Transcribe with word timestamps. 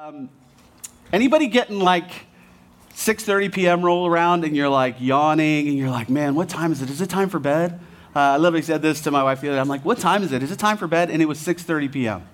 Um, 0.00 0.28
anybody 1.12 1.48
getting 1.48 1.80
like 1.80 2.26
6:30 2.94 3.52
p.m. 3.52 3.84
roll 3.84 4.06
around 4.06 4.44
and 4.44 4.56
you're 4.56 4.68
like 4.68 4.94
yawning 5.00 5.66
and 5.66 5.76
you're 5.76 5.90
like, 5.90 6.08
man, 6.08 6.36
what 6.36 6.48
time 6.48 6.70
is 6.70 6.80
it? 6.80 6.88
Is 6.88 7.00
it 7.00 7.10
time 7.10 7.28
for 7.28 7.40
bed? 7.40 7.80
Uh, 8.14 8.20
I 8.20 8.36
literally 8.36 8.62
said 8.62 8.80
this 8.80 9.00
to 9.00 9.10
my 9.10 9.24
wife 9.24 9.40
the 9.40 9.48
other 9.48 9.56
day. 9.56 9.60
I'm 9.60 9.66
like, 9.66 9.84
what 9.84 9.98
time 9.98 10.22
is 10.22 10.30
it? 10.30 10.40
Is 10.40 10.52
it 10.52 10.58
time 10.60 10.76
for 10.76 10.86
bed? 10.86 11.10
And 11.10 11.20
it 11.20 11.24
was 11.24 11.40
6:30 11.40 11.90
p.m. 11.90 12.28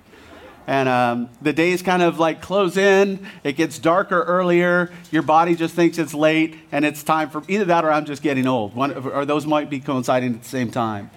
And 0.67 0.91
um, 0.91 1.31
the 1.41 1.55
days 1.55 1.81
kind 1.81 2.03
of 2.03 2.19
like 2.19 2.43
close 2.43 2.77
in. 2.77 3.27
It 3.45 3.55
gets 3.55 3.79
darker 3.79 4.23
earlier. 4.25 4.93
Your 5.11 5.23
body 5.23 5.55
just 5.55 5.75
thinks 5.75 5.97
it's 5.97 6.13
late, 6.13 6.59
and 6.71 6.85
it's 6.85 7.03
time 7.03 7.31
for 7.31 7.43
either 7.49 7.65
that 7.65 7.83
or 7.83 7.91
I'm 7.91 8.05
just 8.05 8.21
getting 8.21 8.47
old. 8.47 8.75
One, 8.75 8.93
or 8.93 9.25
those 9.25 9.47
might 9.47 9.71
be 9.71 9.81
coinciding 9.81 10.35
at 10.35 10.43
the 10.43 10.49
same 10.51 10.71
time. 10.71 11.11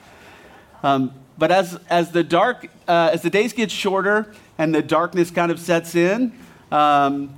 Um, 0.82 1.14
but 1.38 1.52
as, 1.52 1.78
as 1.90 2.12
the 2.12 2.24
dark, 2.24 2.70
uh, 2.88 3.10
as 3.12 3.22
the 3.22 3.30
days 3.30 3.52
get 3.52 3.70
shorter 3.70 4.34
and 4.58 4.74
the 4.74 4.82
darkness 4.82 5.32
kind 5.32 5.52
of 5.52 5.60
sets 5.60 5.96
in, 5.96 6.34
um, 6.72 7.38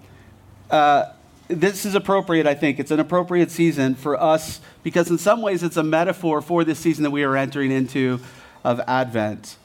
uh, 0.70 1.06
this 1.48 1.86
is 1.86 1.96
appropriate, 1.96 2.46
I 2.46 2.54
think. 2.54 2.80
It's 2.80 2.92
an 2.92 3.00
appropriate 3.00 3.50
season 3.50 3.96
for 3.96 4.22
us 4.22 4.62
because, 4.84 5.10
in 5.10 5.18
some 5.18 5.42
ways, 5.42 5.64
it's 5.64 5.78
a 5.78 5.84
metaphor 5.84 6.42
for 6.42 6.64
this 6.64 6.78
season 6.78 7.04
that 7.04 7.12
we 7.12 7.24
are 7.24 7.36
entering 7.36 7.72
into 7.72 8.20
of 8.64 8.80
Advent. 8.82 9.58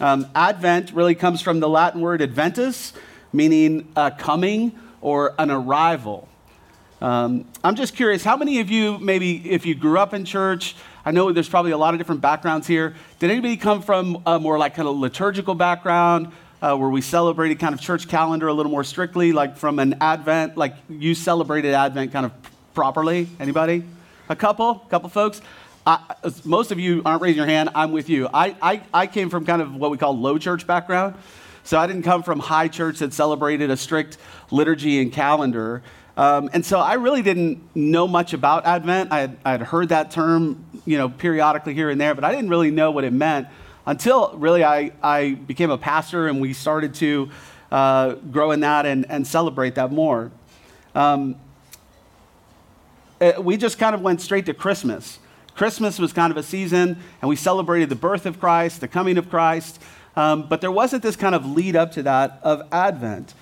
Um, 0.00 0.26
Advent 0.34 0.92
really 0.92 1.14
comes 1.14 1.42
from 1.42 1.60
the 1.60 1.68
Latin 1.68 2.00
word 2.00 2.22
adventus, 2.22 2.94
meaning 3.32 3.92
a 3.96 4.10
coming 4.10 4.72
or 5.02 5.34
an 5.38 5.50
arrival. 5.50 6.26
Um, 7.02 7.46
I'm 7.64 7.76
just 7.76 7.96
curious, 7.96 8.24
how 8.24 8.36
many 8.36 8.60
of 8.60 8.70
you, 8.70 8.98
maybe 8.98 9.50
if 9.50 9.66
you 9.66 9.74
grew 9.74 9.98
up 9.98 10.14
in 10.14 10.24
church, 10.24 10.76
I 11.04 11.10
know 11.10 11.32
there's 11.32 11.48
probably 11.48 11.72
a 11.72 11.78
lot 11.78 11.94
of 11.94 12.00
different 12.00 12.20
backgrounds 12.20 12.66
here. 12.66 12.94
Did 13.18 13.30
anybody 13.30 13.56
come 13.56 13.82
from 13.82 14.22
a 14.26 14.38
more 14.38 14.58
like 14.58 14.74
kind 14.74 14.88
of 14.88 14.96
liturgical 14.96 15.54
background 15.54 16.32
uh, 16.62 16.76
where 16.76 16.88
we 16.88 17.00
celebrated 17.00 17.58
kind 17.58 17.74
of 17.74 17.80
church 17.80 18.08
calendar 18.08 18.48
a 18.48 18.54
little 18.54 18.72
more 18.72 18.84
strictly, 18.84 19.32
like 19.32 19.56
from 19.56 19.78
an 19.78 19.96
Advent, 20.00 20.56
like 20.56 20.74
you 20.88 21.14
celebrated 21.14 21.74
Advent 21.74 22.12
kind 22.12 22.26
of 22.26 22.32
properly? 22.74 23.28
Anybody? 23.38 23.84
A 24.28 24.36
couple? 24.36 24.82
A 24.86 24.90
couple 24.90 25.08
folks? 25.08 25.40
I, 25.86 25.98
most 26.44 26.72
of 26.72 26.78
you 26.78 27.02
aren't 27.04 27.22
raising 27.22 27.38
your 27.38 27.46
hand. 27.46 27.70
I'm 27.74 27.92
with 27.92 28.08
you. 28.08 28.28
I, 28.32 28.54
I, 28.60 28.82
I 28.92 29.06
came 29.06 29.30
from 29.30 29.46
kind 29.46 29.62
of 29.62 29.74
what 29.74 29.90
we 29.90 29.96
call 29.96 30.16
low 30.16 30.36
church 30.36 30.66
background. 30.66 31.14
So 31.64 31.78
I 31.78 31.86
didn't 31.86 32.02
come 32.02 32.22
from 32.22 32.38
high 32.38 32.68
church 32.68 32.98
that 32.98 33.12
celebrated 33.12 33.70
a 33.70 33.76
strict 33.76 34.18
liturgy 34.50 35.00
and 35.00 35.12
calendar. 35.12 35.82
Um, 36.16 36.50
and 36.52 36.64
so 36.64 36.78
I 36.78 36.94
really 36.94 37.22
didn't 37.22 37.74
know 37.74 38.06
much 38.06 38.34
about 38.34 38.66
Advent. 38.66 39.12
I 39.12 39.20
had, 39.20 39.38
I 39.44 39.50
had 39.52 39.62
heard 39.62 39.88
that 39.88 40.10
term, 40.10 40.64
you 40.84 40.98
know, 40.98 41.08
periodically 41.08 41.72
here 41.72 41.88
and 41.88 42.00
there, 42.00 42.14
but 42.14 42.24
I 42.24 42.30
didn't 42.30 42.50
really 42.50 42.70
know 42.70 42.90
what 42.90 43.04
it 43.04 43.12
meant 43.12 43.48
until 43.90 44.30
really 44.36 44.62
I, 44.62 44.92
I 45.02 45.32
became 45.34 45.68
a 45.68 45.76
pastor 45.76 46.28
and 46.28 46.40
we 46.40 46.52
started 46.52 46.94
to 46.94 47.28
uh, 47.72 48.14
grow 48.14 48.52
in 48.52 48.60
that 48.60 48.86
and, 48.86 49.04
and 49.10 49.26
celebrate 49.26 49.74
that 49.74 49.90
more. 49.90 50.30
Um, 50.94 51.34
it, 53.20 53.44
we 53.44 53.56
just 53.56 53.80
kind 53.80 53.96
of 53.96 54.00
went 54.00 54.20
straight 54.20 54.46
to 54.46 54.54
Christmas. 54.54 55.18
Christmas 55.56 55.98
was 55.98 56.12
kind 56.12 56.30
of 56.30 56.36
a 56.36 56.42
season, 56.44 56.98
and 57.20 57.28
we 57.28 57.34
celebrated 57.34 57.88
the 57.88 57.96
birth 57.96 58.26
of 58.26 58.38
Christ, 58.38 58.80
the 58.80 58.86
coming 58.86 59.18
of 59.18 59.28
Christ, 59.28 59.82
um, 60.14 60.48
but 60.48 60.60
there 60.60 60.70
wasn't 60.70 61.02
this 61.02 61.16
kind 61.16 61.34
of 61.34 61.44
lead 61.44 61.74
up 61.74 61.90
to 61.92 62.04
that 62.04 62.38
of 62.44 62.62
Advent. 62.70 63.34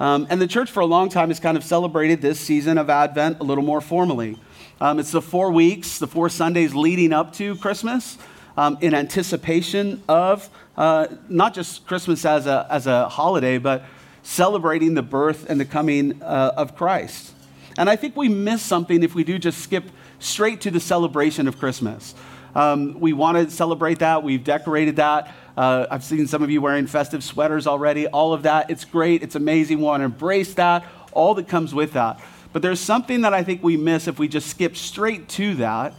Um, 0.00 0.26
and 0.30 0.40
the 0.40 0.46
church 0.46 0.70
for 0.70 0.80
a 0.80 0.86
long 0.86 1.10
time 1.10 1.28
has 1.28 1.38
kind 1.38 1.58
of 1.58 1.62
celebrated 1.62 2.22
this 2.22 2.40
season 2.40 2.78
of 2.78 2.88
Advent 2.88 3.40
a 3.40 3.44
little 3.44 3.64
more 3.64 3.82
formally. 3.82 4.38
Um, 4.80 4.98
it's 4.98 5.10
the 5.10 5.20
four 5.20 5.50
weeks, 5.50 5.98
the 5.98 6.06
four 6.06 6.30
Sundays 6.30 6.74
leading 6.74 7.12
up 7.12 7.34
to 7.34 7.54
Christmas 7.56 8.16
um, 8.60 8.76
in 8.82 8.92
anticipation 8.92 10.02
of 10.06 10.50
uh, 10.76 11.06
not 11.30 11.54
just 11.54 11.86
Christmas 11.86 12.26
as 12.26 12.46
a, 12.46 12.66
as 12.68 12.86
a 12.86 13.08
holiday, 13.08 13.56
but 13.56 13.84
celebrating 14.22 14.92
the 14.92 15.02
birth 15.02 15.48
and 15.48 15.58
the 15.58 15.64
coming 15.64 16.22
uh, 16.22 16.52
of 16.58 16.76
Christ. 16.76 17.32
And 17.78 17.88
I 17.88 17.96
think 17.96 18.16
we 18.16 18.28
miss 18.28 18.60
something 18.60 19.02
if 19.02 19.14
we 19.14 19.24
do 19.24 19.38
just 19.38 19.60
skip 19.60 19.84
straight 20.18 20.60
to 20.60 20.70
the 20.70 20.78
celebration 20.78 21.48
of 21.48 21.58
Christmas. 21.58 22.14
Um, 22.54 23.00
we 23.00 23.14
want 23.14 23.38
to 23.38 23.50
celebrate 23.50 24.00
that. 24.00 24.22
We've 24.22 24.44
decorated 24.44 24.96
that. 24.96 25.34
Uh, 25.56 25.86
I've 25.90 26.04
seen 26.04 26.26
some 26.26 26.42
of 26.42 26.50
you 26.50 26.60
wearing 26.60 26.86
festive 26.86 27.24
sweaters 27.24 27.66
already. 27.66 28.08
All 28.08 28.34
of 28.34 28.42
that. 28.42 28.68
It's 28.68 28.84
great. 28.84 29.22
It's 29.22 29.36
amazing. 29.36 29.78
We 29.78 29.84
want 29.84 30.02
to 30.02 30.04
embrace 30.04 30.52
that, 30.54 30.84
all 31.12 31.32
that 31.36 31.48
comes 31.48 31.72
with 31.72 31.94
that. 31.94 32.20
But 32.52 32.60
there's 32.60 32.80
something 32.80 33.22
that 33.22 33.32
I 33.32 33.42
think 33.42 33.62
we 33.62 33.78
miss 33.78 34.06
if 34.06 34.18
we 34.18 34.28
just 34.28 34.48
skip 34.48 34.76
straight 34.76 35.30
to 35.30 35.54
that 35.54 35.94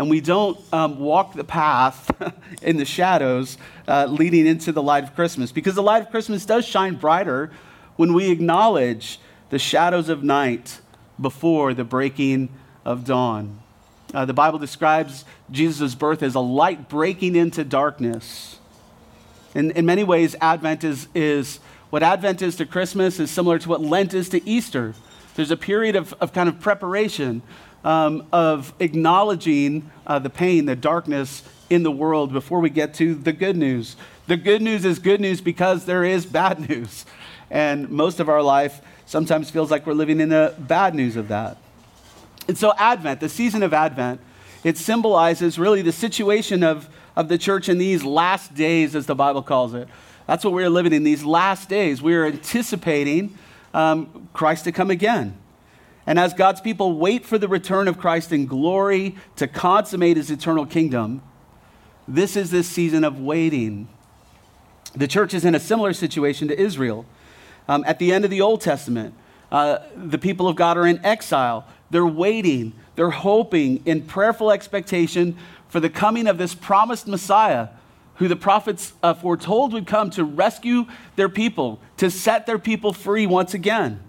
and 0.00 0.08
we 0.08 0.22
don't 0.22 0.58
um, 0.72 0.98
walk 0.98 1.34
the 1.34 1.44
path 1.44 2.10
in 2.62 2.78
the 2.78 2.86
shadows 2.86 3.58
uh, 3.86 4.06
leading 4.06 4.46
into 4.46 4.72
the 4.72 4.82
light 4.82 5.04
of 5.04 5.14
Christmas. 5.14 5.52
Because 5.52 5.74
the 5.74 5.82
light 5.82 6.00
of 6.00 6.10
Christmas 6.10 6.46
does 6.46 6.64
shine 6.64 6.94
brighter 6.94 7.50
when 7.96 8.14
we 8.14 8.30
acknowledge 8.30 9.20
the 9.50 9.58
shadows 9.58 10.08
of 10.08 10.24
night 10.24 10.80
before 11.20 11.74
the 11.74 11.84
breaking 11.84 12.48
of 12.82 13.04
dawn. 13.04 13.60
Uh, 14.14 14.24
the 14.24 14.32
Bible 14.32 14.58
describes 14.58 15.26
Jesus' 15.50 15.94
birth 15.94 16.22
as 16.22 16.34
a 16.34 16.40
light 16.40 16.88
breaking 16.88 17.36
into 17.36 17.62
darkness. 17.62 18.58
In, 19.54 19.70
in 19.72 19.84
many 19.84 20.02
ways, 20.02 20.34
Advent 20.40 20.82
is, 20.82 21.08
is 21.14 21.60
what 21.90 22.02
Advent 22.02 22.40
is 22.40 22.56
to 22.56 22.64
Christmas 22.64 23.20
is 23.20 23.30
similar 23.30 23.58
to 23.58 23.68
what 23.68 23.82
Lent 23.82 24.14
is 24.14 24.30
to 24.30 24.48
Easter. 24.48 24.94
There's 25.34 25.50
a 25.50 25.58
period 25.58 25.94
of, 25.94 26.14
of 26.22 26.32
kind 26.32 26.48
of 26.48 26.58
preparation, 26.58 27.42
um, 27.84 28.26
of 28.32 28.72
acknowledging 28.80 29.90
uh, 30.06 30.18
the 30.18 30.30
pain, 30.30 30.66
the 30.66 30.76
darkness 30.76 31.42
in 31.68 31.82
the 31.82 31.90
world 31.90 32.32
before 32.32 32.60
we 32.60 32.70
get 32.70 32.94
to 32.94 33.14
the 33.14 33.32
good 33.32 33.56
news. 33.56 33.96
The 34.26 34.36
good 34.36 34.62
news 34.62 34.84
is 34.84 34.98
good 34.98 35.20
news 35.20 35.40
because 35.40 35.84
there 35.86 36.04
is 36.04 36.26
bad 36.26 36.60
news. 36.68 37.06
And 37.50 37.90
most 37.90 38.20
of 38.20 38.28
our 38.28 38.42
life 38.42 38.80
sometimes 39.06 39.50
feels 39.50 39.70
like 39.70 39.86
we're 39.86 39.94
living 39.94 40.20
in 40.20 40.28
the 40.28 40.54
bad 40.58 40.94
news 40.94 41.16
of 41.16 41.28
that. 41.28 41.56
And 42.48 42.56
so, 42.56 42.72
Advent, 42.76 43.20
the 43.20 43.28
season 43.28 43.62
of 43.62 43.72
Advent, 43.72 44.20
it 44.64 44.76
symbolizes 44.76 45.58
really 45.58 45.82
the 45.82 45.92
situation 45.92 46.62
of, 46.62 46.88
of 47.16 47.28
the 47.28 47.38
church 47.38 47.68
in 47.68 47.78
these 47.78 48.04
last 48.04 48.54
days, 48.54 48.94
as 48.94 49.06
the 49.06 49.14
Bible 49.14 49.42
calls 49.42 49.74
it. 49.74 49.88
That's 50.26 50.44
what 50.44 50.52
we're 50.52 50.70
living 50.70 50.92
in 50.92 51.02
these 51.02 51.24
last 51.24 51.68
days. 51.68 52.02
We're 52.02 52.26
anticipating 52.26 53.36
um, 53.74 54.28
Christ 54.32 54.64
to 54.64 54.72
come 54.72 54.90
again. 54.90 55.36
And 56.10 56.18
as 56.18 56.34
God's 56.34 56.60
people 56.60 56.98
wait 56.98 57.24
for 57.24 57.38
the 57.38 57.46
return 57.46 57.86
of 57.86 57.96
Christ 57.96 58.32
in 58.32 58.46
glory 58.46 59.14
to 59.36 59.46
consummate 59.46 60.16
his 60.16 60.28
eternal 60.28 60.66
kingdom, 60.66 61.22
this 62.08 62.34
is 62.34 62.50
this 62.50 62.66
season 62.66 63.04
of 63.04 63.20
waiting. 63.20 63.86
The 64.96 65.06
church 65.06 65.34
is 65.34 65.44
in 65.44 65.54
a 65.54 65.60
similar 65.60 65.92
situation 65.92 66.48
to 66.48 66.60
Israel. 66.60 67.06
Um, 67.68 67.84
at 67.86 68.00
the 68.00 68.12
end 68.12 68.24
of 68.24 68.30
the 68.32 68.40
Old 68.40 68.60
Testament, 68.60 69.14
uh, 69.52 69.78
the 69.94 70.18
people 70.18 70.48
of 70.48 70.56
God 70.56 70.76
are 70.76 70.84
in 70.84 70.98
exile. 71.06 71.64
They're 71.90 72.04
waiting, 72.04 72.72
they're 72.96 73.10
hoping 73.10 73.80
in 73.86 74.02
prayerful 74.02 74.50
expectation 74.50 75.36
for 75.68 75.78
the 75.78 75.90
coming 75.90 76.26
of 76.26 76.38
this 76.38 76.56
promised 76.56 77.06
Messiah 77.06 77.68
who 78.16 78.26
the 78.26 78.34
prophets 78.34 78.94
uh, 79.04 79.14
foretold 79.14 79.72
would 79.74 79.86
come 79.86 80.10
to 80.10 80.24
rescue 80.24 80.86
their 81.14 81.28
people, 81.28 81.80
to 81.98 82.10
set 82.10 82.46
their 82.46 82.58
people 82.58 82.92
free 82.92 83.28
once 83.28 83.54
again. 83.54 84.02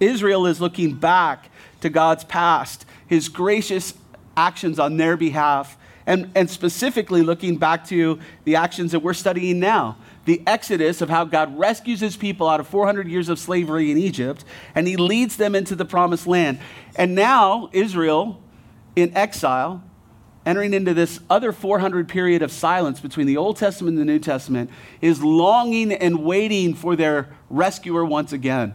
Israel 0.00 0.46
is 0.46 0.60
looking 0.60 0.94
back 0.94 1.50
to 1.80 1.88
God's 1.88 2.24
past, 2.24 2.84
his 3.06 3.28
gracious 3.28 3.94
actions 4.36 4.78
on 4.78 4.96
their 4.96 5.16
behalf, 5.16 5.76
and, 6.06 6.30
and 6.34 6.48
specifically 6.48 7.22
looking 7.22 7.56
back 7.56 7.86
to 7.88 8.18
the 8.44 8.56
actions 8.56 8.92
that 8.92 9.00
we're 9.00 9.14
studying 9.14 9.58
now 9.58 9.96
the 10.26 10.42
exodus 10.46 11.00
of 11.00 11.08
how 11.08 11.24
God 11.24 11.56
rescues 11.56 12.00
his 12.00 12.16
people 12.16 12.48
out 12.48 12.60
of 12.60 12.66
400 12.66 13.08
years 13.08 13.28
of 13.28 13.38
slavery 13.38 13.90
in 13.90 13.96
Egypt, 13.96 14.44
and 14.74 14.86
he 14.86 14.96
leads 14.96 15.36
them 15.36 15.54
into 15.54 15.74
the 15.74 15.84
promised 15.84 16.26
land. 16.26 16.58
And 16.96 17.14
now, 17.14 17.70
Israel, 17.72 18.42
in 18.96 19.16
exile, 19.16 19.82
entering 20.44 20.74
into 20.74 20.94
this 20.94 21.20
other 21.30 21.52
400 21.52 22.08
period 22.08 22.42
of 22.42 22.52
silence 22.52 23.00
between 23.00 23.26
the 23.26 23.36
Old 23.36 23.56
Testament 23.56 23.98
and 23.98 24.08
the 24.08 24.12
New 24.12 24.18
Testament, 24.18 24.68
is 25.00 25.22
longing 25.22 25.92
and 25.92 26.24
waiting 26.24 26.74
for 26.74 26.96
their 26.96 27.28
rescuer 27.48 28.04
once 28.04 28.32
again. 28.32 28.74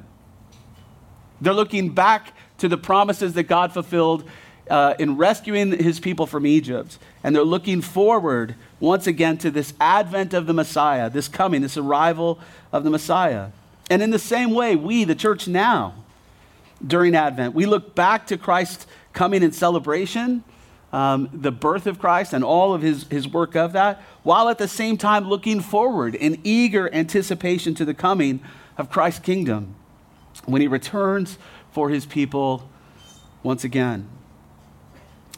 They're 1.42 1.54
looking 1.54 1.90
back 1.90 2.34
to 2.60 2.70
the 2.70 2.78
promises 2.78 3.34
that 3.34 3.44
God 3.44 3.74
fulfilled 3.74 4.24
uh, 4.70 4.94
in 5.00 5.18
rescuing 5.18 5.72
his 5.72 6.00
people 6.00 6.28
from 6.28 6.46
Egypt. 6.46 7.00
And 7.24 7.36
they're 7.36 7.44
looking 7.44 7.82
forward 7.82 8.56
once 8.80 9.08
again 9.08 9.38
to 9.40 9.52
this 9.52 9.74
advent 9.80 10.34
of 10.34 10.46
the 10.46 10.54
Messiah, 10.54 11.10
this 11.10 11.28
coming, 11.28 11.62
this 11.62 11.78
arrival 11.78 12.40
of 12.72 12.84
the 12.84 12.90
Messiah. 12.90 13.50
And 13.90 14.02
in 14.02 14.12
the 14.12 14.20
same 14.20 14.52
way, 14.52 14.76
we, 14.76 15.04
the 15.04 15.16
church 15.16 15.48
now, 15.48 15.96
during 16.86 17.16
Advent, 17.16 17.54
we 17.54 17.66
look 17.66 17.94
back 17.94 18.28
to 18.28 18.38
Christ's 18.38 18.88
coming 19.14 19.44
in 19.44 19.52
celebration, 19.52 20.44
um, 20.94 21.30
the 21.34 21.52
birth 21.52 21.86
of 21.88 22.00
Christ, 22.00 22.34
and 22.34 22.44
all 22.44 22.74
of 22.74 22.82
his, 22.82 23.06
his 23.10 23.28
work 23.28 23.56
of 23.56 23.74
that, 23.74 24.02
while 24.24 24.50
at 24.50 24.58
the 24.58 24.68
same 24.68 24.98
time 24.98 25.28
looking 25.28 25.60
forward 25.60 26.16
in 26.16 26.40
eager 26.44 26.92
anticipation 26.94 27.76
to 27.76 27.86
the 27.86 27.94
coming 27.94 28.40
of 28.78 28.90
Christ's 28.90 29.20
kingdom 29.20 29.76
when 30.46 30.62
he 30.62 30.68
returns 30.68 31.38
for 31.72 31.90
his 31.90 32.06
people 32.06 32.70
once 33.44 33.64
again. 33.64 34.08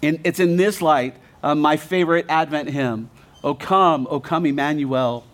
And 0.02 0.20
it's 0.24 0.40
in 0.40 0.58
this 0.58 0.82
light, 0.82 1.16
uh, 1.42 1.56
my 1.56 1.78
favorite 1.78 2.26
Advent 2.30 2.70
hymn, 2.70 3.10
O 3.44 3.54
come, 3.54 4.08
O 4.10 4.20
come, 4.20 4.46
Emmanuel. 4.46 5.26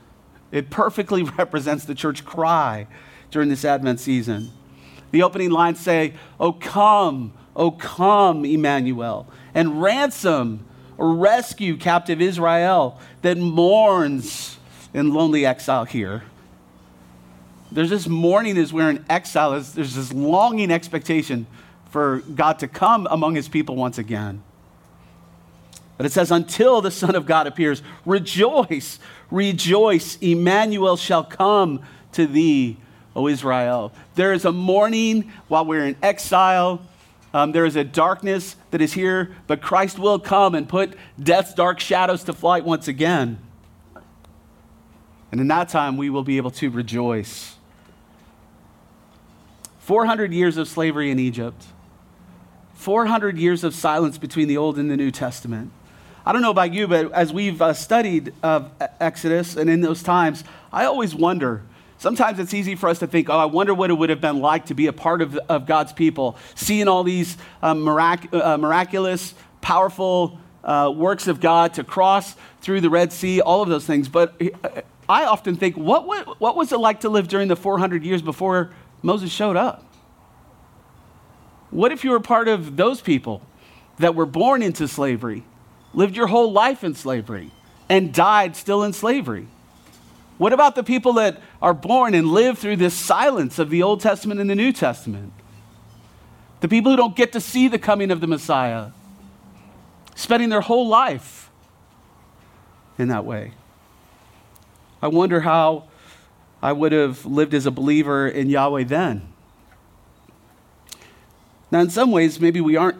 It 0.52 0.70
perfectly 0.70 1.24
represents 1.38 1.86
the 1.86 1.96
church 1.96 2.26
cry 2.26 2.88
during 3.32 3.50
this 3.50 3.66
Advent 3.66 4.00
season. 4.00 4.52
The 5.12 5.24
opening 5.24 5.52
lines 5.52 5.80
say, 5.80 6.14
Oh, 6.40 6.54
come, 6.54 7.34
oh, 7.56 7.72
come, 7.72 8.46
Emmanuel, 8.46 9.28
and 9.54 9.82
ransom 9.82 10.66
or 10.98 11.16
rescue 11.16 11.78
captive 11.78 12.22
Israel 12.22 13.00
that 13.22 13.38
mourns 13.38 14.58
in 14.94 15.14
lonely 15.14 15.46
exile 15.46 15.86
here. 15.86 16.24
There's 17.72 17.90
this 17.90 18.08
mourning 18.08 18.58
as 18.58 18.74
we're 18.74 18.90
in 18.90 19.06
exile, 19.10 19.52
there's 19.52 19.96
this 19.96 20.12
longing 20.14 20.72
expectation 20.72 21.46
for 21.92 22.20
God 22.20 22.60
to 22.60 22.68
come 22.68 23.08
among 23.10 23.36
his 23.36 23.48
people 23.48 23.76
once 23.76 23.98
again. 23.98 24.44
But 25.98 26.06
it 26.06 26.12
says, 26.12 26.32
until 26.32 26.82
the 26.82 26.92
Son 26.92 27.14
of 27.14 27.26
God 27.26 27.46
appears, 27.46 27.84
rejoice, 28.06 29.00
rejoice, 29.30 30.18
Emmanuel 30.22 30.96
shall 30.96 31.26
come 31.26 31.82
to 32.14 32.26
thee, 32.26 32.78
O 33.16 33.28
Israel. 33.28 33.92
There 34.16 34.32
is 34.32 34.46
a 34.46 34.52
mourning 34.52 35.32
while 35.50 35.66
we're 35.66 35.86
in 35.86 35.98
exile. 36.02 36.82
Um, 37.34 37.52
there 37.52 37.66
is 37.66 37.76
a 37.76 37.84
darkness 37.84 38.56
that 38.72 38.82
is 38.82 38.94
here, 38.94 39.36
but 39.46 39.62
Christ 39.62 40.00
will 40.00 40.20
come 40.20 40.56
and 40.56 40.70
put 40.70 40.96
death's 41.22 41.54
dark 41.54 41.80
shadows 41.80 42.24
to 42.24 42.34
flight 42.34 42.64
once 42.64 42.88
again. 42.88 43.38
And 45.32 45.42
in 45.42 45.48
that 45.50 45.70
time, 45.70 45.98
we 45.98 46.10
will 46.10 46.24
be 46.24 46.38
able 46.38 46.52
to 46.52 46.70
rejoice. 46.70 47.58
400 49.90 50.32
years 50.32 50.58
of 50.58 50.68
slavery 50.68 51.10
in 51.10 51.18
Egypt, 51.18 51.66
400 52.76 53.40
years 53.40 53.64
of 53.64 53.74
silence 53.74 54.20
between 54.20 54.48
the 54.48 54.56
Old 54.56 54.78
and 54.78 54.92
the 54.92 54.96
New 54.96 55.10
Testament. 55.10 55.72
I 56.24 56.32
don't 56.32 56.44
know 56.44 56.52
about 56.52 56.76
you, 56.76 56.88
but 56.88 57.12
as 57.12 57.34
we've 57.34 57.60
uh, 57.60 57.74
studied 57.74 58.32
Exodus 59.00 59.56
and 59.56 59.68
in 59.68 59.82
those 59.82 60.04
times, 60.04 60.44
I 60.72 60.86
always 60.86 61.16
wonder. 61.16 61.64
Sometimes 61.98 62.38
it's 62.38 62.54
easy 62.54 62.76
for 62.76 62.88
us 62.88 63.00
to 63.00 63.08
think, 63.08 63.32
oh, 63.32 63.38
I 63.40 63.46
wonder 63.46 63.74
what 63.74 63.90
it 63.90 63.96
would 63.96 64.12
have 64.12 64.22
been 64.22 64.42
like 64.42 64.68
to 64.68 64.76
be 64.76 64.86
a 64.86 64.94
part 64.94 65.24
of, 65.24 65.36
of 65.50 65.66
God's 65.66 65.92
people, 65.92 66.38
seeing 66.54 66.88
all 66.88 67.04
these 67.04 67.36
uh, 67.64 67.74
mirac- 67.74 68.32
uh, 68.32 68.60
miraculous, 68.60 69.34
powerful 69.60 70.38
uh, 70.64 70.94
works 70.96 71.28
of 71.28 71.40
God 71.40 71.74
to 71.74 71.84
cross 71.84 72.36
through 72.62 72.82
the 72.82 72.92
Red 72.92 73.12
Sea, 73.12 73.42
all 73.42 73.64
of 73.64 73.70
those 73.70 73.88
things. 73.88 74.08
But 74.08 74.40
uh, 74.40 74.82
I 75.10 75.26
often 75.26 75.56
think, 75.56 75.78
what, 75.78 76.06
what, 76.06 76.40
what 76.40 76.56
was 76.56 76.72
it 76.72 76.78
like 76.78 77.00
to 77.00 77.10
live 77.10 77.28
during 77.28 77.48
the 77.48 77.56
400 77.56 78.04
years 78.04 78.22
before 78.22 78.70
Moses 79.02 79.32
showed 79.32 79.56
up? 79.56 79.86
What 81.72 81.92
if 81.92 82.04
you 82.04 82.12
were 82.12 82.20
part 82.20 82.48
of 82.48 82.78
those 82.78 83.02
people 83.02 83.42
that 84.00 84.16
were 84.16 84.26
born 84.26 84.62
into 84.62 84.88
slavery, 84.88 85.44
lived 85.94 86.16
your 86.16 86.28
whole 86.28 86.52
life 86.52 86.84
in 86.84 86.96
slavery, 86.96 87.52
and 87.88 88.14
died 88.14 88.56
still 88.56 88.84
in 88.84 88.94
slavery? 88.94 89.48
What 90.38 90.54
about 90.54 90.76
the 90.76 90.84
people 90.84 91.14
that 91.14 91.42
are 91.62 91.74
born 91.74 92.14
and 92.14 92.28
live 92.28 92.58
through 92.58 92.78
this 92.78 92.94
silence 92.94 93.60
of 93.60 93.70
the 93.70 93.84
Old 93.84 94.00
Testament 94.00 94.40
and 94.40 94.50
the 94.50 94.56
New 94.56 94.72
Testament? 94.72 95.34
The 96.62 96.70
people 96.70 96.92
who 96.92 96.98
don't 96.98 97.16
get 97.16 97.34
to 97.34 97.42
see 97.42 97.68
the 97.68 97.80
coming 97.80 98.10
of 98.10 98.22
the 98.22 98.28
Messiah, 98.28 98.92
spending 100.16 100.50
their 100.50 100.62
whole 100.62 100.88
life 100.88 101.52
in 102.98 103.10
that 103.10 103.26
way. 103.26 103.54
I 105.02 105.08
wonder 105.08 105.42
how 105.42 105.89
I 106.62 106.74
would 106.74 106.92
have 106.92 107.26
lived 107.26 107.54
as 107.54 107.66
a 107.66 107.72
believer 107.72 108.28
in 108.28 108.50
Yahweh 108.50 108.84
then. 108.84 109.22
Now, 111.72 111.82
in 111.82 111.90
some 111.90 112.12
ways, 112.12 112.40
maybe 112.40 112.62
we 112.62 112.76
aren't, 112.76 112.98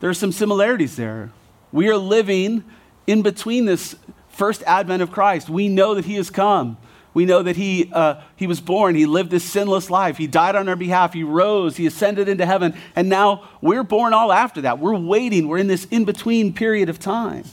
there 0.00 0.10
are 0.10 0.14
some 0.14 0.32
similarities 0.32 0.96
there. 0.96 1.30
We 1.70 1.88
are 1.88 1.96
living 1.96 2.64
in 3.06 3.22
between 3.22 3.64
this 3.64 3.96
first 4.28 4.62
advent 4.64 5.02
of 5.02 5.10
Christ. 5.10 5.48
We 5.48 5.68
know 5.68 5.94
that 5.94 6.04
He 6.04 6.16
has 6.16 6.28
come. 6.28 6.76
We 7.14 7.26
know 7.26 7.42
that 7.42 7.56
he, 7.56 7.90
uh, 7.92 8.22
he 8.36 8.46
was 8.46 8.60
born. 8.60 8.94
He 8.94 9.04
lived 9.04 9.30
this 9.30 9.44
sinless 9.44 9.90
life. 9.90 10.16
He 10.16 10.26
died 10.26 10.56
on 10.56 10.68
our 10.68 10.76
behalf. 10.76 11.12
He 11.12 11.22
rose. 11.22 11.76
He 11.76 11.86
ascended 11.86 12.28
into 12.28 12.46
heaven. 12.46 12.74
And 12.96 13.08
now 13.08 13.48
we're 13.60 13.82
born 13.82 14.14
all 14.14 14.32
after 14.32 14.62
that. 14.62 14.78
We're 14.78 14.96
waiting. 14.96 15.46
We're 15.46 15.58
in 15.58 15.66
this 15.66 15.84
in 15.86 16.04
between 16.04 16.54
period 16.54 16.88
of 16.88 16.98
time. 16.98 17.44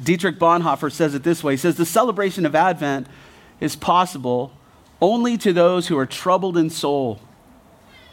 Dietrich 0.00 0.38
Bonhoeffer 0.38 0.90
says 0.90 1.14
it 1.14 1.22
this 1.22 1.44
way 1.44 1.54
He 1.54 1.56
says, 1.56 1.76
The 1.76 1.86
celebration 1.86 2.46
of 2.46 2.54
Advent 2.54 3.06
is 3.60 3.76
possible 3.76 4.52
only 5.00 5.36
to 5.38 5.52
those 5.52 5.88
who 5.88 5.98
are 5.98 6.06
troubled 6.06 6.56
in 6.56 6.70
soul, 6.70 7.20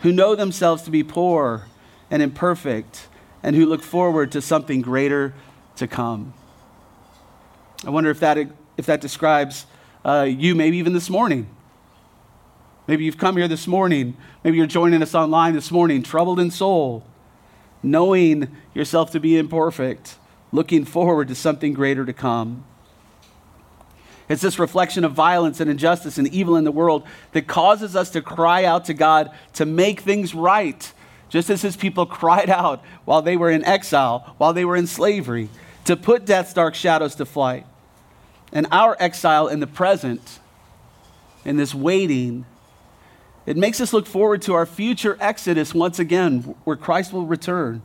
who 0.01 0.11
know 0.11 0.35
themselves 0.35 0.83
to 0.83 0.91
be 0.91 1.03
poor 1.03 1.67
and 2.11 2.21
imperfect, 2.21 3.07
and 3.43 3.55
who 3.55 3.65
look 3.65 3.83
forward 3.83 4.31
to 4.31 4.41
something 4.41 4.81
greater 4.81 5.33
to 5.75 5.87
come. 5.87 6.33
I 7.85 7.91
wonder 7.91 8.09
if 8.09 8.19
that, 8.19 8.37
if 8.77 8.85
that 8.87 9.01
describes 9.01 9.65
uh, 10.03 10.27
you, 10.29 10.55
maybe 10.55 10.77
even 10.77 10.93
this 10.93 11.09
morning. 11.09 11.47
Maybe 12.87 13.05
you've 13.05 13.19
come 13.19 13.37
here 13.37 13.47
this 13.47 13.67
morning. 13.67 14.17
Maybe 14.43 14.57
you're 14.57 14.65
joining 14.65 15.01
us 15.03 15.13
online 15.13 15.53
this 15.53 15.69
morning, 15.69 16.01
troubled 16.01 16.39
in 16.39 16.49
soul, 16.49 17.05
knowing 17.83 18.55
yourself 18.73 19.11
to 19.11 19.19
be 19.19 19.37
imperfect 19.37 20.15
looking 20.51 20.85
forward 20.85 21.27
to 21.27 21.35
something 21.35 21.73
greater 21.73 22.05
to 22.05 22.13
come. 22.13 22.63
It's 24.27 24.43
this 24.43 24.59
reflection 24.59 25.03
of 25.03 25.13
violence 25.13 25.59
and 25.59 25.71
injustice 25.71 26.19
and 26.19 26.27
evil 26.27 26.55
in 26.55 26.63
the 26.63 26.71
world 26.71 27.03
that 27.31 27.47
causes 27.47 27.95
us 27.95 28.11
to 28.11 28.21
cry 28.21 28.63
out 28.63 28.85
to 28.85 28.93
God 28.93 29.31
to 29.53 29.65
make 29.65 30.01
things 30.01 30.35
right, 30.35 30.93
just 31.29 31.49
as 31.49 31.63
his 31.63 31.75
people 31.75 32.05
cried 32.05 32.49
out 32.49 32.83
while 33.05 33.23
they 33.23 33.35
were 33.35 33.49
in 33.49 33.65
exile, 33.65 34.35
while 34.37 34.53
they 34.53 34.65
were 34.65 34.75
in 34.75 34.85
slavery, 34.85 35.49
to 35.85 35.97
put 35.97 36.25
death's 36.25 36.53
dark 36.53 36.75
shadows 36.75 37.15
to 37.15 37.25
flight. 37.25 37.65
And 38.53 38.67
our 38.71 38.95
exile 38.99 39.47
in 39.47 39.59
the 39.59 39.67
present, 39.67 40.39
in 41.43 41.57
this 41.57 41.73
waiting, 41.73 42.45
it 43.47 43.57
makes 43.57 43.81
us 43.81 43.93
look 43.93 44.05
forward 44.05 44.43
to 44.43 44.53
our 44.53 44.67
future 44.67 45.17
exodus 45.19 45.73
once 45.73 45.97
again, 45.97 46.41
where 46.65 46.75
Christ 46.75 47.11
will 47.11 47.25
return, 47.25 47.81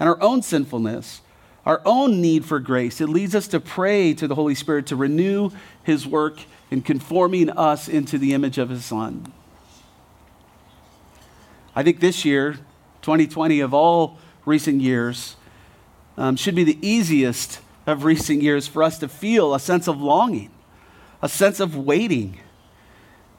and 0.00 0.08
our 0.08 0.20
own 0.22 0.40
sinfulness 0.40 1.20
our 1.66 1.80
own 1.84 2.20
need 2.20 2.44
for 2.44 2.58
grace. 2.58 3.00
It 3.00 3.08
leads 3.08 3.34
us 3.34 3.48
to 3.48 3.60
pray 3.60 4.14
to 4.14 4.28
the 4.28 4.34
Holy 4.34 4.54
Spirit 4.54 4.86
to 4.86 4.96
renew 4.96 5.50
his 5.82 6.06
work 6.06 6.40
in 6.70 6.82
conforming 6.82 7.50
us 7.50 7.88
into 7.88 8.18
the 8.18 8.34
image 8.34 8.58
of 8.58 8.68
his 8.68 8.84
Son. 8.84 9.32
I 11.74 11.82
think 11.82 12.00
this 12.00 12.24
year, 12.24 12.58
2020, 13.02 13.60
of 13.60 13.74
all 13.74 14.18
recent 14.44 14.80
years, 14.80 15.36
um, 16.16 16.36
should 16.36 16.54
be 16.54 16.64
the 16.64 16.78
easiest 16.86 17.60
of 17.86 18.04
recent 18.04 18.42
years 18.42 18.66
for 18.66 18.82
us 18.82 18.98
to 18.98 19.08
feel 19.08 19.54
a 19.54 19.60
sense 19.60 19.88
of 19.88 20.00
longing, 20.00 20.50
a 21.20 21.28
sense 21.28 21.60
of 21.60 21.76
waiting, 21.76 22.38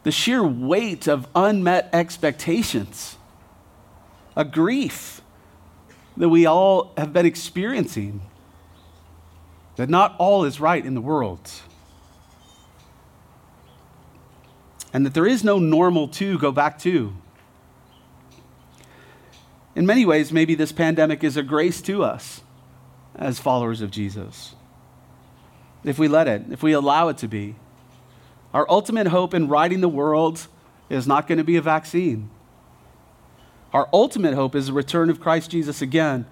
the 0.04 0.12
sheer 0.12 0.44
weight 0.44 1.08
of 1.08 1.28
unmet 1.34 1.90
expectations, 1.94 3.18
a 4.36 4.44
grief 4.44 5.22
that 6.18 6.30
we 6.30 6.46
all 6.46 6.94
have 6.98 7.14
been 7.14 7.26
experiencing. 7.26 8.22
That 9.76 9.90
not 9.90 10.16
all 10.18 10.46
is 10.46 10.60
right 10.60 10.86
in 10.86 10.94
the 10.94 11.02
world. 11.02 11.50
And 14.94 15.06
that 15.06 15.14
there 15.14 15.28
is 15.28 15.44
no 15.44 15.60
normal 15.60 16.08
to 16.10 16.38
go 16.38 16.52
back 16.52 16.80
to. 16.80 17.14
In 19.76 19.86
many 19.86 20.06
ways, 20.06 20.32
maybe 20.32 20.56
this 20.56 20.72
pandemic 20.72 21.24
is 21.24 21.36
a 21.36 21.44
grace 21.44 21.82
to 21.82 22.04
us 22.04 22.42
as 23.14 23.40
followers 23.40 23.82
of 23.82 23.92
Jesus. 23.92 24.56
If 25.84 26.00
we 26.00 26.08
let 26.08 26.28
it, 26.28 26.44
if 26.50 26.64
we 26.64 26.72
allow 26.72 27.10
it 27.10 27.18
to 27.18 27.28
be. 27.28 27.56
Our 28.54 28.66
ultimate 28.70 29.08
hope 29.08 29.34
in 29.34 29.50
righting 29.50 29.82
the 29.82 29.90
world 29.90 30.48
is 30.90 31.06
not 31.06 31.28
going 31.28 31.40
to 31.40 31.44
be 31.44 31.58
a 31.58 31.62
vaccine. 31.62 32.30
Our 33.76 33.90
ultimate 33.92 34.36
hope 34.36 34.56
is 34.56 34.68
the 34.68 34.74
return 34.74 35.10
of 35.10 35.20
Christ 35.20 35.52
Jesus 35.52 35.82
again, 35.82 36.26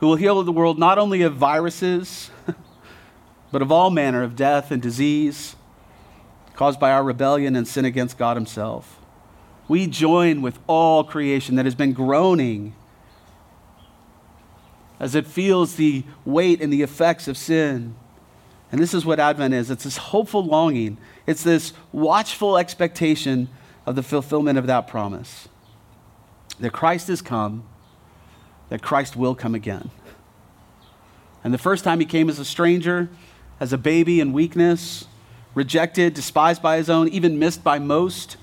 who 0.00 0.06
will 0.06 0.16
heal 0.16 0.42
the 0.42 0.50
world 0.50 0.78
not 0.78 0.96
only 0.96 1.20
of 1.20 1.34
viruses, 1.34 2.30
but 3.52 3.60
of 3.60 3.70
all 3.70 3.90
manner 3.90 4.22
of 4.22 4.34
death 4.34 4.70
and 4.70 4.80
disease 4.80 5.54
caused 6.54 6.80
by 6.80 6.90
our 6.90 7.04
rebellion 7.04 7.56
and 7.56 7.68
sin 7.68 7.84
against 7.84 8.16
God 8.16 8.38
Himself. 8.38 9.00
We 9.68 9.86
join 9.86 10.40
with 10.40 10.58
all 10.66 11.04
creation 11.04 11.56
that 11.56 11.66
has 11.66 11.74
been 11.74 11.92
groaning 11.92 12.74
as 14.98 15.14
it 15.14 15.26
feels 15.26 15.74
the 15.74 16.04
weight 16.24 16.62
and 16.62 16.72
the 16.72 16.80
effects 16.80 17.28
of 17.28 17.36
sin. 17.36 17.96
And 18.72 18.80
this 18.80 18.94
is 18.94 19.04
what 19.04 19.20
Advent 19.20 19.52
is 19.52 19.70
it's 19.70 19.84
this 19.84 19.98
hopeful 19.98 20.42
longing, 20.42 20.96
it's 21.26 21.42
this 21.42 21.74
watchful 21.92 22.56
expectation 22.56 23.50
of 23.84 23.94
the 23.94 24.02
fulfillment 24.02 24.56
of 24.58 24.66
that 24.68 24.88
promise 24.88 25.47
that 26.60 26.72
Christ 26.72 27.08
has 27.08 27.22
come, 27.22 27.64
that 28.68 28.82
Christ 28.82 29.16
will 29.16 29.34
come 29.34 29.54
again. 29.54 29.90
And 31.44 31.54
the 31.54 31.58
first 31.58 31.84
time 31.84 32.00
he 32.00 32.06
came 32.06 32.28
as 32.28 32.38
a 32.38 32.44
stranger, 32.44 33.08
as 33.60 33.72
a 33.72 33.78
baby 33.78 34.20
in 34.20 34.32
weakness, 34.32 35.06
rejected, 35.54 36.14
despised 36.14 36.62
by 36.62 36.76
his 36.76 36.90
own, 36.90 37.08
even 37.08 37.38
missed 37.38 37.64
by 37.64 37.78
most. 37.78 38.36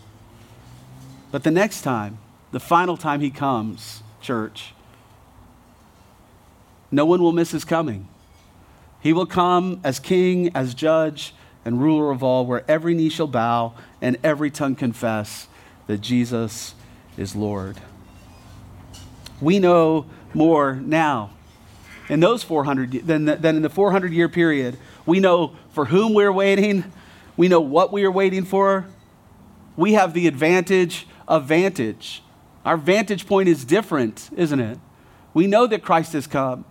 But 1.32 1.44
the 1.44 1.52
next 1.52 1.82
time, 1.82 2.18
the 2.52 2.60
final 2.60 2.98
time 2.98 3.22
he 3.22 3.30
comes, 3.30 4.02
church, 4.22 4.74
no 6.92 7.06
one 7.06 7.22
will 7.22 7.34
miss 7.34 7.52
his 7.52 7.66
coming. 7.66 8.08
He 9.02 9.14
will 9.14 9.26
come 9.26 9.82
as 9.84 10.00
king, 10.00 10.50
as 10.56 10.74
judge, 10.74 11.34
and 11.64 11.82
ruler 11.82 12.12
of 12.12 12.24
all, 12.24 12.46
where 12.46 12.64
every 12.68 12.94
knee 12.94 13.10
shall 13.10 13.28
bow 13.28 13.74
and 14.02 14.18
every 14.24 14.50
tongue 14.50 14.76
confess 14.76 15.48
that 15.88 16.00
Jesus 16.00 16.76
is 17.18 17.36
Lord. 17.36 17.80
We 19.42 19.60
know 19.60 20.06
more 20.34 20.76
now 20.76 21.32
in 22.10 22.20
those 22.20 22.44
400 22.44 23.08
than, 23.08 23.26
than 23.26 23.56
in 23.56 23.62
the 23.62 23.70
400 23.70 24.12
year 24.14 24.30
period. 24.30 24.78
We 25.06 25.20
know 25.20 25.56
for 25.72 25.86
whom 25.86 26.14
we're 26.14 26.32
waiting, 26.32 26.92
we 27.38 27.48
know 27.48 27.60
what 27.60 27.92
we 27.92 28.04
are 28.06 28.12
waiting 28.12 28.46
for. 28.46 28.86
We 29.76 29.94
have 29.94 30.14
the 30.14 30.28
advantage 30.28 31.08
of 31.28 31.46
vantage. 31.46 32.24
Our 32.64 32.78
vantage 32.78 33.28
point 33.28 33.50
is 33.50 33.66
different, 33.66 34.30
isn't 34.36 34.60
it? 34.60 34.80
We 35.34 35.48
know 35.48 35.68
that 35.68 35.84
Christ 35.84 36.14
has 36.14 36.28
come. 36.28 36.66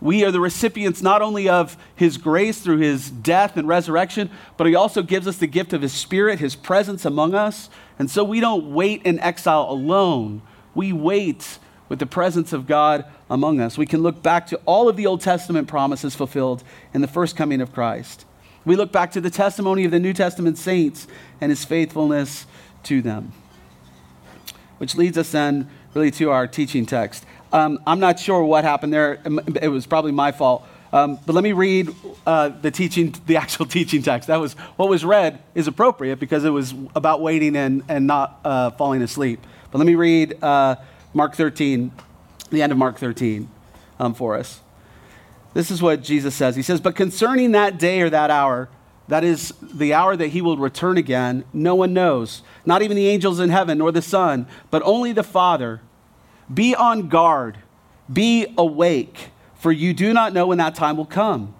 We 0.00 0.24
are 0.24 0.30
the 0.30 0.40
recipients 0.40 1.02
not 1.02 1.20
only 1.20 1.48
of 1.48 1.76
his 1.94 2.16
grace 2.16 2.60
through 2.60 2.78
his 2.78 3.10
death 3.10 3.58
and 3.58 3.68
resurrection, 3.68 4.30
but 4.56 4.66
he 4.66 4.74
also 4.74 5.02
gives 5.02 5.26
us 5.26 5.36
the 5.36 5.46
gift 5.46 5.74
of 5.74 5.82
his 5.82 5.92
spirit, 5.92 6.38
his 6.38 6.56
presence 6.56 7.04
among 7.04 7.34
us. 7.34 7.68
And 7.98 8.10
so 8.10 8.24
we 8.24 8.40
don't 8.40 8.72
wait 8.72 9.02
in 9.02 9.20
exile 9.20 9.66
alone. 9.68 10.40
We 10.74 10.94
wait 10.94 11.58
with 11.90 11.98
the 11.98 12.06
presence 12.06 12.54
of 12.54 12.66
God 12.66 13.04
among 13.28 13.60
us. 13.60 13.76
We 13.76 13.84
can 13.84 14.02
look 14.02 14.22
back 14.22 14.46
to 14.46 14.60
all 14.64 14.88
of 14.88 14.96
the 14.96 15.06
Old 15.06 15.20
Testament 15.20 15.68
promises 15.68 16.14
fulfilled 16.14 16.62
in 16.94 17.02
the 17.02 17.08
first 17.08 17.36
coming 17.36 17.60
of 17.60 17.74
Christ. 17.74 18.24
We 18.64 18.76
look 18.76 18.92
back 18.92 19.10
to 19.12 19.20
the 19.20 19.28
testimony 19.28 19.84
of 19.84 19.90
the 19.90 19.98
New 19.98 20.12
Testament 20.12 20.56
saints 20.56 21.08
and 21.40 21.50
his 21.50 21.64
faithfulness 21.64 22.46
to 22.84 23.02
them. 23.02 23.32
Which 24.78 24.94
leads 24.94 25.18
us 25.18 25.32
then 25.32 25.68
really 25.92 26.12
to 26.12 26.30
our 26.30 26.46
teaching 26.46 26.86
text. 26.86 27.26
Um, 27.52 27.80
I'm 27.86 27.98
not 27.98 28.20
sure 28.20 28.44
what 28.44 28.62
happened 28.62 28.92
there. 28.92 29.20
It 29.60 29.68
was 29.68 29.84
probably 29.86 30.12
my 30.12 30.30
fault. 30.30 30.64
Um, 30.92 31.18
but 31.26 31.34
let 31.34 31.42
me 31.42 31.52
read 31.52 31.92
uh, 32.24 32.50
the 32.50 32.70
teaching, 32.70 33.14
the 33.26 33.36
actual 33.36 33.66
teaching 33.66 34.02
text. 34.02 34.28
That 34.28 34.38
was 34.38 34.52
what 34.76 34.88
was 34.88 35.04
read 35.04 35.42
is 35.56 35.66
appropriate 35.66 36.20
because 36.20 36.44
it 36.44 36.50
was 36.50 36.72
about 36.94 37.20
waiting 37.20 37.56
and, 37.56 37.82
and 37.88 38.06
not 38.06 38.40
uh, 38.44 38.70
falling 38.72 39.02
asleep. 39.02 39.44
But 39.72 39.78
let 39.78 39.86
me 39.86 39.96
read 39.96 40.42
uh, 40.42 40.76
Mark 41.12 41.34
13, 41.34 41.92
the 42.50 42.62
end 42.62 42.72
of 42.72 42.78
Mark 42.78 42.98
13 42.98 43.48
um, 43.98 44.14
for 44.14 44.36
us. 44.36 44.60
This 45.54 45.70
is 45.70 45.82
what 45.82 46.02
Jesus 46.02 46.34
says. 46.34 46.54
He 46.54 46.62
says, 46.62 46.80
But 46.80 46.94
concerning 46.94 47.52
that 47.52 47.78
day 47.78 48.00
or 48.00 48.10
that 48.10 48.30
hour, 48.30 48.68
that 49.08 49.24
is 49.24 49.52
the 49.60 49.92
hour 49.92 50.16
that 50.16 50.28
he 50.28 50.40
will 50.40 50.56
return 50.56 50.96
again, 50.96 51.44
no 51.52 51.74
one 51.74 51.92
knows, 51.92 52.42
not 52.64 52.82
even 52.82 52.96
the 52.96 53.08
angels 53.08 53.40
in 53.40 53.50
heaven 53.50 53.78
nor 53.78 53.90
the 53.90 54.02
Son, 54.02 54.46
but 54.70 54.82
only 54.84 55.12
the 55.12 55.24
Father. 55.24 55.80
Be 56.52 56.76
on 56.76 57.08
guard, 57.08 57.58
be 58.12 58.54
awake, 58.56 59.30
for 59.56 59.72
you 59.72 59.92
do 59.92 60.12
not 60.12 60.32
know 60.32 60.46
when 60.46 60.58
that 60.58 60.76
time 60.76 60.96
will 60.96 61.06
come. 61.06 61.54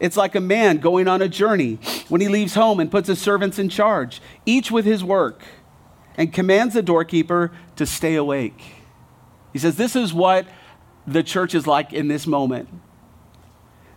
It's 0.00 0.16
like 0.16 0.34
a 0.34 0.40
man 0.40 0.78
going 0.78 1.08
on 1.08 1.20
a 1.20 1.28
journey 1.28 1.78
when 2.08 2.20
he 2.20 2.28
leaves 2.28 2.54
home 2.54 2.80
and 2.80 2.90
puts 2.90 3.08
his 3.08 3.20
servants 3.20 3.58
in 3.58 3.68
charge, 3.68 4.22
each 4.46 4.70
with 4.70 4.84
his 4.86 5.04
work, 5.04 5.42
and 6.16 6.32
commands 6.32 6.74
the 6.74 6.82
doorkeeper 6.82 7.52
to 7.76 7.84
stay 7.84 8.14
awake. 8.14 8.77
He 9.52 9.58
says, 9.58 9.76
This 9.76 9.96
is 9.96 10.12
what 10.12 10.46
the 11.06 11.22
church 11.22 11.54
is 11.54 11.66
like 11.66 11.92
in 11.92 12.08
this 12.08 12.26
moment. 12.26 12.68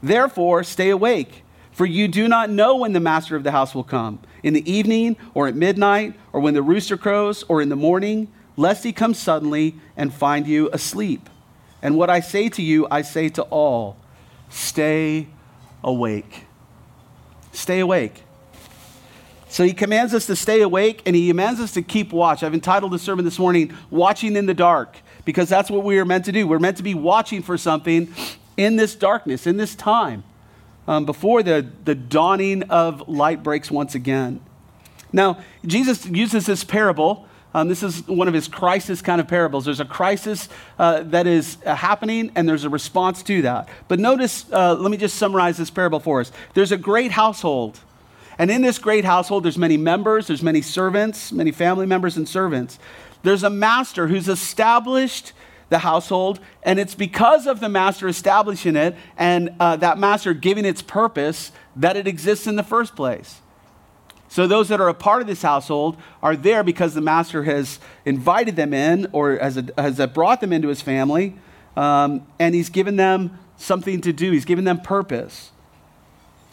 Therefore, 0.01 0.63
stay 0.63 0.89
awake, 0.89 1.43
for 1.71 1.85
you 1.85 2.07
do 2.07 2.27
not 2.27 2.49
know 2.49 2.77
when 2.77 2.93
the 2.93 2.99
master 2.99 3.35
of 3.35 3.43
the 3.43 3.51
house 3.51 3.75
will 3.75 3.83
come 3.83 4.19
in 4.43 4.53
the 4.53 4.71
evening, 4.71 5.17
or 5.33 5.47
at 5.47 5.55
midnight, 5.55 6.15
or 6.33 6.41
when 6.41 6.53
the 6.53 6.63
rooster 6.63 6.97
crows, 6.97 7.43
or 7.43 7.61
in 7.61 7.69
the 7.69 7.75
morning 7.75 8.31
lest 8.57 8.83
he 8.83 8.91
come 8.91 9.13
suddenly 9.13 9.75
and 9.95 10.13
find 10.13 10.47
you 10.47 10.69
asleep. 10.71 11.29
And 11.81 11.97
what 11.97 12.09
I 12.09 12.19
say 12.19 12.49
to 12.49 12.61
you, 12.61 12.87
I 12.91 13.01
say 13.01 13.29
to 13.29 13.43
all 13.43 13.97
stay 14.49 15.27
awake. 15.83 16.45
Stay 17.51 17.79
awake. 17.79 18.23
So 19.49 19.63
he 19.63 19.73
commands 19.73 20.13
us 20.13 20.27
to 20.27 20.35
stay 20.35 20.61
awake 20.61 21.01
and 21.05 21.15
he 21.15 21.27
commands 21.27 21.59
us 21.59 21.73
to 21.73 21.81
keep 21.81 22.13
watch. 22.13 22.43
I've 22.43 22.53
entitled 22.53 22.91
the 22.91 22.99
sermon 22.99 23.25
this 23.25 23.39
morning, 23.39 23.75
Watching 23.89 24.35
in 24.35 24.45
the 24.45 24.53
Dark, 24.53 24.97
because 25.25 25.49
that's 25.49 25.69
what 25.69 25.83
we 25.83 25.99
are 25.99 26.05
meant 26.05 26.25
to 26.25 26.31
do. 26.31 26.47
We're 26.47 26.59
meant 26.59 26.77
to 26.77 26.83
be 26.83 26.93
watching 26.93 27.41
for 27.41 27.57
something 27.57 28.13
in 28.57 28.75
this 28.75 28.95
darkness, 28.95 29.47
in 29.47 29.57
this 29.57 29.75
time, 29.75 30.23
um, 30.87 31.05
before 31.05 31.43
the, 31.43 31.67
the 31.85 31.95
dawning 31.95 32.63
of 32.63 33.07
light 33.07 33.43
breaks 33.43 33.71
once 33.71 33.95
again. 33.95 34.41
Now, 35.13 35.39
Jesus 35.65 36.05
uses 36.05 36.45
this 36.45 36.63
parable 36.63 37.27
um, 37.53 37.67
this 37.67 37.83
is 37.83 38.07
one 38.07 38.27
of 38.27 38.33
his 38.33 38.47
crisis 38.47 39.01
kind 39.01 39.19
of 39.19 39.27
parables. 39.27 39.65
There's 39.65 39.81
a 39.81 39.85
crisis 39.85 40.47
uh, 40.79 41.03
that 41.03 41.27
is 41.27 41.57
uh, 41.65 41.75
happening, 41.75 42.31
and 42.35 42.47
there's 42.47 42.63
a 42.63 42.69
response 42.69 43.23
to 43.23 43.41
that. 43.41 43.67
But 43.87 43.99
notice, 43.99 44.45
uh, 44.51 44.75
let 44.75 44.89
me 44.89 44.97
just 44.97 45.17
summarize 45.17 45.57
this 45.57 45.69
parable 45.69 45.99
for 45.99 46.21
us. 46.21 46.31
There's 46.53 46.71
a 46.71 46.77
great 46.77 47.11
household. 47.11 47.79
And 48.37 48.49
in 48.49 48.61
this 48.61 48.79
great 48.79 49.03
household, 49.03 49.43
there's 49.43 49.57
many 49.57 49.77
members, 49.77 50.27
there's 50.27 50.41
many 50.41 50.61
servants, 50.61 51.31
many 51.31 51.51
family 51.51 51.85
members 51.85 52.15
and 52.15 52.27
servants. 52.27 52.79
There's 53.23 53.43
a 53.43 53.49
master 53.49 54.07
who's 54.07 54.27
established 54.27 55.33
the 55.69 55.79
household, 55.79 56.39
and 56.63 56.79
it's 56.79 56.95
because 56.95 57.47
of 57.47 57.59
the 57.59 57.69
master 57.69 58.07
establishing 58.07 58.75
it 58.75 58.95
and 59.17 59.55
uh, 59.59 59.77
that 59.77 59.97
master 59.97 60.33
giving 60.33 60.65
its 60.65 60.81
purpose 60.81 61.51
that 61.75 61.95
it 61.95 62.07
exists 62.07 62.45
in 62.45 62.57
the 62.57 62.63
first 62.63 62.95
place. 62.95 63.39
So 64.27 64.47
those 64.47 64.69
that 64.69 64.79
are 64.79 64.89
a 64.89 64.93
part 64.93 65.21
of 65.21 65.27
this 65.27 65.41
household 65.41 65.97
are 66.21 66.35
there 66.35 66.63
because 66.63 66.93
the 66.93 67.01
master 67.01 67.43
has 67.43 67.79
invited 68.05 68.55
them 68.55 68.73
in 68.73 69.07
or 69.11 69.37
has, 69.37 69.61
has 69.77 70.05
brought 70.07 70.41
them 70.41 70.53
into 70.53 70.67
his 70.67 70.81
family, 70.81 71.35
um, 71.75 72.25
and 72.39 72.53
he's 72.53 72.69
given 72.69 72.97
them 72.97 73.39
something 73.57 74.01
to 74.01 74.11
do. 74.11 74.31
He's 74.31 74.45
given 74.45 74.65
them 74.65 74.81
purpose. 74.81 75.51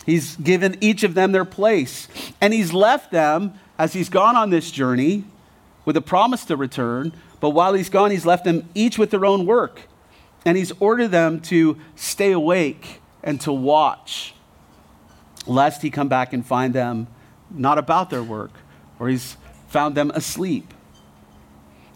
He's 0.07 0.37
given 0.37 0.77
each 0.81 1.03
of 1.03 1.15
them 1.15 1.33
their 1.33 1.45
place. 1.45 2.09
And 2.41 2.55
he's 2.55 2.73
left 2.73 3.11
them 3.11 3.55
as 3.79 3.93
he's 3.93 4.09
gone 4.09 4.37
on 4.37 4.51
this 4.51 4.71
journey 4.71 5.25
with 5.89 5.97
a 5.97 6.03
promise 6.03 6.45
to 6.45 6.55
return. 6.55 7.15
But 7.41 7.51
while 7.51 7.73
he's 7.73 7.89
gone, 7.89 8.11
he's 8.11 8.27
left 8.27 8.45
them 8.45 8.69
each 8.75 8.99
with 8.99 9.11
their 9.11 9.25
own 9.25 9.47
work. 9.47 9.81
And 10.45 10.55
he's 10.55 10.71
ordered 10.81 11.09
them 11.09 11.41
to 11.53 11.79
stay 11.97 12.33
awake 12.33 13.01
and 13.23 13.41
to 13.41 13.53
watch, 13.55 14.35
lest 15.47 15.81
he 15.81 15.89
come 15.89 16.09
back 16.09 16.35
and 16.35 16.45
find 16.45 16.75
them 16.75 17.07
not 17.51 17.79
about 17.79 18.11
their 18.11 18.23
work, 18.23 18.51
or 18.99 19.09
he's 19.09 19.39
found 19.69 19.95
them 19.95 20.11
asleep. 20.11 20.75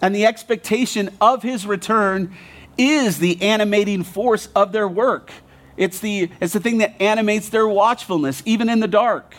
And 0.00 0.14
the 0.14 0.24
expectation 0.24 1.10
of 1.20 1.42
his 1.42 1.66
return 1.66 2.34
is 2.78 3.18
the 3.18 3.42
animating 3.42 4.04
force 4.04 4.48
of 4.56 4.72
their 4.72 4.88
work. 4.88 5.30
It's 5.76 6.00
the, 6.00 6.30
it's 6.40 6.54
the 6.54 6.60
thing 6.60 6.78
that 6.78 6.98
animates 6.98 7.50
their 7.50 7.68
watchfulness, 7.68 8.42
even 8.46 8.70
in 8.70 8.80
the 8.80 8.88
dark. 8.88 9.34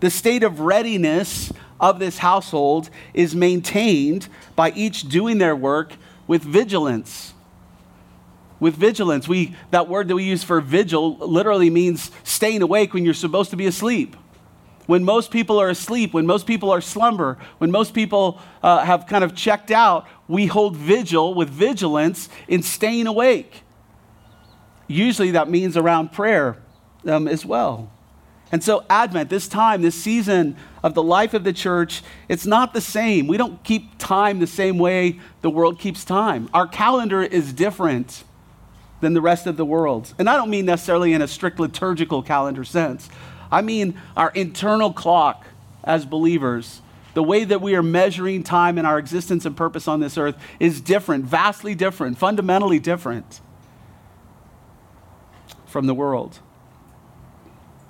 The 0.00 0.10
state 0.10 0.42
of 0.42 0.58
readiness 0.58 1.52
of 1.80 1.98
this 1.98 2.18
household 2.18 2.90
is 3.14 3.34
maintained 3.34 4.28
by 4.54 4.70
each 4.72 5.08
doing 5.08 5.38
their 5.38 5.56
work 5.56 5.94
with 6.26 6.42
vigilance. 6.42 7.34
With 8.60 8.74
vigilance, 8.74 9.26
we, 9.26 9.56
that 9.70 9.88
word 9.88 10.08
that 10.08 10.14
we 10.14 10.24
use 10.24 10.44
for 10.44 10.60
vigil 10.60 11.16
literally 11.16 11.70
means 11.70 12.10
staying 12.24 12.62
awake 12.62 12.92
when 12.92 13.04
you're 13.04 13.14
supposed 13.14 13.50
to 13.50 13.56
be 13.56 13.66
asleep 13.66 14.16
when 14.90 15.04
most 15.04 15.30
people 15.30 15.60
are 15.60 15.68
asleep, 15.68 16.12
when 16.12 16.26
most 16.26 16.48
people 16.48 16.68
are 16.68 16.80
slumber, 16.80 17.38
when 17.58 17.70
most 17.70 17.94
people 17.94 18.40
uh, 18.60 18.84
have 18.84 19.06
kind 19.06 19.22
of 19.22 19.36
checked 19.36 19.70
out, 19.70 20.04
we 20.26 20.46
hold 20.46 20.76
vigil 20.76 21.32
with 21.32 21.48
vigilance 21.48 22.28
in 22.48 22.60
staying 22.60 23.06
awake. 23.06 23.62
Usually 24.88 25.30
that 25.30 25.48
means 25.48 25.76
around 25.76 26.10
prayer 26.10 26.56
um, 27.06 27.28
as 27.28 27.46
well. 27.46 27.92
And 28.52 28.64
so, 28.64 28.84
Advent, 28.90 29.30
this 29.30 29.46
time, 29.46 29.82
this 29.82 29.94
season 29.94 30.56
of 30.82 30.94
the 30.94 31.02
life 31.02 31.34
of 31.34 31.44
the 31.44 31.52
church, 31.52 32.02
it's 32.28 32.46
not 32.46 32.74
the 32.74 32.80
same. 32.80 33.28
We 33.28 33.36
don't 33.36 33.62
keep 33.62 33.98
time 33.98 34.40
the 34.40 34.46
same 34.46 34.78
way 34.78 35.20
the 35.40 35.50
world 35.50 35.78
keeps 35.78 36.04
time. 36.04 36.48
Our 36.52 36.66
calendar 36.66 37.22
is 37.22 37.52
different 37.52 38.24
than 39.00 39.14
the 39.14 39.20
rest 39.20 39.46
of 39.46 39.56
the 39.56 39.64
world. 39.64 40.12
And 40.18 40.28
I 40.28 40.36
don't 40.36 40.50
mean 40.50 40.66
necessarily 40.66 41.12
in 41.12 41.22
a 41.22 41.28
strict 41.28 41.60
liturgical 41.60 42.22
calendar 42.22 42.64
sense, 42.64 43.08
I 43.52 43.62
mean 43.62 44.00
our 44.16 44.30
internal 44.30 44.92
clock 44.92 45.46
as 45.84 46.04
believers. 46.04 46.82
The 47.14 47.22
way 47.22 47.42
that 47.44 47.60
we 47.60 47.74
are 47.74 47.82
measuring 47.82 48.44
time 48.44 48.78
and 48.78 48.86
our 48.86 48.98
existence 48.98 49.44
and 49.44 49.56
purpose 49.56 49.88
on 49.88 49.98
this 49.98 50.16
earth 50.16 50.36
is 50.60 50.80
different, 50.80 51.24
vastly 51.24 51.74
different, 51.74 52.18
fundamentally 52.18 52.78
different 52.78 53.40
from 55.66 55.86
the 55.86 55.94
world. 55.94 56.38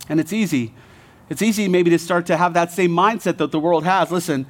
And 0.09 0.19
it's 0.19 0.33
easy. 0.33 0.75
It's 1.29 1.43
easy 1.43 1.69
maybe 1.69 1.91
to 1.91 1.99
start 1.99 2.27
to 2.27 2.37
have 2.37 2.55
that 2.55 2.73
same 2.73 2.91
mindset 2.91 3.37
that 3.39 3.53
the 3.53 3.61
world 3.61 3.85
has. 3.85 4.11
Listen, 4.11 4.47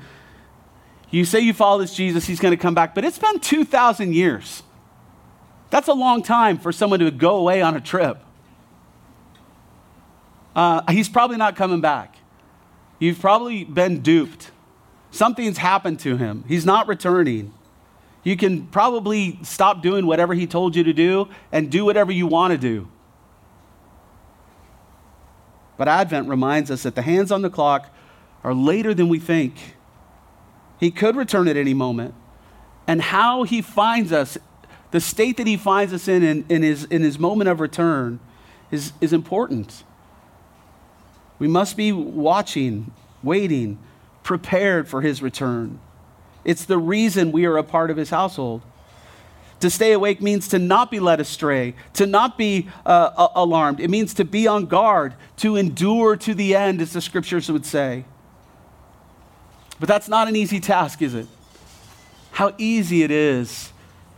you 1.10 1.24
say 1.24 1.40
you 1.40 1.52
follow 1.52 1.78
this 1.78 1.94
Jesus, 1.94 2.26
he's 2.26 2.40
going 2.40 2.52
to 2.52 2.60
come 2.60 2.74
back, 2.74 2.94
but 2.94 3.04
it's 3.04 3.18
been 3.18 3.40
2,000 3.40 4.14
years. 4.14 4.62
That's 5.68 5.88
a 5.88 5.92
long 5.92 6.22
time 6.22 6.58
for 6.58 6.72
someone 6.72 7.00
to 7.00 7.10
go 7.10 7.36
away 7.36 7.62
on 7.62 7.76
a 7.76 7.80
trip 7.80 8.24
uh, 10.54 10.82
he's 10.92 11.08
probably 11.08 11.36
not 11.36 11.56
coming 11.56 11.80
back. 11.80 12.16
You've 12.98 13.20
probably 13.20 13.64
been 13.64 14.00
duped. 14.00 14.50
Something's 15.10 15.58
happened 15.58 16.00
to 16.00 16.16
him. 16.16 16.44
He's 16.46 16.66
not 16.66 16.86
returning. 16.86 17.52
You 18.22 18.36
can 18.36 18.66
probably 18.66 19.38
stop 19.42 19.82
doing 19.82 20.06
whatever 20.06 20.34
he 20.34 20.46
told 20.46 20.76
you 20.76 20.84
to 20.84 20.92
do 20.92 21.28
and 21.50 21.70
do 21.70 21.84
whatever 21.84 22.12
you 22.12 22.26
want 22.26 22.52
to 22.52 22.58
do. 22.58 22.88
But 25.80 25.88
Advent 25.88 26.28
reminds 26.28 26.70
us 26.70 26.82
that 26.82 26.94
the 26.94 27.00
hands 27.00 27.32
on 27.32 27.40
the 27.40 27.48
clock 27.48 27.88
are 28.44 28.52
later 28.52 28.92
than 28.92 29.08
we 29.08 29.18
think. 29.18 29.76
He 30.78 30.90
could 30.90 31.16
return 31.16 31.48
at 31.48 31.56
any 31.56 31.72
moment. 31.72 32.14
And 32.86 33.00
how 33.00 33.44
he 33.44 33.62
finds 33.62 34.12
us, 34.12 34.36
the 34.90 35.00
state 35.00 35.38
that 35.38 35.46
he 35.46 35.56
finds 35.56 35.94
us 35.94 36.06
in 36.06 36.22
in, 36.22 36.44
in, 36.50 36.62
his, 36.62 36.84
in 36.84 37.00
his 37.00 37.18
moment 37.18 37.48
of 37.48 37.60
return, 37.60 38.20
is, 38.70 38.92
is 39.00 39.14
important. 39.14 39.84
We 41.38 41.48
must 41.48 41.78
be 41.78 41.92
watching, 41.92 42.92
waiting, 43.22 43.78
prepared 44.22 44.86
for 44.86 45.00
his 45.00 45.22
return. 45.22 45.80
It's 46.44 46.66
the 46.66 46.76
reason 46.76 47.32
we 47.32 47.46
are 47.46 47.56
a 47.56 47.64
part 47.64 47.90
of 47.90 47.96
his 47.96 48.10
household. 48.10 48.60
To 49.60 49.70
stay 49.70 49.92
awake 49.92 50.22
means 50.22 50.48
to 50.48 50.58
not 50.58 50.90
be 50.90 51.00
led 51.00 51.20
astray, 51.20 51.74
to 51.94 52.06
not 52.06 52.38
be 52.38 52.68
uh, 52.86 53.28
alarmed. 53.34 53.80
It 53.80 53.90
means 53.90 54.14
to 54.14 54.24
be 54.24 54.46
on 54.46 54.66
guard, 54.66 55.14
to 55.38 55.56
endure 55.56 56.16
to 56.16 56.34
the 56.34 56.56
end, 56.56 56.80
as 56.80 56.94
the 56.94 57.00
scriptures 57.00 57.50
would 57.50 57.66
say. 57.66 58.04
But 59.78 59.88
that's 59.88 60.08
not 60.08 60.28
an 60.28 60.36
easy 60.36 60.60
task, 60.60 61.02
is 61.02 61.14
it? 61.14 61.26
How 62.32 62.54
easy 62.58 63.02
it 63.02 63.10
is 63.10 63.72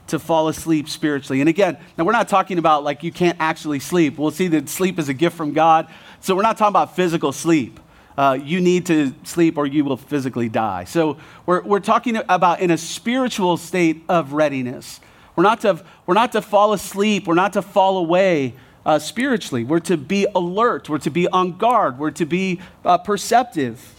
to 0.08 0.18
fall 0.18 0.48
asleep 0.48 0.88
spiritually. 0.88 1.40
And 1.40 1.48
again, 1.48 1.78
now 1.96 2.04
we're 2.04 2.12
not 2.12 2.28
talking 2.28 2.58
about 2.58 2.84
like 2.84 3.02
you 3.02 3.10
can't 3.10 3.36
actually 3.40 3.80
sleep. 3.80 4.18
We'll 4.18 4.30
see 4.30 4.48
that 4.48 4.68
sleep 4.68 4.98
is 4.98 5.08
a 5.08 5.14
gift 5.14 5.36
from 5.36 5.52
God. 5.52 5.88
So 6.20 6.36
we're 6.36 6.42
not 6.42 6.58
talking 6.58 6.72
about 6.72 6.94
physical 6.94 7.32
sleep. 7.32 7.80
Uh, 8.16 8.38
you 8.40 8.60
need 8.60 8.86
to 8.86 9.14
sleep 9.24 9.56
or 9.56 9.66
you 9.66 9.84
will 9.84 9.96
physically 9.96 10.50
die. 10.50 10.84
So 10.84 11.16
we're, 11.46 11.62
we're 11.62 11.80
talking 11.80 12.20
about 12.28 12.60
in 12.60 12.70
a 12.70 12.76
spiritual 12.76 13.56
state 13.56 14.02
of 14.08 14.34
readiness. 14.34 15.00
We're 15.34 15.42
not 15.42 15.60
to, 15.62 15.82
we're 16.06 16.14
not 16.14 16.32
to 16.32 16.42
fall 16.42 16.72
asleep, 16.72 17.26
we're 17.26 17.34
not 17.34 17.54
to 17.54 17.62
fall 17.62 17.98
away 17.98 18.54
uh, 18.84 18.98
spiritually. 18.98 19.64
We're 19.64 19.80
to 19.80 19.96
be 19.96 20.26
alert, 20.34 20.88
we're 20.88 20.98
to 20.98 21.10
be 21.10 21.28
on 21.28 21.56
guard, 21.56 21.98
we're 21.98 22.10
to 22.12 22.26
be 22.26 22.60
uh, 22.84 22.98
perceptive. 22.98 23.94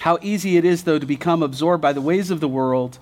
How 0.00 0.18
easy 0.22 0.56
it 0.56 0.64
is, 0.64 0.84
though, 0.84 0.98
to 0.98 1.06
become 1.06 1.42
absorbed 1.42 1.82
by 1.82 1.92
the 1.92 2.00
ways 2.00 2.30
of 2.30 2.40
the 2.40 2.48
world 2.48 2.98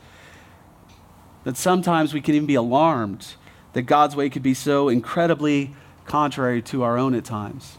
that 1.44 1.56
sometimes 1.56 2.12
we 2.12 2.20
can 2.20 2.34
even 2.34 2.46
be 2.46 2.54
alarmed 2.54 3.34
that 3.72 3.82
God's 3.82 4.16
way 4.16 4.28
could 4.28 4.42
be 4.42 4.52
so 4.52 4.88
incredibly 4.88 5.74
contrary 6.04 6.60
to 6.62 6.82
our 6.82 6.98
own 6.98 7.14
at 7.14 7.24
times. 7.24 7.78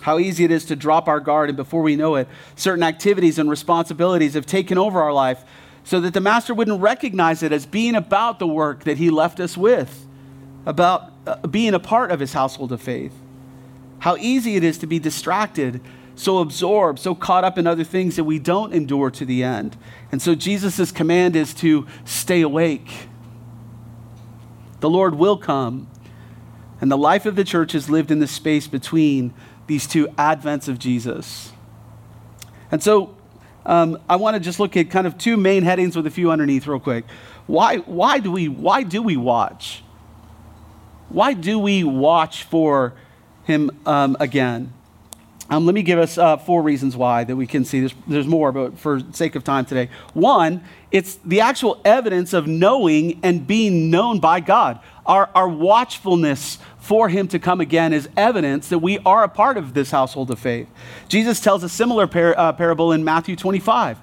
How 0.00 0.18
easy 0.18 0.44
it 0.44 0.50
is 0.50 0.64
to 0.66 0.76
drop 0.76 1.08
our 1.08 1.20
guard, 1.20 1.48
and 1.48 1.56
before 1.56 1.82
we 1.82 1.96
know 1.96 2.16
it, 2.16 2.28
certain 2.56 2.82
activities 2.82 3.38
and 3.38 3.48
responsibilities 3.48 4.34
have 4.34 4.44
taken 4.44 4.76
over 4.76 5.00
our 5.00 5.12
life 5.12 5.44
so 5.84 6.00
that 6.00 6.14
the 6.14 6.20
master 6.20 6.54
wouldn't 6.54 6.80
recognize 6.80 7.42
it 7.42 7.52
as 7.52 7.66
being 7.66 7.94
about 7.94 8.38
the 8.38 8.46
work 8.46 8.84
that 8.84 8.96
he 8.96 9.10
left 9.10 9.38
us 9.38 9.56
with, 9.56 10.06
about 10.64 11.12
uh, 11.26 11.46
being 11.46 11.74
a 11.74 11.78
part 11.78 12.10
of 12.10 12.20
his 12.20 12.32
household 12.32 12.72
of 12.72 12.80
faith. 12.80 13.12
How 14.00 14.16
easy 14.16 14.56
it 14.56 14.64
is 14.64 14.78
to 14.78 14.86
be 14.86 14.98
distracted, 14.98 15.80
so 16.14 16.38
absorbed, 16.38 16.98
so 16.98 17.14
caught 17.14 17.44
up 17.44 17.58
in 17.58 17.66
other 17.66 17.84
things 17.84 18.16
that 18.16 18.24
we 18.24 18.38
don't 18.38 18.72
endure 18.72 19.10
to 19.10 19.24
the 19.24 19.44
end. 19.44 19.76
And 20.10 20.22
so 20.22 20.34
Jesus' 20.34 20.90
command 20.90 21.36
is 21.36 21.52
to 21.54 21.86
stay 22.04 22.40
awake. 22.40 23.08
The 24.80 24.90
Lord 24.90 25.14
will 25.14 25.36
come, 25.36 25.88
and 26.80 26.90
the 26.90 26.98
life 26.98 27.26
of 27.26 27.36
the 27.36 27.44
church 27.44 27.74
is 27.74 27.90
lived 27.90 28.10
in 28.10 28.20
the 28.20 28.26
space 28.26 28.66
between 28.66 29.34
these 29.66 29.86
two 29.86 30.08
advents 30.08 30.68
of 30.68 30.78
Jesus. 30.78 31.52
And 32.70 32.82
so 32.82 33.13
um, 33.66 33.98
I 34.08 34.16
want 34.16 34.34
to 34.34 34.40
just 34.40 34.60
look 34.60 34.76
at 34.76 34.90
kind 34.90 35.06
of 35.06 35.16
two 35.18 35.36
main 35.36 35.62
headings 35.62 35.96
with 35.96 36.06
a 36.06 36.10
few 36.10 36.30
underneath, 36.30 36.66
real 36.66 36.80
quick. 36.80 37.04
Why, 37.46 37.78
why, 37.78 38.18
do 38.18 38.30
we, 38.30 38.48
why 38.48 38.82
do 38.82 39.02
we 39.02 39.16
watch? 39.16 39.82
Why 41.08 41.32
do 41.32 41.58
we 41.58 41.84
watch 41.84 42.44
for 42.44 42.94
him 43.44 43.70
um, 43.86 44.16
again? 44.20 44.72
Um, 45.50 45.66
let 45.66 45.74
me 45.74 45.82
give 45.82 45.98
us 45.98 46.16
uh, 46.16 46.38
four 46.38 46.62
reasons 46.62 46.96
why 46.96 47.24
that 47.24 47.36
we 47.36 47.46
can 47.46 47.66
see. 47.66 47.80
There's, 47.80 47.94
there's 48.06 48.26
more, 48.26 48.50
but 48.50 48.78
for 48.78 49.00
sake 49.12 49.34
of 49.34 49.44
time 49.44 49.66
today. 49.66 49.90
One, 50.14 50.64
it's 50.90 51.16
the 51.16 51.40
actual 51.40 51.80
evidence 51.84 52.32
of 52.32 52.46
knowing 52.46 53.20
and 53.22 53.46
being 53.46 53.90
known 53.90 54.20
by 54.20 54.40
God. 54.40 54.80
Our, 55.04 55.28
our 55.34 55.48
watchfulness 55.48 56.58
for 56.84 57.08
him 57.08 57.26
to 57.28 57.38
come 57.38 57.62
again 57.62 57.94
is 57.94 58.10
evidence 58.14 58.68
that 58.68 58.80
we 58.80 58.98
are 59.06 59.24
a 59.24 59.28
part 59.28 59.56
of 59.56 59.72
this 59.72 59.90
household 59.90 60.30
of 60.30 60.38
faith. 60.38 60.68
Jesus 61.08 61.40
tells 61.40 61.64
a 61.64 61.68
similar 61.68 62.06
par- 62.06 62.34
uh, 62.36 62.52
parable 62.52 62.92
in 62.92 63.02
Matthew 63.02 63.36
25. 63.36 63.98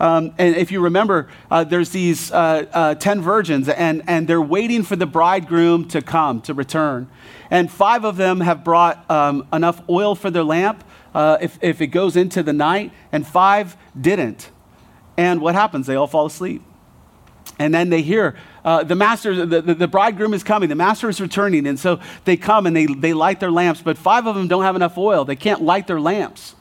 Um, 0.00 0.34
and 0.36 0.56
if 0.56 0.72
you 0.72 0.80
remember, 0.80 1.28
uh, 1.48 1.62
there's 1.62 1.90
these 1.90 2.32
uh, 2.32 2.66
uh, 2.72 2.94
10 2.96 3.22
virgins, 3.22 3.68
and, 3.68 4.02
and 4.08 4.26
they're 4.26 4.42
waiting 4.42 4.82
for 4.82 4.96
the 4.96 5.06
bridegroom 5.06 5.86
to 5.90 6.02
come, 6.02 6.40
to 6.42 6.54
return. 6.54 7.08
And 7.52 7.70
five 7.70 8.04
of 8.04 8.16
them 8.16 8.40
have 8.40 8.64
brought 8.64 9.08
um, 9.08 9.46
enough 9.52 9.80
oil 9.88 10.16
for 10.16 10.28
their 10.28 10.42
lamp 10.42 10.82
uh, 11.14 11.38
if, 11.40 11.56
if 11.62 11.80
it 11.80 11.88
goes 11.88 12.16
into 12.16 12.42
the 12.42 12.52
night, 12.52 12.90
and 13.12 13.24
five 13.24 13.76
didn't. 13.98 14.50
And 15.16 15.40
what 15.40 15.54
happens? 15.54 15.86
They 15.86 15.94
all 15.94 16.08
fall 16.08 16.26
asleep. 16.26 16.64
And 17.60 17.72
then 17.72 17.90
they 17.90 18.02
hear 18.02 18.34
uh, 18.64 18.82
the 18.82 18.94
master, 18.94 19.44
the, 19.44 19.60
the, 19.60 19.74
the, 19.74 19.88
bridegroom 19.88 20.32
is 20.32 20.42
coming, 20.42 20.70
the 20.70 20.74
master 20.74 21.08
is 21.10 21.20
returning. 21.20 21.66
And 21.66 21.78
so 21.78 22.00
they 22.24 22.36
come 22.36 22.66
and 22.66 22.74
they, 22.74 22.86
they 22.86 23.12
light 23.12 23.38
their 23.38 23.50
lamps, 23.50 23.82
but 23.82 23.98
five 23.98 24.26
of 24.26 24.34
them 24.34 24.48
don't 24.48 24.62
have 24.62 24.74
enough 24.74 24.96
oil. 24.96 25.24
They 25.26 25.36
can't 25.36 25.62
light 25.62 25.86
their 25.86 26.00
lamps. 26.00 26.54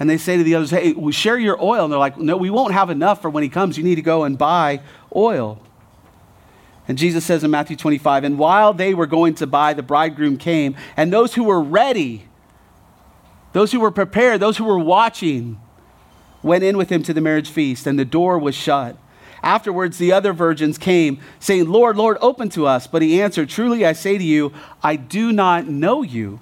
And 0.00 0.08
they 0.08 0.16
say 0.16 0.38
to 0.38 0.42
the 0.42 0.54
others, 0.54 0.70
Hey, 0.70 0.92
we 0.92 1.12
share 1.12 1.38
your 1.38 1.62
oil. 1.62 1.84
And 1.84 1.92
they're 1.92 1.98
like, 1.98 2.16
No, 2.16 2.36
we 2.36 2.48
won't 2.48 2.72
have 2.72 2.88
enough 2.88 3.20
for 3.20 3.28
when 3.28 3.42
he 3.42 3.50
comes. 3.50 3.76
You 3.76 3.84
need 3.84 3.96
to 3.96 4.02
go 4.02 4.24
and 4.24 4.38
buy 4.38 4.80
oil. 5.14 5.60
And 6.88 6.96
Jesus 6.96 7.24
says 7.24 7.42
in 7.44 7.50
Matthew 7.50 7.76
25, 7.76 8.24
And 8.24 8.38
while 8.38 8.72
they 8.72 8.94
were 8.94 9.06
going 9.06 9.34
to 9.36 9.46
buy, 9.46 9.74
the 9.74 9.82
bridegroom 9.82 10.38
came, 10.38 10.76
and 10.96 11.12
those 11.12 11.34
who 11.34 11.44
were 11.44 11.60
ready, 11.60 12.28
those 13.52 13.72
who 13.72 13.80
were 13.80 13.90
prepared, 13.90 14.40
those 14.40 14.56
who 14.56 14.64
were 14.64 14.78
watching, 14.78 15.60
went 16.42 16.62
in 16.62 16.76
with 16.76 16.90
him 16.90 17.02
to 17.02 17.12
the 17.12 17.20
marriage 17.20 17.50
feast, 17.50 17.86
and 17.86 17.98
the 17.98 18.04
door 18.04 18.38
was 18.38 18.54
shut. 18.54 18.96
Afterwards, 19.46 19.98
the 19.98 20.10
other 20.10 20.32
virgins 20.32 20.76
came, 20.76 21.20
saying, 21.38 21.70
Lord, 21.70 21.96
Lord, 21.96 22.18
open 22.20 22.48
to 22.48 22.66
us. 22.66 22.88
But 22.88 23.00
he 23.00 23.22
answered, 23.22 23.48
Truly 23.48 23.86
I 23.86 23.92
say 23.92 24.18
to 24.18 24.24
you, 24.24 24.52
I 24.82 24.96
do 24.96 25.30
not 25.30 25.68
know 25.68 26.02
you. 26.02 26.40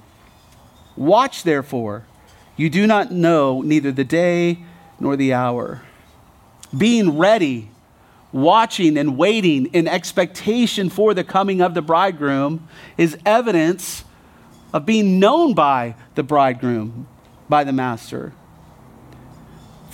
Watch 0.97 1.43
therefore 1.43 2.07
you 2.57 2.71
do 2.71 2.87
not 2.87 3.13
know 3.13 3.61
neither 3.61 3.93
the 3.93 4.05
day 4.05 4.61
nor 4.99 5.17
the 5.17 5.35
hour. 5.35 5.83
Being 6.75 7.19
ready, 7.19 7.69
watching 8.33 8.97
and 8.97 9.19
waiting 9.19 9.67
in 9.67 9.87
expectation 9.87 10.89
for 10.89 11.13
the 11.13 11.25
coming 11.25 11.61
of 11.61 11.75
the 11.75 11.83
bridegroom 11.83 12.67
is 12.97 13.19
evidence 13.27 14.05
of 14.73 14.87
being 14.87 15.19
known 15.19 15.53
by 15.53 15.95
the 16.15 16.23
bridegroom, 16.23 17.07
by 17.51 17.65
the 17.65 17.73
master. 17.73 18.33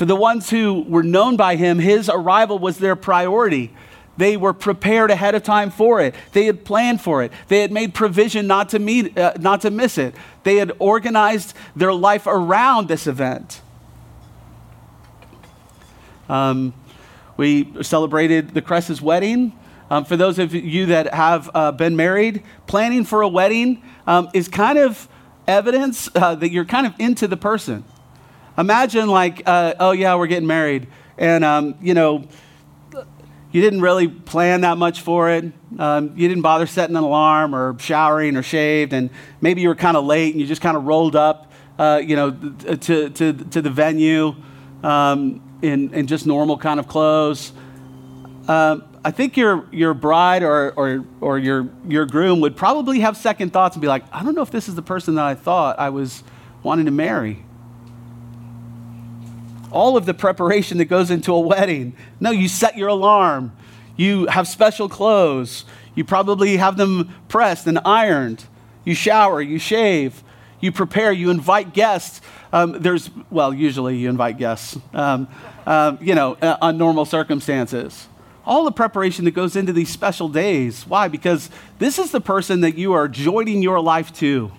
For 0.00 0.06
the 0.06 0.16
ones 0.16 0.48
who 0.48 0.82
were 0.88 1.02
known 1.02 1.36
by 1.36 1.56
him, 1.56 1.78
his 1.78 2.08
arrival 2.08 2.58
was 2.58 2.78
their 2.78 2.96
priority. 2.96 3.70
They 4.16 4.34
were 4.34 4.54
prepared 4.54 5.10
ahead 5.10 5.34
of 5.34 5.42
time 5.42 5.70
for 5.70 6.00
it. 6.00 6.14
They 6.32 6.46
had 6.46 6.64
planned 6.64 7.02
for 7.02 7.22
it. 7.22 7.30
They 7.48 7.60
had 7.60 7.70
made 7.70 7.92
provision 7.92 8.46
not 8.46 8.70
to, 8.70 8.78
meet, 8.78 9.18
uh, 9.18 9.34
not 9.38 9.60
to 9.60 9.70
miss 9.70 9.98
it. 9.98 10.14
They 10.42 10.56
had 10.56 10.72
organized 10.78 11.52
their 11.76 11.92
life 11.92 12.26
around 12.26 12.88
this 12.88 13.06
event. 13.06 13.60
Um, 16.30 16.72
we 17.36 17.70
celebrated 17.82 18.54
the 18.54 18.62
Cress's 18.62 19.02
wedding. 19.02 19.52
Um, 19.90 20.06
for 20.06 20.16
those 20.16 20.38
of 20.38 20.54
you 20.54 20.86
that 20.86 21.12
have 21.12 21.50
uh, 21.52 21.72
been 21.72 21.94
married, 21.94 22.42
planning 22.66 23.04
for 23.04 23.20
a 23.20 23.28
wedding 23.28 23.82
um, 24.06 24.30
is 24.32 24.48
kind 24.48 24.78
of 24.78 25.10
evidence 25.46 26.08
uh, 26.14 26.36
that 26.36 26.50
you're 26.50 26.64
kind 26.64 26.86
of 26.86 26.94
into 26.98 27.28
the 27.28 27.36
person. 27.36 27.84
Imagine, 28.58 29.08
like, 29.08 29.42
uh, 29.46 29.74
oh, 29.80 29.92
yeah, 29.92 30.14
we're 30.16 30.26
getting 30.26 30.46
married. 30.46 30.88
And, 31.18 31.44
um, 31.44 31.74
you 31.80 31.94
know, 31.94 32.26
you 33.52 33.60
didn't 33.60 33.80
really 33.80 34.08
plan 34.08 34.60
that 34.60 34.78
much 34.78 35.00
for 35.00 35.30
it. 35.30 35.52
Um, 35.78 36.12
you 36.16 36.28
didn't 36.28 36.42
bother 36.42 36.66
setting 36.66 36.96
an 36.96 37.02
alarm 37.02 37.54
or 37.54 37.76
showering 37.78 38.36
or 38.36 38.42
shaved, 38.42 38.92
and 38.92 39.10
maybe 39.40 39.60
you 39.60 39.68
were 39.68 39.74
kind 39.74 39.96
of 39.96 40.04
late 40.04 40.32
and 40.32 40.40
you 40.40 40.46
just 40.46 40.62
kind 40.62 40.76
of 40.76 40.84
rolled 40.84 41.16
up, 41.16 41.50
uh, 41.78 42.00
you 42.04 42.14
know, 42.16 42.30
to, 42.30 43.10
to, 43.10 43.32
to 43.32 43.62
the 43.62 43.70
venue 43.70 44.34
um, 44.82 45.42
in, 45.62 45.92
in 45.94 46.06
just 46.06 46.26
normal 46.26 46.56
kind 46.58 46.78
of 46.78 46.86
clothes. 46.86 47.52
Um, 48.46 48.84
I 49.04 49.10
think 49.10 49.36
your, 49.36 49.66
your 49.72 49.94
bride 49.94 50.42
or, 50.42 50.72
or, 50.72 51.04
or 51.20 51.38
your, 51.38 51.70
your 51.88 52.06
groom 52.06 52.40
would 52.40 52.56
probably 52.56 53.00
have 53.00 53.16
second 53.16 53.52
thoughts 53.52 53.74
and 53.74 53.80
be 53.80 53.88
like, 53.88 54.04
I 54.12 54.22
don't 54.22 54.34
know 54.34 54.42
if 54.42 54.50
this 54.50 54.68
is 54.68 54.74
the 54.74 54.82
person 54.82 55.16
that 55.16 55.24
I 55.24 55.34
thought 55.34 55.78
I 55.78 55.88
was 55.88 56.22
wanting 56.62 56.84
to 56.84 56.90
marry 56.90 57.42
all 59.70 59.96
of 59.96 60.06
the 60.06 60.14
preparation 60.14 60.78
that 60.78 60.86
goes 60.86 61.10
into 61.10 61.32
a 61.32 61.40
wedding. 61.40 61.94
No, 62.18 62.30
you 62.30 62.48
set 62.48 62.76
your 62.76 62.88
alarm. 62.88 63.52
You 63.96 64.26
have 64.26 64.48
special 64.48 64.88
clothes. 64.88 65.64
You 65.94 66.04
probably 66.04 66.56
have 66.56 66.76
them 66.76 67.14
pressed 67.28 67.66
and 67.66 67.78
ironed. 67.84 68.44
You 68.84 68.94
shower, 68.94 69.42
you 69.42 69.58
shave, 69.58 70.22
you 70.60 70.72
prepare, 70.72 71.12
you 71.12 71.30
invite 71.30 71.74
guests. 71.74 72.20
Um, 72.52 72.80
there's, 72.80 73.10
well, 73.30 73.52
usually 73.52 73.96
you 73.98 74.08
invite 74.08 74.38
guests, 74.38 74.78
um, 74.94 75.28
um, 75.66 75.98
you 76.00 76.14
know, 76.14 76.36
uh, 76.40 76.56
on 76.62 76.78
normal 76.78 77.04
circumstances. 77.04 78.08
all 78.44 78.64
the 78.64 78.72
preparation 78.72 79.24
that 79.26 79.30
goes 79.32 79.54
into 79.54 79.72
these 79.72 79.88
special 79.88 80.28
days. 80.28 80.86
Why? 80.86 81.08
Because 81.08 81.50
this 81.78 81.98
is 81.98 82.10
the 82.10 82.20
person 82.20 82.62
that 82.62 82.76
you 82.76 82.92
are 82.94 83.06
joining 83.06 83.62
your 83.62 83.80
life 83.80 84.12
to. 84.14 84.50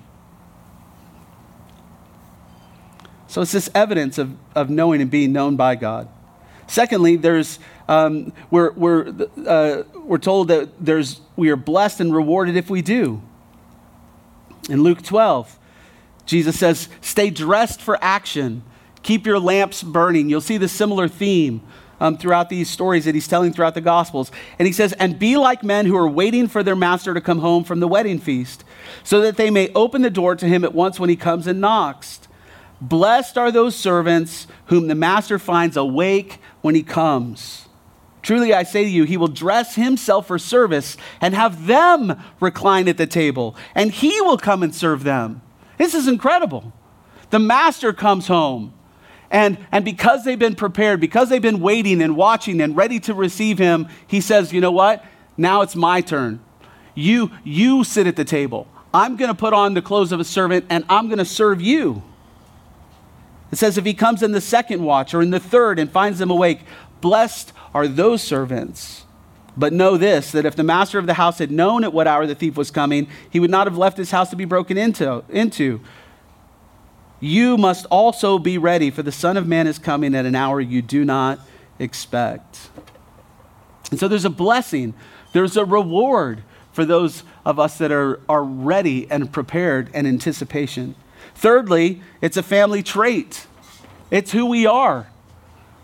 So 3.31 3.41
it's 3.41 3.53
this 3.53 3.69
evidence 3.73 4.17
of, 4.17 4.35
of 4.55 4.69
knowing 4.69 5.01
and 5.01 5.09
being 5.09 5.31
known 5.31 5.55
by 5.55 5.75
God. 5.75 6.09
Secondly, 6.67 7.15
there's 7.15 7.59
um, 7.87 8.33
we're, 8.49 8.71
we're, 8.73 9.13
uh, 9.47 9.83
we're 9.95 10.17
told 10.17 10.49
that 10.49 10.69
there's, 10.83 11.21
we 11.37 11.49
are 11.49 11.55
blessed 11.55 12.01
and 12.01 12.13
rewarded 12.13 12.57
if 12.57 12.69
we 12.69 12.81
do. 12.81 13.21
In 14.69 14.83
Luke 14.83 15.01
12, 15.01 15.57
Jesus 16.25 16.59
says, 16.59 16.89
Stay 16.99 17.29
dressed 17.29 17.81
for 17.81 17.97
action, 18.01 18.63
keep 19.01 19.25
your 19.25 19.39
lamps 19.39 19.81
burning. 19.81 20.29
You'll 20.29 20.41
see 20.41 20.57
the 20.57 20.67
similar 20.67 21.07
theme 21.07 21.61
um, 22.01 22.17
throughout 22.17 22.49
these 22.49 22.69
stories 22.69 23.05
that 23.05 23.15
he's 23.15 23.29
telling 23.29 23.53
throughout 23.53 23.75
the 23.75 23.81
Gospels. 23.81 24.29
And 24.59 24.65
he 24.65 24.73
says, 24.73 24.91
And 24.93 25.17
be 25.17 25.37
like 25.37 25.63
men 25.63 25.85
who 25.85 25.95
are 25.95 26.07
waiting 26.07 26.49
for 26.49 26.63
their 26.63 26.75
master 26.75 27.13
to 27.13 27.21
come 27.21 27.39
home 27.39 27.63
from 27.63 27.79
the 27.79 27.87
wedding 27.87 28.19
feast, 28.19 28.65
so 29.05 29.21
that 29.21 29.37
they 29.37 29.49
may 29.49 29.69
open 29.73 30.01
the 30.01 30.09
door 30.09 30.35
to 30.35 30.45
him 30.45 30.65
at 30.65 30.73
once 30.73 30.99
when 30.99 31.09
he 31.09 31.15
comes 31.15 31.47
and 31.47 31.61
knocks. 31.61 32.19
Blessed 32.81 33.37
are 33.37 33.51
those 33.51 33.75
servants 33.75 34.47
whom 34.65 34.87
the 34.87 34.95
master 34.95 35.37
finds 35.37 35.77
awake 35.77 36.39
when 36.61 36.73
he 36.73 36.81
comes. 36.81 37.67
Truly 38.23 38.53
I 38.53 38.63
say 38.63 38.83
to 38.83 38.89
you, 38.89 39.03
he 39.03 39.17
will 39.17 39.27
dress 39.27 39.75
himself 39.75 40.27
for 40.27 40.39
service 40.39 40.97
and 41.19 41.35
have 41.35 41.67
them 41.67 42.19
recline 42.39 42.87
at 42.87 42.97
the 42.97 43.07
table, 43.07 43.55
and 43.75 43.91
he 43.91 44.19
will 44.21 44.37
come 44.37 44.63
and 44.63 44.73
serve 44.73 45.03
them. 45.03 45.41
This 45.77 45.93
is 45.93 46.07
incredible. 46.07 46.73
The 47.29 47.39
master 47.39 47.93
comes 47.93 48.27
home, 48.27 48.73
and, 49.29 49.57
and 49.71 49.85
because 49.85 50.23
they've 50.23 50.37
been 50.37 50.55
prepared, 50.55 50.99
because 50.99 51.29
they've 51.29 51.41
been 51.41 51.61
waiting 51.61 52.01
and 52.01 52.15
watching 52.15 52.61
and 52.61 52.75
ready 52.75 52.99
to 53.01 53.13
receive 53.13 53.57
him, 53.57 53.87
he 54.05 54.21
says, 54.21 54.51
You 54.51 54.61
know 54.61 54.71
what? 54.71 55.05
Now 55.37 55.61
it's 55.61 55.75
my 55.75 56.01
turn. 56.01 56.39
You, 56.93 57.31
you 57.43 57.83
sit 57.83 58.07
at 58.07 58.15
the 58.15 58.25
table. 58.25 58.67
I'm 58.93 59.15
going 59.15 59.29
to 59.29 59.35
put 59.35 59.53
on 59.53 59.73
the 59.73 59.81
clothes 59.81 60.11
of 60.11 60.19
a 60.19 60.25
servant, 60.25 60.65
and 60.69 60.83
I'm 60.89 61.07
going 61.07 61.19
to 61.19 61.25
serve 61.25 61.61
you. 61.61 62.03
It 63.51 63.57
says, 63.57 63.77
if 63.77 63.85
he 63.85 63.93
comes 63.93 64.23
in 64.23 64.31
the 64.31 64.41
second 64.41 64.83
watch 64.83 65.13
or 65.13 65.21
in 65.21 65.29
the 65.29 65.39
third 65.39 65.77
and 65.77 65.91
finds 65.91 66.19
them 66.19 66.31
awake, 66.31 66.61
blessed 67.01 67.51
are 67.73 67.87
those 67.87 68.23
servants. 68.23 69.03
But 69.57 69.73
know 69.73 69.97
this 69.97 70.31
that 70.31 70.45
if 70.45 70.55
the 70.55 70.63
master 70.63 70.97
of 70.97 71.05
the 71.05 71.15
house 71.15 71.39
had 71.39 71.51
known 71.51 71.83
at 71.83 71.91
what 71.91 72.07
hour 72.07 72.25
the 72.25 72.35
thief 72.35 72.55
was 72.55 72.71
coming, 72.71 73.07
he 73.29 73.39
would 73.39 73.51
not 73.51 73.67
have 73.67 73.77
left 73.77 73.97
his 73.97 74.11
house 74.11 74.29
to 74.29 74.35
be 74.35 74.45
broken 74.45 74.77
into. 74.77 75.23
into. 75.29 75.81
You 77.19 77.57
must 77.57 77.85
also 77.87 78.39
be 78.39 78.57
ready, 78.57 78.89
for 78.89 79.03
the 79.03 79.11
Son 79.11 79.37
of 79.37 79.45
Man 79.45 79.67
is 79.67 79.77
coming 79.77 80.15
at 80.15 80.25
an 80.25 80.35
hour 80.35 80.59
you 80.59 80.81
do 80.81 81.05
not 81.05 81.39
expect. 81.77 82.69
And 83.91 83.99
so 83.99 84.07
there's 84.07 84.25
a 84.25 84.29
blessing, 84.29 84.93
there's 85.33 85.57
a 85.57 85.65
reward 85.65 86.43
for 86.71 86.85
those 86.85 87.23
of 87.45 87.59
us 87.59 87.77
that 87.77 87.91
are, 87.91 88.21
are 88.29 88.43
ready 88.43 89.09
and 89.11 89.31
prepared 89.31 89.89
and 89.93 90.07
anticipation. 90.07 90.95
Thirdly, 91.35 92.01
it's 92.21 92.37
a 92.37 92.43
family 92.43 92.83
trait, 92.83 93.47
it's 94.09 94.31
who 94.31 94.45
we 94.45 94.65
are. 94.65 95.07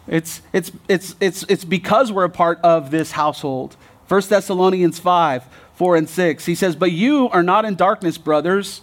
It's, 0.08 0.42
it's, 0.54 0.72
it's, 0.88 1.16
it's, 1.20 1.44
it's 1.50 1.66
because 1.66 2.12
we're 2.12 2.24
a 2.24 2.30
part 2.30 2.60
of 2.62 2.92
this 2.92 3.12
household. 3.12 3.76
1 4.08 4.22
Thessalonians 4.30 5.00
5 5.00 5.44
4 5.76 5.96
and 5.96 6.10
6. 6.10 6.46
He 6.46 6.56
says, 6.56 6.76
But 6.76 6.92
you 6.92 7.30
are 7.30 7.44
not 7.44 7.66
in 7.66 7.76
darkness, 7.76 8.18
brothers, 8.18 8.82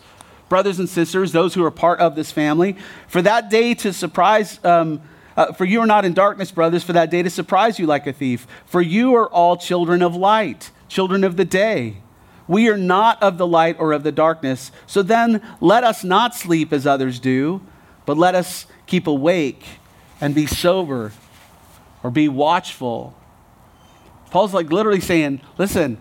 brothers 0.48 0.78
and 0.78 0.88
sisters, 0.88 1.32
those 1.32 1.54
who 1.54 1.64
are 1.64 1.70
part 1.70 1.98
of 1.98 2.14
this 2.14 2.30
family, 2.30 2.76
for 3.08 3.20
that 3.22 3.50
day 3.50 3.74
to 3.74 3.92
surprise. 3.92 4.64
Um, 4.64 5.00
uh, 5.36 5.52
for 5.52 5.64
you 5.64 5.80
are 5.80 5.86
not 5.86 6.04
in 6.04 6.12
darkness, 6.12 6.52
brothers, 6.52 6.84
for 6.84 6.92
that 6.92 7.10
day 7.10 7.20
to 7.20 7.30
surprise 7.30 7.80
you 7.80 7.86
like 7.86 8.06
a 8.06 8.12
thief. 8.12 8.46
For 8.66 8.80
you 8.80 9.14
are 9.16 9.28
all 9.28 9.56
children 9.56 10.00
of 10.00 10.14
light, 10.14 10.70
children 10.86 11.24
of 11.24 11.36
the 11.36 11.44
day. 11.44 11.96
We 12.46 12.68
are 12.68 12.76
not 12.76 13.22
of 13.22 13.38
the 13.38 13.46
light 13.46 13.76
or 13.78 13.92
of 13.92 14.02
the 14.02 14.12
darkness. 14.12 14.70
So 14.86 15.02
then 15.02 15.42
let 15.60 15.84
us 15.84 16.04
not 16.04 16.34
sleep 16.34 16.72
as 16.72 16.86
others 16.86 17.18
do, 17.18 17.62
but 18.06 18.18
let 18.18 18.34
us 18.34 18.66
keep 18.86 19.06
awake 19.06 19.64
and 20.20 20.34
be 20.34 20.46
sober 20.46 21.12
or 22.02 22.10
be 22.10 22.28
watchful. 22.28 23.14
Paul's 24.30 24.52
like 24.52 24.70
literally 24.70 25.00
saying, 25.00 25.40
listen, 25.58 25.96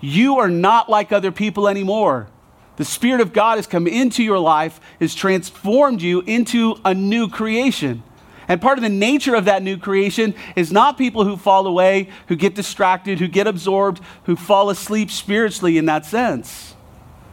you 0.00 0.38
are 0.38 0.48
not 0.48 0.88
like 0.88 1.10
other 1.10 1.32
people 1.32 1.68
anymore. 1.68 2.28
The 2.76 2.84
Spirit 2.84 3.20
of 3.20 3.32
God 3.32 3.58
has 3.58 3.66
come 3.66 3.88
into 3.88 4.22
your 4.22 4.38
life, 4.38 4.80
has 5.00 5.14
transformed 5.14 6.00
you 6.00 6.20
into 6.20 6.76
a 6.84 6.94
new 6.94 7.28
creation. 7.28 8.04
And 8.48 8.62
part 8.62 8.78
of 8.78 8.82
the 8.82 8.88
nature 8.88 9.34
of 9.34 9.44
that 9.44 9.62
new 9.62 9.76
creation 9.76 10.34
is 10.56 10.72
not 10.72 10.96
people 10.96 11.24
who 11.24 11.36
fall 11.36 11.66
away, 11.66 12.08
who 12.28 12.34
get 12.34 12.54
distracted, 12.54 13.18
who 13.18 13.28
get 13.28 13.46
absorbed, 13.46 14.00
who 14.24 14.36
fall 14.36 14.70
asleep 14.70 15.10
spiritually 15.10 15.76
in 15.76 15.84
that 15.84 16.06
sense, 16.06 16.74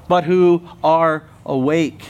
but 0.10 0.26
who 0.26 0.68
are 0.84 1.24
awake, 1.46 2.04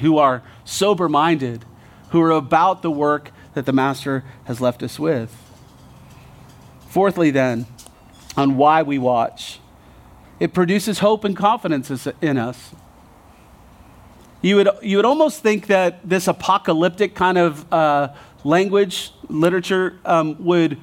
who 0.00 0.18
are 0.18 0.42
sober 0.64 1.08
minded, 1.08 1.64
who 2.10 2.20
are 2.20 2.32
about 2.32 2.82
the 2.82 2.90
work 2.90 3.32
that 3.54 3.64
the 3.64 3.72
Master 3.72 4.24
has 4.44 4.60
left 4.60 4.82
us 4.82 4.98
with. 4.98 5.34
Fourthly, 6.88 7.30
then, 7.30 7.66
on 8.36 8.56
why 8.56 8.82
we 8.82 8.98
watch, 8.98 9.58
it 10.38 10.52
produces 10.52 10.98
hope 10.98 11.24
and 11.24 11.36
confidence 11.36 12.06
in 12.20 12.36
us. 12.36 12.74
You 14.42 14.56
would, 14.56 14.68
you 14.82 14.96
would 14.96 15.04
almost 15.04 15.42
think 15.42 15.66
that 15.66 16.08
this 16.08 16.26
apocalyptic 16.26 17.14
kind 17.14 17.36
of 17.36 17.70
uh, 17.72 18.14
language, 18.42 19.12
literature, 19.28 19.98
um, 20.04 20.42
would, 20.42 20.78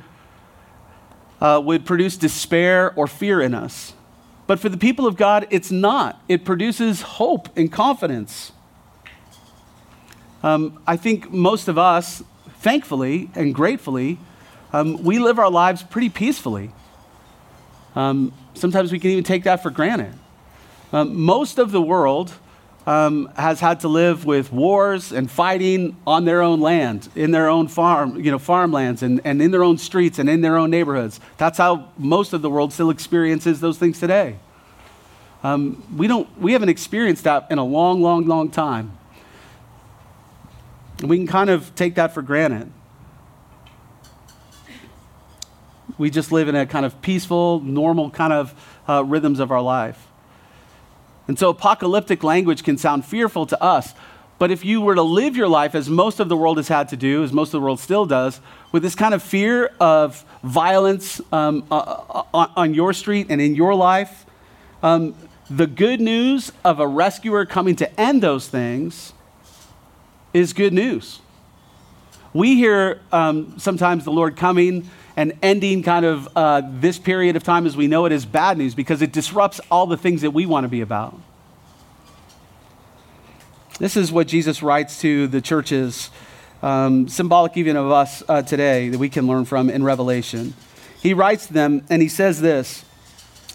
uh, 1.42 1.60
would 1.64 1.84
produce 1.86 2.18
despair 2.18 2.94
or 2.96 3.08
fear 3.08 3.42
in 3.42 3.56
us. 3.56 3.94
But 4.46 4.60
for 4.60 4.70
the 4.70 4.78
people 4.78 5.08
of 5.08 5.18
God, 5.18 5.48
it's 5.50 5.72
not. 5.72 6.22
It 6.30 6.46
produces 6.46 7.02
hope 7.02 7.50
and 7.58 7.72
confidence. 7.72 8.52
Um, 10.44 10.80
I 10.86 10.96
think 10.96 11.32
most 11.32 11.68
of 11.68 11.80
us, 11.80 12.24
thankfully 12.60 13.32
and 13.34 13.56
gratefully, 13.56 14.20
um, 14.72 15.02
we 15.04 15.18
live 15.18 15.40
our 15.40 15.50
lives 15.50 15.82
pretty 15.82 16.10
peacefully. 16.10 16.72
Um, 17.96 18.34
sometimes 18.54 18.92
we 18.92 19.00
can 19.00 19.10
even 19.10 19.24
take 19.24 19.44
that 19.46 19.64
for 19.64 19.72
granted. 19.72 20.14
Um, 20.94 21.20
most 21.20 21.58
of 21.58 21.72
the 21.72 21.82
world 21.82 22.34
um, 22.88 23.30
has 23.36 23.60
had 23.60 23.82
to 23.82 23.90
live 23.90 24.24
with 24.26 24.52
wars 24.52 25.12
and 25.12 25.30
fighting 25.30 25.98
on 26.08 26.24
their 26.24 26.42
own 26.42 26.62
land, 26.62 27.10
in 27.16 27.32
their 27.32 27.50
own 27.50 27.68
farm, 27.68 28.18
you 28.24 28.32
know, 28.32 28.40
farmlands, 28.40 29.04
and, 29.04 29.20
and 29.26 29.42
in 29.42 29.52
their 29.52 29.64
own 29.64 29.78
streets 29.78 30.20
and 30.20 30.30
in 30.30 30.40
their 30.40 30.58
own 30.58 30.70
neighborhoods. 30.70 31.20
That's 31.36 31.58
how 31.58 31.90
most 31.98 32.32
of 32.32 32.42
the 32.42 32.50
world 32.50 32.72
still 32.72 32.90
experiences 32.90 33.60
those 33.60 33.78
things 33.78 34.00
today. 34.00 34.38
Um, 35.44 35.84
we, 35.98 36.08
don't, 36.08 36.30
we 36.40 36.54
haven't 36.54 36.70
experienced 36.70 37.26
that 37.26 37.48
in 37.52 37.58
a 37.58 37.64
long, 37.64 38.02
long, 38.02 38.26
long 38.26 38.50
time. 38.50 38.98
We 41.04 41.18
can 41.18 41.28
kind 41.28 41.50
of 41.50 41.76
take 41.76 41.96
that 41.96 42.14
for 42.14 42.22
granted. 42.22 42.72
We 45.98 46.10
just 46.10 46.32
live 46.32 46.48
in 46.48 46.56
a 46.56 46.66
kind 46.66 46.86
of 46.86 47.02
peaceful, 47.02 47.60
normal 47.60 48.12
kind 48.12 48.32
of 48.32 48.80
uh, 48.88 49.04
rhythms 49.04 49.40
of 49.42 49.52
our 49.52 49.62
life. 49.62 50.07
And 51.28 51.38
so 51.38 51.50
apocalyptic 51.50 52.24
language 52.24 52.64
can 52.64 52.78
sound 52.78 53.06
fearful 53.06 53.46
to 53.48 53.62
us. 53.62 53.94
But 54.40 54.52
if 54.52 54.64
you 54.64 54.82
were 54.82 54.96
to 54.96 55.02
live 55.02 55.36
your 55.36 55.48
life 55.48 55.74
as 55.74 55.90
most 55.90 56.20
of 56.20 56.30
the 56.30 56.38
world 56.38 56.58
has 56.58 56.68
had 56.68 56.90
to 56.90 56.98
do, 56.98 57.24
as 57.24 57.34
most 57.34 57.50
of 57.50 57.54
the 57.54 57.62
world 57.62 57.80
still 57.80 58.06
does, 58.06 58.40
with 58.72 58.84
this 58.84 58.94
kind 58.94 59.14
of 59.14 59.24
fear 59.24 59.72
of 59.80 60.24
violence 60.44 61.20
um, 61.32 61.66
uh, 61.72 61.76
uh 61.76 62.24
on, 62.34 62.52
on, 62.56 62.74
your 62.74 62.94
street 62.94 63.28
and 63.30 63.42
in 63.42 63.56
your 63.56 63.74
life, 63.74 64.26
um, 64.84 65.16
the 65.50 65.66
good 65.66 66.00
news 66.00 66.52
of 66.64 66.80
a 66.80 66.88
rescuer 66.88 67.46
coming 67.46 67.76
to 67.78 68.00
end 68.00 68.22
those 68.22 68.48
things 68.48 69.14
is 70.34 70.54
good 70.54 70.74
news. 70.74 71.20
We 72.34 72.56
hear 72.56 73.00
um, 73.12 73.58
sometimes 73.58 74.04
the 74.04 74.12
Lord 74.12 74.36
coming 74.36 74.90
and 75.18 75.34
ending 75.42 75.82
kind 75.82 76.06
of 76.06 76.30
uh, 76.36 76.62
this 76.64 77.00
period 77.00 77.36
of 77.36 77.44
time 77.44 77.66
as 77.66 77.76
we 77.76 77.88
know 77.88 78.06
it 78.06 78.12
is 78.12 78.24
bad 78.24 78.56
news 78.56 78.76
because 78.76 79.02
it 79.02 79.12
disrupts 79.12 79.60
all 79.72 79.88
the 79.88 79.98
things 79.98 80.22
that 80.22 80.30
we 80.30 80.46
want 80.46 80.64
to 80.64 80.70
be 80.70 80.82
about. 80.82 81.20
This 83.80 83.98
is 83.98 84.12
what 84.12 84.28
Jesus 84.28 84.62
writes 84.62 85.02
to 85.02 85.28
the 85.28 85.42
churches, 85.42 86.12
um, 86.62 87.08
symbolic 87.08 87.58
even 87.58 87.76
of 87.76 87.92
us 87.92 88.22
uh, 88.30 88.44
today, 88.44 88.90
that 88.90 89.00
we 89.00 89.10
can 89.10 89.26
learn 89.26 89.46
from 89.46 89.72
in 89.72 89.84
Revelation. 89.84 90.54
He 91.02 91.16
writes 91.16 91.48
to 91.48 91.54
them 91.54 91.84
and 91.90 92.00
he 92.02 92.10
says 92.10 92.40
this 92.40 92.86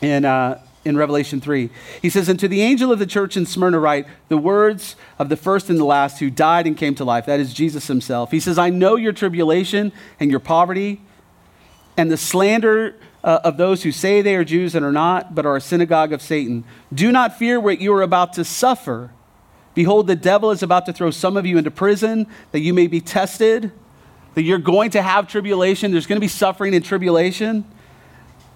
in, 0.01 0.25
uh, 0.25 0.61
in 0.85 0.97
Revelation 0.97 1.41
3. 1.41 1.71
He 2.01 2.11
says, 2.11 2.29
And 2.29 2.41
to 2.41 2.49
the 2.49 2.61
angel 2.61 2.91
of 2.91 2.99
the 2.99 3.07
church 3.07 3.37
in 3.37 3.47
Smyrna 3.47 3.79
write 3.79 4.07
the 4.29 4.39
words 4.39 4.97
of 5.17 5.29
the 5.29 5.37
first 5.37 5.71
and 5.71 5.79
the 5.79 5.85
last 5.85 6.19
who 6.19 6.29
died 6.29 6.67
and 6.67 6.77
came 6.77 6.97
to 6.97 7.05
life. 7.05 7.27
That 7.27 7.39
is 7.39 7.55
Jesus 7.55 7.87
himself. 7.87 8.33
He 8.33 8.41
says, 8.41 8.59
I 8.59 8.71
know 8.71 8.97
your 8.97 9.13
tribulation 9.13 9.93
and 10.19 10.29
your 10.29 10.41
poverty 10.41 11.01
and 11.97 12.11
the 12.11 12.17
slander 12.17 12.97
uh, 13.25 13.41
of 13.45 13.57
those 13.57 13.83
who 13.83 13.93
say 13.93 14.23
they 14.23 14.35
are 14.37 14.45
Jews 14.45 14.75
and 14.75 14.85
are 14.85 14.93
not, 14.93 15.35
but 15.35 15.47
are 15.47 15.57
a 15.57 15.61
synagogue 15.61 16.13
of 16.13 16.23
Satan. 16.23 16.65
Do 16.93 17.13
not 17.13 17.39
fear 17.39 17.61
what 17.61 17.81
you 17.81 17.93
are 17.95 18.03
about 18.03 18.33
to 18.35 18.45
suffer. 18.45 19.11
Behold, 19.75 20.07
the 20.07 20.17
devil 20.17 20.51
is 20.51 20.63
about 20.63 20.87
to 20.87 20.93
throw 20.93 21.11
some 21.11 21.37
of 21.37 21.47
you 21.47 21.57
into 21.59 21.71
prison 21.71 22.27
that 22.51 22.61
you 22.61 22.75
may 22.75 22.87
be 22.87 23.01
tested, 23.01 23.73
that 24.35 24.43
you're 24.43 24.59
going 24.59 24.91
to 24.91 25.03
have 25.03 25.29
tribulation, 25.29 25.93
there's 25.93 26.07
going 26.07 26.17
to 26.17 26.21
be 26.21 26.29
suffering 26.29 26.75
and 26.75 26.85
tribulation. 26.85 27.65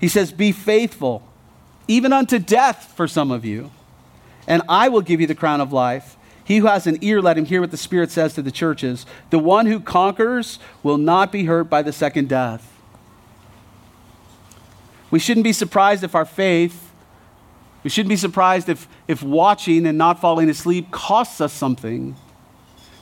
He 0.00 0.08
says, 0.08 0.32
Be 0.32 0.52
faithful, 0.52 1.22
even 1.88 2.12
unto 2.12 2.38
death 2.38 2.92
for 2.96 3.06
some 3.06 3.30
of 3.30 3.44
you, 3.44 3.70
and 4.46 4.62
I 4.68 4.88
will 4.88 5.00
give 5.00 5.20
you 5.20 5.26
the 5.26 5.34
crown 5.34 5.60
of 5.60 5.72
life. 5.72 6.16
He 6.44 6.58
who 6.58 6.66
has 6.66 6.86
an 6.86 6.98
ear, 7.00 7.20
let 7.20 7.36
him 7.36 7.44
hear 7.44 7.60
what 7.60 7.72
the 7.72 7.76
Spirit 7.76 8.10
says 8.10 8.34
to 8.34 8.42
the 8.42 8.52
churches. 8.52 9.04
The 9.30 9.38
one 9.38 9.66
who 9.66 9.80
conquers 9.80 10.60
will 10.82 10.98
not 10.98 11.32
be 11.32 11.46
hurt 11.46 11.64
by 11.64 11.82
the 11.82 11.92
second 11.92 12.28
death. 12.28 12.75
We 15.10 15.18
shouldn't 15.18 15.44
be 15.44 15.52
surprised 15.52 16.02
if 16.02 16.14
our 16.14 16.24
faith, 16.24 16.92
we 17.82 17.90
shouldn't 17.90 18.10
be 18.10 18.16
surprised 18.16 18.68
if, 18.68 18.88
if 19.06 19.22
watching 19.22 19.86
and 19.86 19.96
not 19.96 20.20
falling 20.20 20.48
asleep 20.48 20.90
costs 20.90 21.40
us 21.40 21.52
something. 21.52 22.16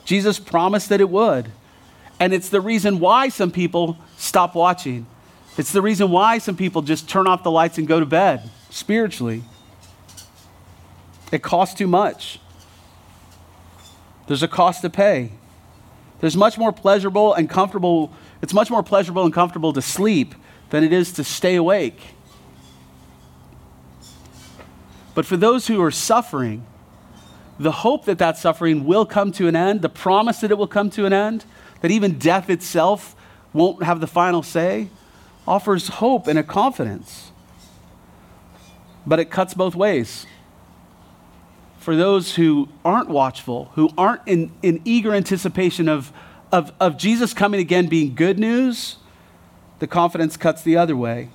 Jesus 0.05 0.37
promised 0.37 0.89
that 0.89 1.01
it 1.01 1.09
would. 1.09 1.51
And 2.19 2.33
it's 2.33 2.49
the 2.49 2.61
reason 2.61 2.99
why 2.99 3.29
some 3.29 3.51
people 3.51 3.97
stop 4.17 4.55
watching. 4.55 5.07
It's 5.57 5.71
the 5.71 5.81
reason 5.81 6.11
why 6.11 6.37
some 6.37 6.55
people 6.55 6.81
just 6.81 7.09
turn 7.09 7.27
off 7.27 7.43
the 7.43 7.51
lights 7.51 7.77
and 7.77 7.87
go 7.87 7.99
to 7.99 8.05
bed 8.05 8.49
spiritually. 8.69 9.43
It 11.31 11.41
costs 11.41 11.75
too 11.75 11.87
much. 11.87 12.39
There's 14.27 14.43
a 14.43 14.47
cost 14.47 14.81
to 14.81 14.89
pay. 14.89 15.31
There's 16.19 16.37
much 16.37 16.57
more 16.57 16.71
pleasurable 16.71 17.33
and 17.33 17.49
comfortable, 17.49 18.13
it's 18.41 18.53
much 18.53 18.69
more 18.69 18.83
pleasurable 18.83 19.25
and 19.25 19.33
comfortable 19.33 19.73
to 19.73 19.81
sleep 19.81 20.35
than 20.69 20.83
it 20.83 20.91
is 20.91 21.11
to 21.13 21.23
stay 21.23 21.55
awake. 21.55 21.99
But 25.13 25.25
for 25.25 25.37
those 25.37 25.67
who 25.67 25.81
are 25.81 25.91
suffering, 25.91 26.65
the 27.57 27.71
hope 27.71 28.05
that 28.05 28.17
that 28.17 28.37
suffering 28.37 28.85
will 28.85 29.05
come 29.05 29.31
to 29.33 29.47
an 29.47 29.55
end, 29.55 29.81
the 29.81 29.89
promise 29.89 30.39
that 30.39 30.51
it 30.51 30.57
will 30.57 30.67
come 30.67 30.89
to 30.91 31.05
an 31.05 31.13
end, 31.13 31.45
that 31.81 31.91
even 31.91 32.19
death 32.19 32.49
itself 32.49 33.15
won't 33.53 33.83
have 33.83 34.01
the 34.01 34.07
final 34.07 34.43
say, 34.43 34.89
offers 35.47 35.87
hope 35.87 36.27
and 36.27 36.37
a 36.37 36.43
confidence. 36.43 37.31
But 39.05 39.19
it 39.19 39.29
cuts 39.29 39.53
both 39.53 39.75
ways. 39.75 40.25
For 41.77 41.95
those 41.95 42.35
who 42.35 42.67
aren't 42.83 43.09
watchful, 43.09 43.71
who 43.75 43.89
aren't 43.97 44.21
in, 44.25 44.51
in 44.63 44.81
eager 44.83 45.13
anticipation 45.13 45.87
of, 45.87 46.11
of, 46.51 46.73
of 46.79 46.97
Jesus 46.97 47.33
coming 47.33 47.59
again 47.59 47.87
being 47.87 48.15
good 48.15 48.39
news, 48.39 48.97
the 49.79 49.87
confidence 49.87 50.37
cuts 50.37 50.61
the 50.61 50.77
other 50.77 50.95
way. 50.95 51.29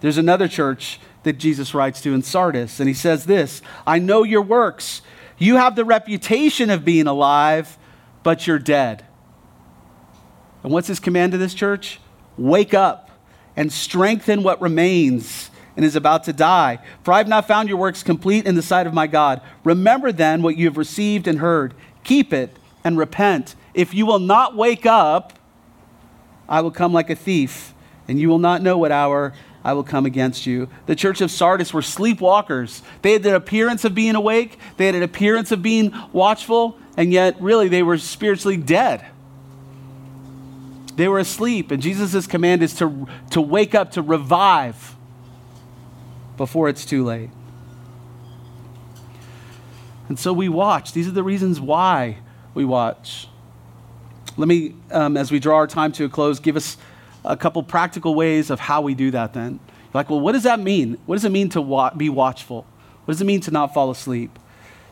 There's 0.00 0.18
another 0.18 0.48
church 0.48 0.98
that 1.22 1.34
Jesus 1.34 1.74
writes 1.74 2.00
to 2.02 2.14
in 2.14 2.22
Sardis, 2.22 2.80
and 2.80 2.88
he 2.88 2.94
says 2.94 3.26
this 3.26 3.62
I 3.86 3.98
know 3.98 4.22
your 4.22 4.42
works. 4.42 5.02
You 5.38 5.56
have 5.56 5.74
the 5.74 5.84
reputation 5.86 6.68
of 6.68 6.84
being 6.84 7.06
alive, 7.06 7.78
but 8.22 8.46
you're 8.46 8.58
dead. 8.58 9.04
And 10.62 10.72
what's 10.72 10.88
his 10.88 11.00
command 11.00 11.32
to 11.32 11.38
this 11.38 11.54
church? 11.54 11.98
Wake 12.36 12.74
up 12.74 13.10
and 13.56 13.72
strengthen 13.72 14.42
what 14.42 14.60
remains 14.60 15.50
and 15.76 15.84
is 15.84 15.96
about 15.96 16.24
to 16.24 16.32
die. 16.32 16.78
For 17.02 17.12
I 17.12 17.18
have 17.18 17.28
not 17.28 17.48
found 17.48 17.68
your 17.68 17.78
works 17.78 18.02
complete 18.02 18.46
in 18.46 18.54
the 18.54 18.62
sight 18.62 18.86
of 18.86 18.92
my 18.92 19.06
God. 19.06 19.40
Remember 19.64 20.12
then 20.12 20.42
what 20.42 20.56
you 20.56 20.66
have 20.66 20.76
received 20.76 21.26
and 21.26 21.38
heard. 21.38 21.72
Keep 22.04 22.32
it 22.32 22.56
and 22.84 22.98
repent. 22.98 23.54
If 23.72 23.94
you 23.94 24.04
will 24.04 24.18
not 24.18 24.56
wake 24.56 24.84
up, 24.84 25.38
I 26.48 26.60
will 26.60 26.70
come 26.70 26.92
like 26.92 27.08
a 27.08 27.14
thief, 27.14 27.72
and 28.10 28.18
you 28.18 28.28
will 28.28 28.40
not 28.40 28.60
know 28.60 28.76
what 28.76 28.90
hour 28.90 29.32
I 29.62 29.72
will 29.72 29.84
come 29.84 30.04
against 30.04 30.44
you. 30.44 30.68
The 30.86 30.96
church 30.96 31.20
of 31.20 31.30
Sardis 31.30 31.72
were 31.72 31.80
sleepwalkers. 31.80 32.82
They 33.02 33.12
had 33.12 33.22
the 33.22 33.36
appearance 33.36 33.84
of 33.84 33.94
being 33.94 34.16
awake, 34.16 34.58
they 34.78 34.86
had 34.86 34.96
an 34.96 35.04
appearance 35.04 35.52
of 35.52 35.62
being 35.62 35.94
watchful, 36.12 36.76
and 36.96 37.12
yet 37.12 37.40
really 37.40 37.68
they 37.68 37.84
were 37.84 37.98
spiritually 37.98 38.56
dead. 38.56 39.06
They 40.96 41.06
were 41.06 41.20
asleep, 41.20 41.70
and 41.70 41.80
Jesus' 41.80 42.26
command 42.26 42.64
is 42.64 42.74
to, 42.74 43.06
to 43.30 43.40
wake 43.40 43.76
up, 43.76 43.92
to 43.92 44.02
revive 44.02 44.96
before 46.36 46.68
it's 46.68 46.84
too 46.84 47.04
late. 47.04 47.30
And 50.08 50.18
so 50.18 50.32
we 50.32 50.48
watch. 50.48 50.92
These 50.92 51.06
are 51.06 51.12
the 51.12 51.22
reasons 51.22 51.60
why 51.60 52.18
we 52.54 52.64
watch. 52.64 53.28
Let 54.36 54.48
me, 54.48 54.74
um, 54.90 55.16
as 55.16 55.30
we 55.30 55.38
draw 55.38 55.58
our 55.58 55.68
time 55.68 55.92
to 55.92 56.06
a 56.06 56.08
close, 56.08 56.40
give 56.40 56.56
us 56.56 56.76
a 57.24 57.36
couple 57.36 57.62
practical 57.62 58.14
ways 58.14 58.50
of 58.50 58.60
how 58.60 58.80
we 58.80 58.94
do 58.94 59.10
that 59.10 59.32
then. 59.34 59.60
Like, 59.92 60.08
well, 60.10 60.20
what 60.20 60.32
does 60.32 60.44
that 60.44 60.60
mean? 60.60 60.98
What 61.06 61.16
does 61.16 61.24
it 61.24 61.32
mean 61.32 61.48
to 61.50 61.60
wa- 61.60 61.92
be 61.94 62.08
watchful? 62.08 62.66
What 63.04 63.14
does 63.14 63.20
it 63.20 63.24
mean 63.24 63.40
to 63.42 63.50
not 63.50 63.74
fall 63.74 63.90
asleep? 63.90 64.38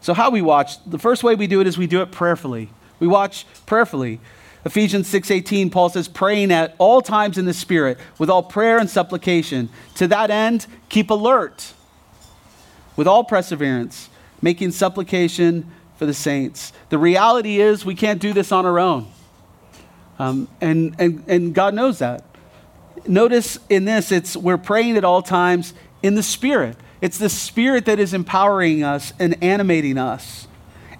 So, 0.00 0.14
how 0.14 0.30
we 0.30 0.42
watch, 0.42 0.82
the 0.84 0.98
first 0.98 1.22
way 1.22 1.34
we 1.34 1.46
do 1.46 1.60
it 1.60 1.66
is 1.66 1.78
we 1.78 1.86
do 1.86 2.02
it 2.02 2.10
prayerfully. 2.12 2.70
We 3.00 3.06
watch 3.06 3.46
prayerfully. 3.66 4.20
Ephesians 4.64 5.08
6:18 5.08 5.70
Paul 5.70 5.88
says 5.88 6.08
praying 6.08 6.52
at 6.52 6.74
all 6.78 7.00
times 7.00 7.38
in 7.38 7.44
the 7.44 7.54
spirit 7.54 7.98
with 8.18 8.28
all 8.28 8.42
prayer 8.42 8.78
and 8.78 8.90
supplication 8.90 9.68
to 9.94 10.06
that 10.08 10.30
end 10.30 10.66
keep 10.88 11.10
alert 11.10 11.72
with 12.96 13.06
all 13.06 13.24
perseverance 13.24 14.10
making 14.42 14.72
supplication 14.72 15.70
for 15.96 16.06
the 16.06 16.12
saints 16.12 16.72
the 16.90 16.98
reality 16.98 17.60
is 17.60 17.84
we 17.84 17.94
can't 17.94 18.20
do 18.20 18.32
this 18.32 18.50
on 18.50 18.66
our 18.66 18.78
own 18.78 19.06
um, 20.18 20.48
and, 20.60 20.94
and, 20.98 21.24
and 21.26 21.54
God 21.54 21.74
knows 21.74 21.98
that 21.98 22.24
notice 23.06 23.58
in 23.68 23.84
this 23.84 24.12
it's 24.12 24.36
we're 24.36 24.58
praying 24.58 24.96
at 24.96 25.04
all 25.04 25.22
times 25.22 25.72
in 26.02 26.14
the 26.14 26.22
spirit 26.22 26.76
it's 27.00 27.16
the 27.18 27.28
spirit 27.28 27.84
that 27.84 27.98
is 27.98 28.12
empowering 28.12 28.82
us 28.82 29.12
and 29.18 29.42
animating 29.42 29.96
us 29.96 30.48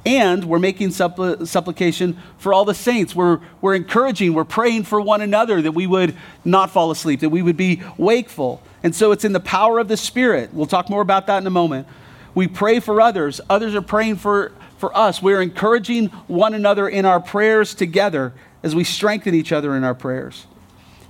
and 0.09 0.44
we're 0.44 0.59
making 0.59 0.88
suppl- 0.88 1.46
supplication 1.46 2.16
for 2.38 2.54
all 2.54 2.64
the 2.64 2.74
saints. 2.74 3.14
We're, 3.14 3.40
we're 3.61 3.74
encouraging, 3.74 4.33
we're 4.33 4.44
praying 4.44 4.85
for 4.85 5.00
one 5.00 5.20
another 5.20 5.61
that 5.61 5.72
we 5.72 5.87
would 5.87 6.16
not 6.46 6.70
fall 6.70 6.90
asleep, 6.90 7.20
that 7.20 7.28
we 7.28 7.42
would 7.42 7.59
be 7.59 7.83
wakeful. 7.98 8.62
And 8.83 8.94
so 8.94 9.12
it's 9.12 9.24
in 9.24 9.35
the 9.35 9.40
power 9.40 9.78
of 9.78 9.88
the 9.88 9.98
Spirit. 9.98 10.54
We'll 10.54 10.66
talk 10.66 10.88
more 10.88 11.02
about 11.02 11.26
that 11.26 11.38
in 11.38 11.46
a 11.46 11.50
moment. 11.50 11.88
We 12.35 12.48
pray 12.48 12.81
for 12.81 13.02
others, 13.02 13.40
others 13.50 13.74
are 13.74 13.83
praying 13.83 14.16
for, 14.16 14.52
for 14.78 14.96
us. 14.96 15.20
We're 15.20 15.42
encouraging 15.42 16.07
one 16.26 16.54
another 16.54 16.88
in 16.88 17.04
our 17.04 17.20
prayers 17.20 17.74
together 17.74 18.33
as 18.62 18.75
we 18.75 18.85
strengthen 18.85 19.35
each 19.35 19.53
other 19.53 19.75
in 19.77 19.85
our 19.85 19.94
prayers. 19.94 20.47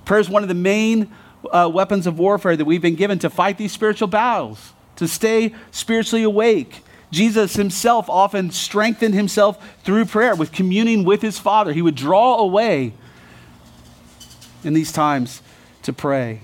Prayer 0.05 0.21
is 0.21 0.29
one 0.29 0.43
of 0.43 0.49
the 0.49 0.55
main 0.55 1.13
uh, 1.51 1.71
weapons 1.73 2.07
of 2.07 2.19
warfare 2.19 2.57
that 2.57 2.65
we've 2.65 2.83
been 2.83 2.95
given 2.95 3.19
to 3.21 3.31
fight 3.31 3.59
these 3.59 3.73
spiritual 3.73 4.09
battles, 4.09 4.73
to 4.97 5.07
stay 5.07 5.55
spiritually 5.71 6.25
awake 6.25 6.83
Jesus 7.11 7.55
himself 7.55 8.11
often 8.11 8.51
strengthened 8.51 9.15
himself 9.15 9.77
through 9.83 10.05
prayer 10.07 10.35
with 10.35 10.53
communing 10.53 11.05
with 11.05 11.23
his 11.23 11.39
Father. 11.39 11.73
He 11.73 11.83
would 11.83 11.95
draw 11.95 12.39
away 12.39 12.93
in 14.63 14.75
these 14.75 14.93
times 14.93 15.43
to 15.83 15.93
pray. 15.93 16.41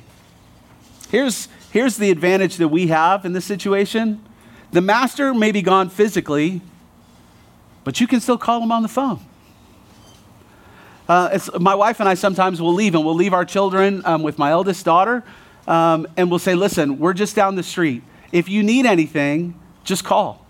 Here's, 1.11 1.49
here's 1.71 1.97
the 1.97 2.11
advantage 2.11 2.57
that 2.57 2.69
we 2.69 2.87
have 2.89 3.25
in 3.25 3.33
this 3.33 3.45
situation 3.45 4.25
the 4.73 4.81
master 4.81 5.33
may 5.33 5.53
be 5.53 5.63
gone 5.63 5.89
physically, 5.89 6.61
but 7.85 8.01
you 8.01 8.09
can 8.09 8.21
still 8.21 8.39
call 8.39 8.61
him 8.61 8.73
on 8.73 8.83
the 8.83 8.89
phone. 8.89 9.21
Uh, 11.09 11.39
my 11.61 11.75
wife 11.75 12.01
and 12.01 12.09
I 12.09 12.15
sometimes 12.15 12.61
will 12.61 12.75
leave, 12.75 12.95
and 12.95 13.05
we'll 13.05 13.15
leave 13.15 13.35
our 13.35 13.45
children 13.45 14.03
um, 14.05 14.23
with 14.23 14.39
my 14.39 14.51
eldest 14.51 14.85
daughter, 14.85 15.23
um, 15.67 16.07
and 16.17 16.31
we'll 16.31 16.39
say, 16.39 16.55
Listen, 16.55 16.99
we're 16.99 17.13
just 17.13 17.37
down 17.37 17.57
the 17.57 17.63
street. 17.63 18.03
If 18.33 18.49
you 18.49 18.63
need 18.63 18.87
anything, 18.87 19.59
just 19.85 20.05
call 20.05 20.45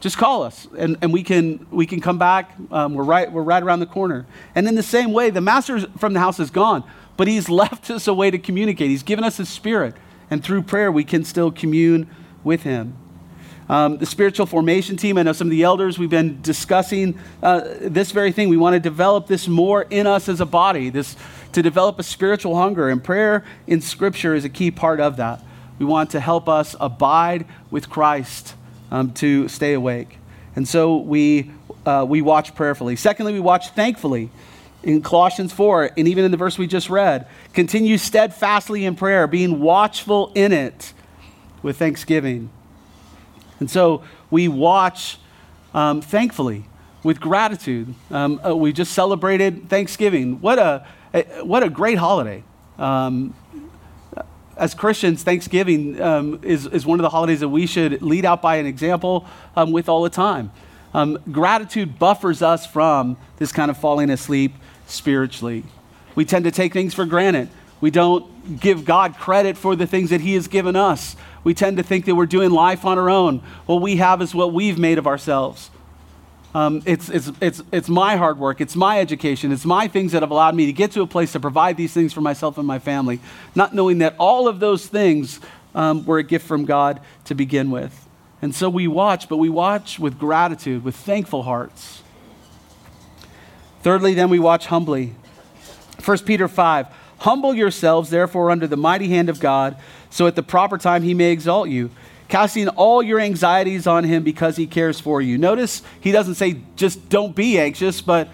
just 0.00 0.16
call 0.16 0.42
us 0.42 0.66
and, 0.76 0.96
and 1.02 1.12
we, 1.12 1.22
can, 1.22 1.66
we 1.70 1.86
can 1.86 2.00
come 2.00 2.18
back. 2.18 2.56
Um, 2.70 2.94
we're, 2.94 3.04
right, 3.04 3.30
we're 3.30 3.42
right 3.42 3.62
around 3.62 3.80
the 3.80 3.86
corner. 3.86 4.26
And 4.54 4.66
in 4.66 4.74
the 4.74 4.82
same 4.82 5.12
way, 5.12 5.30
the 5.30 5.42
master 5.42 5.80
from 5.98 6.14
the 6.14 6.20
house 6.20 6.40
is 6.40 6.50
gone, 6.50 6.84
but 7.16 7.28
he's 7.28 7.48
left 7.50 7.90
us 7.90 8.08
a 8.08 8.14
way 8.14 8.30
to 8.30 8.38
communicate. 8.38 8.90
He's 8.90 9.02
given 9.02 9.24
us 9.24 9.36
his 9.36 9.48
spirit. 9.48 9.94
And 10.30 10.42
through 10.42 10.62
prayer, 10.62 10.90
we 10.90 11.04
can 11.04 11.24
still 11.24 11.50
commune 11.50 12.08
with 12.42 12.62
him. 12.62 12.94
Um, 13.70 13.98
the 13.98 14.06
spiritual 14.06 14.46
formation 14.46 14.96
team, 14.96 15.16
I 15.16 15.22
know 15.22 15.32
some 15.32 15.46
of 15.46 15.52
the 15.52 15.62
elders, 15.62 15.96
we've 15.96 16.10
been 16.10 16.42
discussing 16.42 17.16
uh, 17.40 17.60
this 17.80 18.10
very 18.10 18.32
thing. 18.32 18.48
We 18.48 18.56
want 18.56 18.74
to 18.74 18.80
develop 18.80 19.28
this 19.28 19.46
more 19.46 19.82
in 19.82 20.08
us 20.08 20.28
as 20.28 20.40
a 20.40 20.44
body, 20.44 20.90
this, 20.90 21.14
to 21.52 21.62
develop 21.62 22.00
a 22.00 22.02
spiritual 22.02 22.56
hunger. 22.56 22.88
And 22.88 23.02
prayer 23.02 23.44
in 23.68 23.80
Scripture 23.80 24.34
is 24.34 24.44
a 24.44 24.48
key 24.48 24.72
part 24.72 24.98
of 24.98 25.18
that. 25.18 25.44
We 25.78 25.86
want 25.86 26.10
to 26.10 26.20
help 26.20 26.48
us 26.48 26.74
abide 26.80 27.46
with 27.70 27.88
Christ 27.88 28.56
um, 28.90 29.12
to 29.14 29.46
stay 29.46 29.74
awake. 29.74 30.18
And 30.56 30.66
so 30.66 30.96
we, 30.96 31.52
uh, 31.86 32.04
we 32.08 32.22
watch 32.22 32.56
prayerfully. 32.56 32.96
Secondly, 32.96 33.32
we 33.32 33.40
watch 33.40 33.68
thankfully. 33.68 34.30
In 34.82 35.00
Colossians 35.00 35.52
4, 35.52 35.92
and 35.96 36.08
even 36.08 36.24
in 36.24 36.32
the 36.32 36.36
verse 36.36 36.58
we 36.58 36.66
just 36.66 36.90
read, 36.90 37.28
continue 37.52 37.98
steadfastly 37.98 38.84
in 38.84 38.96
prayer, 38.96 39.28
being 39.28 39.60
watchful 39.60 40.32
in 40.34 40.52
it 40.52 40.92
with 41.62 41.76
thanksgiving. 41.76 42.50
And 43.60 43.70
so 43.70 44.02
we 44.30 44.48
watch 44.48 45.18
um, 45.74 46.00
thankfully 46.00 46.64
with 47.02 47.20
gratitude. 47.20 47.94
Um, 48.10 48.40
uh, 48.44 48.56
we 48.56 48.72
just 48.72 48.92
celebrated 48.92 49.68
Thanksgiving. 49.68 50.40
What 50.40 50.58
a, 50.58 50.86
a 51.14 51.44
what 51.44 51.62
a 51.62 51.70
great 51.70 51.98
holiday. 51.98 52.42
Um, 52.78 53.34
as 54.56 54.74
Christians, 54.74 55.22
Thanksgiving 55.22 56.00
um, 56.02 56.40
is, 56.42 56.66
is 56.66 56.84
one 56.84 57.00
of 57.00 57.02
the 57.02 57.08
holidays 57.08 57.40
that 57.40 57.48
we 57.48 57.66
should 57.66 58.02
lead 58.02 58.26
out 58.26 58.42
by 58.42 58.56
an 58.56 58.66
example 58.66 59.26
um, 59.56 59.72
with 59.72 59.88
all 59.88 60.02
the 60.02 60.10
time. 60.10 60.52
Um, 60.92 61.18
gratitude 61.32 61.98
buffers 61.98 62.42
us 62.42 62.66
from 62.66 63.16
this 63.38 63.52
kind 63.52 63.70
of 63.70 63.78
falling 63.78 64.10
asleep 64.10 64.52
spiritually. 64.86 65.64
We 66.14 66.26
tend 66.26 66.44
to 66.44 66.50
take 66.50 66.74
things 66.74 66.92
for 66.92 67.06
granted. 67.06 67.48
We 67.80 67.90
don't 67.90 68.60
give 68.60 68.84
God 68.84 69.16
credit 69.16 69.56
for 69.56 69.74
the 69.74 69.86
things 69.86 70.10
that 70.10 70.20
He 70.20 70.34
has 70.34 70.46
given 70.46 70.76
us. 70.76 71.16
We 71.42 71.54
tend 71.54 71.78
to 71.78 71.82
think 71.82 72.04
that 72.04 72.14
we're 72.14 72.26
doing 72.26 72.50
life 72.50 72.84
on 72.84 72.98
our 72.98 73.08
own. 73.08 73.38
What 73.66 73.82
we 73.82 73.96
have 73.96 74.20
is 74.20 74.34
what 74.34 74.52
we've 74.52 74.78
made 74.78 74.98
of 74.98 75.06
ourselves. 75.06 75.70
Um, 76.54 76.82
it's, 76.84 77.08
it's, 77.08 77.30
it's, 77.40 77.62
it's 77.70 77.88
my 77.88 78.16
hard 78.16 78.38
work, 78.38 78.60
it's 78.60 78.74
my 78.74 78.98
education, 78.98 79.52
it's 79.52 79.64
my 79.64 79.86
things 79.86 80.10
that 80.12 80.22
have 80.22 80.32
allowed 80.32 80.56
me 80.56 80.66
to 80.66 80.72
get 80.72 80.90
to 80.92 81.02
a 81.02 81.06
place 81.06 81.30
to 81.32 81.40
provide 81.40 81.76
these 81.76 81.92
things 81.92 82.12
for 82.12 82.20
myself 82.20 82.58
and 82.58 82.66
my 82.66 82.80
family, 82.80 83.20
not 83.54 83.72
knowing 83.72 83.98
that 83.98 84.16
all 84.18 84.48
of 84.48 84.58
those 84.58 84.86
things 84.86 85.38
um, 85.76 86.04
were 86.04 86.18
a 86.18 86.24
gift 86.24 86.46
from 86.46 86.64
God 86.64 87.00
to 87.26 87.36
begin 87.36 87.70
with. 87.70 88.08
And 88.42 88.52
so 88.52 88.68
we 88.68 88.88
watch, 88.88 89.28
but 89.28 89.36
we 89.36 89.48
watch 89.48 90.00
with 90.00 90.18
gratitude, 90.18 90.82
with 90.82 90.96
thankful 90.96 91.44
hearts. 91.44 92.02
Thirdly, 93.82 94.14
then 94.14 94.28
we 94.28 94.40
watch 94.40 94.66
humbly. 94.66 95.14
1 96.04 96.18
Peter 96.18 96.48
5 96.48 96.86
Humble 97.18 97.54
yourselves, 97.54 98.08
therefore, 98.08 98.50
under 98.50 98.66
the 98.66 98.78
mighty 98.78 99.08
hand 99.08 99.28
of 99.28 99.40
God, 99.40 99.76
so 100.10 100.26
at 100.26 100.34
the 100.34 100.42
proper 100.42 100.76
time 100.76 101.02
he 101.02 101.14
may 101.14 101.30
exalt 101.30 101.68
you, 101.68 101.90
casting 102.28 102.68
all 102.68 103.02
your 103.02 103.20
anxieties 103.20 103.86
on 103.86 104.04
him 104.04 104.22
because 104.22 104.56
he 104.56 104.66
cares 104.66 105.00
for 105.00 105.22
you. 105.22 105.38
Notice 105.38 105.82
he 106.00 106.12
doesn't 106.12 106.34
say 106.34 106.60
just 106.76 107.08
don't 107.08 107.34
be 107.34 107.58
anxious, 107.58 108.00
but 108.00 108.28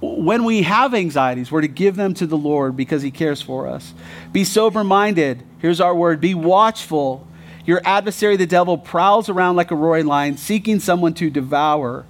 when 0.00 0.44
we 0.44 0.62
have 0.62 0.94
anxieties, 0.94 1.52
we're 1.52 1.60
to 1.60 1.68
give 1.68 1.96
them 1.96 2.14
to 2.14 2.26
the 2.26 2.36
Lord 2.36 2.76
because 2.76 3.02
he 3.02 3.10
cares 3.10 3.40
for 3.40 3.68
us. 3.68 3.94
Be 4.32 4.44
sober 4.44 4.82
minded. 4.82 5.42
Here's 5.58 5.80
our 5.80 5.94
word 5.94 6.20
be 6.20 6.34
watchful. 6.34 7.26
Your 7.64 7.80
adversary, 7.84 8.36
the 8.36 8.46
devil, 8.46 8.78
prowls 8.78 9.28
around 9.28 9.56
like 9.56 9.72
a 9.72 9.74
roaring 9.74 10.06
lion, 10.06 10.36
seeking 10.36 10.78
someone 10.78 11.14
to 11.14 11.30
devour. 11.30 12.06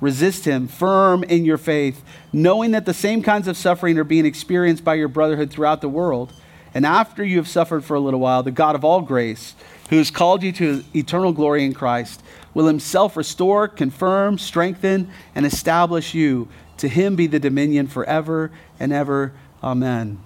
Resist 0.00 0.44
him, 0.44 0.66
firm 0.66 1.22
in 1.22 1.44
your 1.44 1.58
faith, 1.58 2.02
knowing 2.32 2.72
that 2.72 2.86
the 2.86 2.94
same 2.94 3.22
kinds 3.22 3.46
of 3.46 3.56
suffering 3.56 3.96
are 3.98 4.04
being 4.04 4.26
experienced 4.26 4.82
by 4.82 4.94
your 4.94 5.06
brotherhood 5.06 5.52
throughout 5.52 5.80
the 5.80 5.88
world. 5.88 6.32
And 6.74 6.86
after 6.86 7.24
you 7.24 7.36
have 7.36 7.48
suffered 7.48 7.84
for 7.84 7.94
a 7.94 8.00
little 8.00 8.20
while, 8.20 8.42
the 8.42 8.50
God 8.50 8.74
of 8.74 8.84
all 8.84 9.02
grace, 9.02 9.54
who 9.90 9.98
has 9.98 10.10
called 10.10 10.42
you 10.42 10.52
to 10.52 10.84
eternal 10.94 11.32
glory 11.32 11.64
in 11.64 11.74
Christ, 11.74 12.22
will 12.54 12.66
himself 12.66 13.16
restore, 13.16 13.68
confirm, 13.68 14.38
strengthen, 14.38 15.10
and 15.34 15.44
establish 15.44 16.14
you. 16.14 16.48
To 16.78 16.88
him 16.88 17.14
be 17.14 17.26
the 17.26 17.38
dominion 17.38 17.86
forever 17.86 18.50
and 18.80 18.92
ever. 18.92 19.32
Amen. 19.62 20.18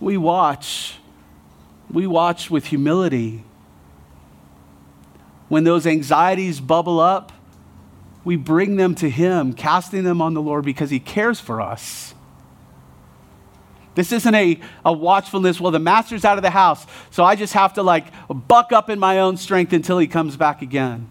We 0.00 0.16
watch. 0.16 0.98
We 1.90 2.06
watch 2.06 2.50
with 2.50 2.66
humility. 2.66 3.44
When 5.48 5.64
those 5.64 5.86
anxieties 5.86 6.60
bubble 6.60 6.98
up, 6.98 7.32
we 8.24 8.36
bring 8.36 8.76
them 8.76 8.94
to 8.96 9.10
Him, 9.10 9.52
casting 9.52 10.02
them 10.02 10.22
on 10.22 10.34
the 10.34 10.42
Lord 10.42 10.64
because 10.64 10.90
He 10.90 10.98
cares 10.98 11.40
for 11.40 11.60
us. 11.60 12.13
This 13.94 14.12
isn't 14.12 14.34
a, 14.34 14.60
a 14.84 14.92
watchfulness, 14.92 15.60
well, 15.60 15.70
the 15.70 15.78
master's 15.78 16.24
out 16.24 16.36
of 16.36 16.42
the 16.42 16.50
house, 16.50 16.86
so 17.10 17.24
I 17.24 17.36
just 17.36 17.52
have 17.52 17.74
to 17.74 17.82
like 17.82 18.06
buck 18.28 18.72
up 18.72 18.90
in 18.90 18.98
my 18.98 19.20
own 19.20 19.36
strength 19.36 19.72
until 19.72 19.98
he 19.98 20.06
comes 20.06 20.36
back 20.36 20.62
again. 20.62 21.08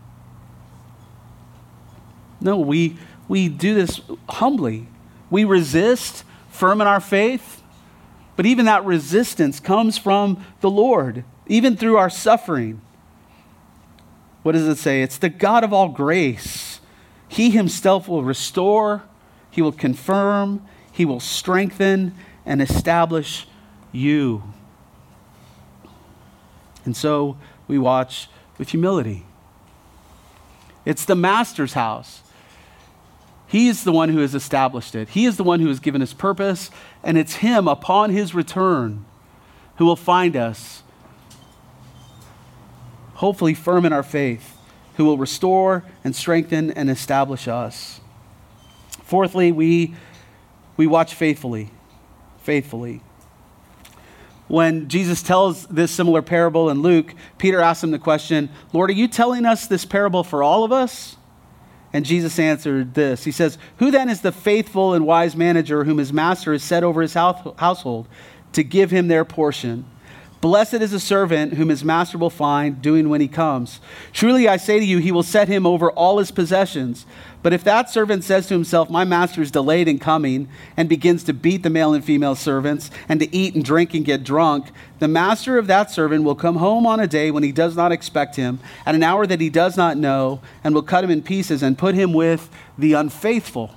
No, 2.41 2.57
we, 2.59 2.97
we 3.27 3.47
do 3.47 3.73
this 3.73 4.01
humbly. 4.27 4.87
We 5.29 5.45
resist, 5.45 6.25
firm 6.49 6.81
in 6.81 6.87
our 6.87 6.99
faith, 6.99 7.63
but 8.35 8.45
even 8.45 8.65
that 8.65 8.83
resistance 8.83 9.59
comes 9.59 9.97
from 9.97 10.43
the 10.59 10.69
Lord, 10.69 11.23
even 11.47 11.77
through 11.77 11.97
our 11.97 12.09
suffering. 12.09 12.81
What 14.41 14.51
does 14.51 14.67
it 14.67 14.77
say? 14.77 15.01
It's 15.01 15.17
the 15.17 15.29
God 15.29 15.63
of 15.63 15.71
all 15.71 15.87
grace 15.87 16.81
he 17.33 17.49
himself 17.49 18.07
will 18.07 18.23
restore, 18.23 19.03
he 19.49 19.59
will 19.61 19.71
confirm, 19.71 20.63
he 20.91 21.03
will 21.03 21.19
strengthen 21.19 22.13
and 22.45 22.61
establish 22.61 23.47
you. 23.91 24.43
And 26.85 26.95
so 26.95 27.37
we 27.67 27.77
watch 27.77 28.29
with 28.57 28.69
humility. 28.69 29.25
It's 30.85 31.05
the 31.05 31.15
master's 31.15 31.73
house. 31.73 32.21
He 33.47 33.67
is 33.67 33.83
the 33.83 33.91
one 33.91 34.09
who 34.09 34.19
has 34.19 34.33
established 34.33 34.95
it. 34.95 35.09
He 35.09 35.25
is 35.25 35.37
the 35.37 35.43
one 35.43 35.59
who 35.59 35.67
has 35.67 35.79
given 35.79 36.01
us 36.01 36.13
purpose, 36.13 36.71
and 37.03 37.17
it's 37.17 37.35
him 37.35 37.67
upon 37.67 38.09
his 38.09 38.33
return 38.33 39.05
who 39.77 39.85
will 39.85 39.95
find 39.95 40.35
us, 40.35 40.83
hopefully 43.15 43.53
firm 43.53 43.85
in 43.85 43.93
our 43.93 44.03
faith 44.03 44.57
who 44.95 45.05
will 45.05 45.17
restore 45.17 45.83
and 46.03 46.15
strengthen 46.15 46.71
and 46.71 46.89
establish 46.89 47.47
us. 47.47 47.99
Fourthly, 49.03 49.51
we, 49.51 49.95
we 50.77 50.87
watch 50.87 51.13
faithfully. 51.13 51.71
Faithfully. 52.43 53.01
When 54.47 54.89
Jesus 54.89 55.23
tells 55.23 55.65
this 55.67 55.91
similar 55.91 56.21
parable 56.21 56.69
in 56.69 56.81
Luke, 56.81 57.15
Peter 57.37 57.61
asks 57.61 57.83
him 57.83 57.91
the 57.91 57.99
question, 57.99 58.49
Lord, 58.73 58.89
are 58.89 58.93
you 58.93 59.07
telling 59.07 59.45
us 59.45 59.65
this 59.65 59.85
parable 59.85 60.23
for 60.23 60.43
all 60.43 60.63
of 60.63 60.71
us? 60.71 61.15
And 61.93 62.05
Jesus 62.05 62.37
answered 62.39 62.95
this 62.95 63.23
He 63.23 63.31
says, 63.31 63.57
Who 63.77 63.91
then 63.91 64.09
is 64.09 64.21
the 64.21 64.31
faithful 64.31 64.93
and 64.93 65.05
wise 65.05 65.35
manager 65.35 65.85
whom 65.85 65.99
his 65.99 66.11
master 66.11 66.51
has 66.51 66.63
set 66.63 66.83
over 66.83 67.01
his 67.01 67.13
household 67.13 68.07
to 68.51 68.63
give 68.63 68.91
him 68.91 69.07
their 69.07 69.23
portion? 69.23 69.85
Blessed 70.41 70.73
is 70.73 70.91
the 70.91 70.99
servant 70.99 71.53
whom 71.53 71.69
his 71.69 71.85
master 71.85 72.17
will 72.17 72.29
find 72.29 72.81
doing 72.81 73.07
when 73.07 73.21
he 73.21 73.29
comes. 73.29 73.79
Truly 74.11 74.49
I 74.49 74.57
say 74.57 74.77
to 74.77 74.85
you, 74.85 74.97
he 74.97 75.13
will 75.13 75.23
set 75.23 75.47
him 75.47 75.65
over 75.65 75.89
all 75.89 76.17
his 76.17 76.31
possessions. 76.31 77.05
But 77.43 77.51
if 77.51 77.63
that 77.65 77.89
servant 77.89 78.23
says 78.23 78.47
to 78.47 78.53
himself, 78.53 78.89
My 78.89 79.03
master 79.03 79.41
is 79.41 79.51
delayed 79.51 79.89
in 79.89 79.99
coming, 79.99 80.47
and 80.77 80.87
begins 80.87 81.25
to 81.25 81.33
beat 81.33 81.61
the 81.61 81.69
male 81.69 81.93
and 81.93 82.03
female 82.03 82.35
servants, 82.35 82.89
and 83.09 83.19
to 83.19 83.35
eat 83.35 83.53
and 83.53 83.63
drink 83.63 83.93
and 83.93 84.05
get 84.05 84.23
drunk, 84.23 84.71
the 84.99 85.09
master 85.09 85.57
of 85.57 85.67
that 85.67 85.91
servant 85.91 86.23
will 86.23 86.35
come 86.35 86.55
home 86.55 86.87
on 86.87 87.01
a 87.01 87.07
day 87.07 87.29
when 87.29 87.43
he 87.43 87.51
does 87.51 87.75
not 87.75 87.91
expect 87.91 88.37
him, 88.37 88.59
at 88.85 88.95
an 88.95 89.03
hour 89.03 89.27
that 89.27 89.41
he 89.41 89.49
does 89.49 89.75
not 89.75 89.97
know, 89.97 90.41
and 90.63 90.73
will 90.73 90.81
cut 90.81 91.03
him 91.03 91.11
in 91.11 91.21
pieces 91.21 91.61
and 91.61 91.77
put 91.77 91.95
him 91.95 92.13
with 92.13 92.49
the 92.77 92.93
unfaithful. 92.93 93.71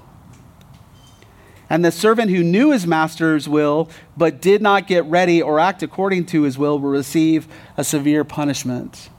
And 1.68 1.85
the 1.85 1.90
servant 1.90 2.31
who 2.31 2.44
knew 2.44 2.70
his 2.70 2.87
master's 2.87 3.48
will 3.48 3.90
but 4.16 4.40
did 4.40 4.62
not 4.62 4.87
get 4.87 5.05
ready 5.07 5.42
or 5.42 5.59
act 5.59 5.83
according 5.83 6.26
to 6.26 6.42
his 6.42 6.57
will 6.57 6.79
will 6.79 6.90
receive 6.90 7.48
a 7.76 7.83
severe 7.83 8.22
punishment. 8.22 9.11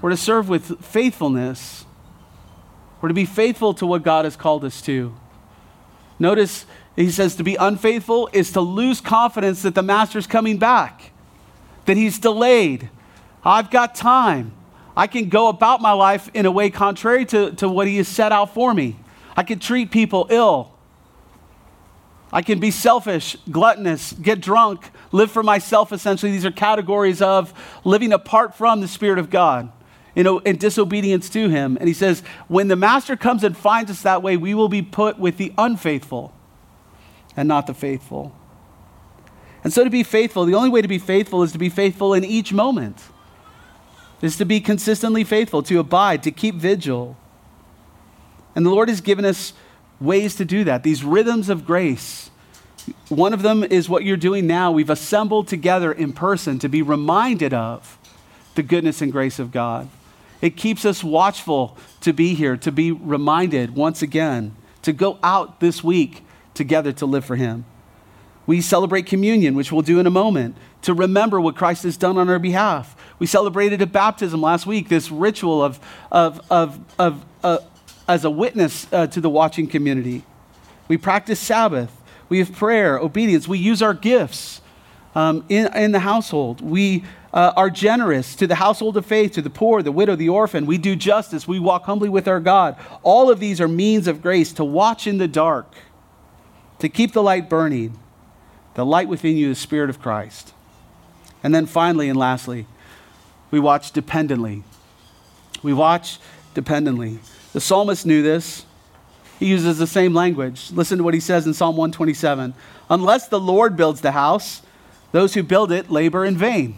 We're 0.00 0.10
to 0.10 0.16
serve 0.16 0.48
with 0.48 0.84
faithfulness. 0.84 1.86
We're 3.02 3.08
to 3.08 3.14
be 3.14 3.24
faithful 3.24 3.74
to 3.74 3.86
what 3.86 4.04
God 4.04 4.24
has 4.24 4.36
called 4.36 4.64
us 4.64 4.80
to. 4.82 5.12
Notice 6.20 6.66
he 6.94 7.10
says 7.10 7.34
to 7.34 7.42
be 7.42 7.56
unfaithful 7.56 8.30
is 8.32 8.52
to 8.52 8.60
lose 8.60 9.00
confidence 9.00 9.62
that 9.62 9.74
the 9.74 9.82
master's 9.82 10.28
coming 10.28 10.56
back, 10.56 11.10
that 11.86 11.96
he's 11.96 12.20
delayed. 12.20 12.90
I've 13.44 13.70
got 13.70 13.96
time. 13.96 14.52
I 14.96 15.08
can 15.08 15.28
go 15.28 15.48
about 15.48 15.80
my 15.80 15.90
life 15.92 16.30
in 16.32 16.46
a 16.46 16.50
way 16.52 16.70
contrary 16.70 17.24
to, 17.26 17.50
to 17.52 17.68
what 17.68 17.88
he 17.88 17.96
has 17.96 18.06
set 18.06 18.30
out 18.30 18.54
for 18.54 18.72
me. 18.72 18.96
I 19.36 19.42
can 19.42 19.58
treat 19.58 19.90
people 19.90 20.28
ill. 20.30 20.72
I 22.32 22.40
can 22.40 22.60
be 22.60 22.70
selfish, 22.70 23.36
gluttonous, 23.50 24.12
get 24.12 24.40
drunk, 24.40 24.90
live 25.10 25.32
for 25.32 25.42
myself, 25.42 25.92
essentially. 25.92 26.30
These 26.30 26.46
are 26.46 26.52
categories 26.52 27.20
of 27.20 27.52
living 27.84 28.12
apart 28.12 28.54
from 28.54 28.80
the 28.80 28.88
Spirit 28.88 29.18
of 29.18 29.28
God 29.28 29.72
you 30.14 30.22
know, 30.22 30.38
in 30.40 30.56
disobedience 30.56 31.28
to 31.30 31.48
Him. 31.48 31.76
And 31.78 31.88
He 31.88 31.94
says, 31.94 32.22
when 32.48 32.68
the 32.68 32.76
Master 32.76 33.16
comes 33.16 33.44
and 33.44 33.56
finds 33.56 33.90
us 33.90 34.02
that 34.02 34.22
way, 34.22 34.36
we 34.36 34.54
will 34.54 34.68
be 34.68 34.82
put 34.82 35.18
with 35.18 35.36
the 35.36 35.52
unfaithful 35.56 36.32
and 37.36 37.48
not 37.48 37.66
the 37.66 37.74
faithful. 37.74 38.34
And 39.64 39.72
so 39.72 39.84
to 39.84 39.90
be 39.90 40.02
faithful, 40.02 40.44
the 40.44 40.54
only 40.54 40.68
way 40.68 40.82
to 40.82 40.88
be 40.88 40.98
faithful 40.98 41.42
is 41.42 41.52
to 41.52 41.58
be 41.58 41.68
faithful 41.68 42.14
in 42.14 42.24
each 42.24 42.52
moment, 42.52 43.00
is 44.20 44.36
to 44.36 44.44
be 44.44 44.60
consistently 44.60 45.24
faithful, 45.24 45.62
to 45.64 45.78
abide, 45.78 46.22
to 46.24 46.30
keep 46.30 46.56
vigil. 46.56 47.16
And 48.54 48.66
the 48.66 48.70
Lord 48.70 48.88
has 48.88 49.00
given 49.00 49.24
us 49.24 49.52
ways 50.00 50.34
to 50.36 50.44
do 50.44 50.64
that, 50.64 50.82
these 50.82 51.04
rhythms 51.04 51.48
of 51.48 51.64
grace. 51.64 52.30
One 53.08 53.32
of 53.32 53.42
them 53.42 53.62
is 53.62 53.88
what 53.88 54.04
you're 54.04 54.16
doing 54.16 54.48
now. 54.48 54.72
We've 54.72 54.90
assembled 54.90 55.46
together 55.46 55.92
in 55.92 56.12
person 56.12 56.58
to 56.58 56.68
be 56.68 56.82
reminded 56.82 57.54
of 57.54 57.98
the 58.56 58.62
goodness 58.64 59.00
and 59.00 59.12
grace 59.12 59.38
of 59.38 59.52
God. 59.52 59.88
It 60.42 60.56
keeps 60.56 60.84
us 60.84 61.02
watchful 61.02 61.78
to 62.00 62.12
be 62.12 62.34
here, 62.34 62.56
to 62.58 62.72
be 62.72 62.90
reminded 62.90 63.76
once 63.76 64.02
again, 64.02 64.54
to 64.82 64.92
go 64.92 65.18
out 65.22 65.60
this 65.60 65.82
week 65.82 66.24
together 66.52 66.92
to 66.92 67.06
live 67.06 67.24
for 67.24 67.36
Him. 67.36 67.64
We 68.44 68.60
celebrate 68.60 69.06
communion, 69.06 69.54
which 69.54 69.70
we'll 69.70 69.82
do 69.82 70.00
in 70.00 70.06
a 70.06 70.10
moment, 70.10 70.56
to 70.82 70.94
remember 70.94 71.40
what 71.40 71.54
Christ 71.54 71.84
has 71.84 71.96
done 71.96 72.18
on 72.18 72.28
our 72.28 72.40
behalf. 72.40 72.96
We 73.20 73.26
celebrated 73.26 73.80
a 73.82 73.86
baptism 73.86 74.42
last 74.42 74.66
week, 74.66 74.88
this 74.88 75.12
ritual 75.12 75.62
of, 75.62 75.78
of, 76.10 76.40
of, 76.50 76.80
of, 76.98 77.24
uh, 77.44 77.58
as 78.08 78.24
a 78.24 78.30
witness 78.30 78.92
uh, 78.92 79.06
to 79.06 79.20
the 79.20 79.30
watching 79.30 79.68
community. 79.68 80.24
We 80.88 80.96
practice 80.96 81.38
Sabbath. 81.38 81.96
We 82.28 82.40
have 82.40 82.52
prayer, 82.52 82.98
obedience. 82.98 83.46
We 83.46 83.58
use 83.58 83.80
our 83.80 83.94
gifts 83.94 84.60
um, 85.14 85.44
in, 85.48 85.74
in 85.74 85.92
the 85.92 86.00
household. 86.00 86.60
We 86.60 87.04
uh, 87.32 87.52
are 87.56 87.70
generous 87.70 88.34
to 88.36 88.46
the 88.46 88.56
household 88.56 88.96
of 88.96 89.06
faith, 89.06 89.32
to 89.32 89.42
the 89.42 89.50
poor, 89.50 89.82
the 89.82 89.92
widow, 89.92 90.16
the 90.16 90.28
orphan. 90.28 90.66
We 90.66 90.78
do 90.78 90.96
justice. 90.96 91.48
We 91.48 91.58
walk 91.58 91.84
humbly 91.84 92.08
with 92.08 92.28
our 92.28 92.40
God. 92.40 92.76
All 93.02 93.30
of 93.30 93.40
these 93.40 93.60
are 93.60 93.68
means 93.68 94.06
of 94.06 94.22
grace 94.22 94.52
to 94.54 94.64
watch 94.64 95.06
in 95.06 95.18
the 95.18 95.28
dark, 95.28 95.72
to 96.78 96.88
keep 96.88 97.12
the 97.12 97.22
light 97.22 97.48
burning. 97.48 97.98
The 98.74 98.86
light 98.86 99.08
within 99.08 99.36
you 99.36 99.50
is 99.50 99.58
the 99.58 99.62
Spirit 99.62 99.90
of 99.90 100.00
Christ. 100.00 100.54
And 101.42 101.54
then 101.54 101.66
finally 101.66 102.08
and 102.08 102.18
lastly, 102.18 102.66
we 103.50 103.60
watch 103.60 103.92
dependently. 103.92 104.62
We 105.62 105.72
watch 105.72 106.18
dependently. 106.54 107.18
The 107.52 107.60
psalmist 107.60 108.06
knew 108.06 108.22
this. 108.22 108.64
He 109.38 109.46
uses 109.46 109.78
the 109.78 109.86
same 109.86 110.14
language. 110.14 110.70
Listen 110.70 110.98
to 110.98 111.04
what 111.04 111.14
he 111.14 111.20
says 111.20 111.46
in 111.46 111.54
Psalm 111.54 111.76
127 111.76 112.54
Unless 112.88 113.28
the 113.28 113.40
Lord 113.40 113.76
builds 113.76 114.00
the 114.00 114.12
house, 114.12 114.62
those 115.12 115.34
who 115.34 115.42
build 115.42 115.70
it 115.70 115.90
labor 115.90 116.24
in 116.24 116.36
vain. 116.36 116.76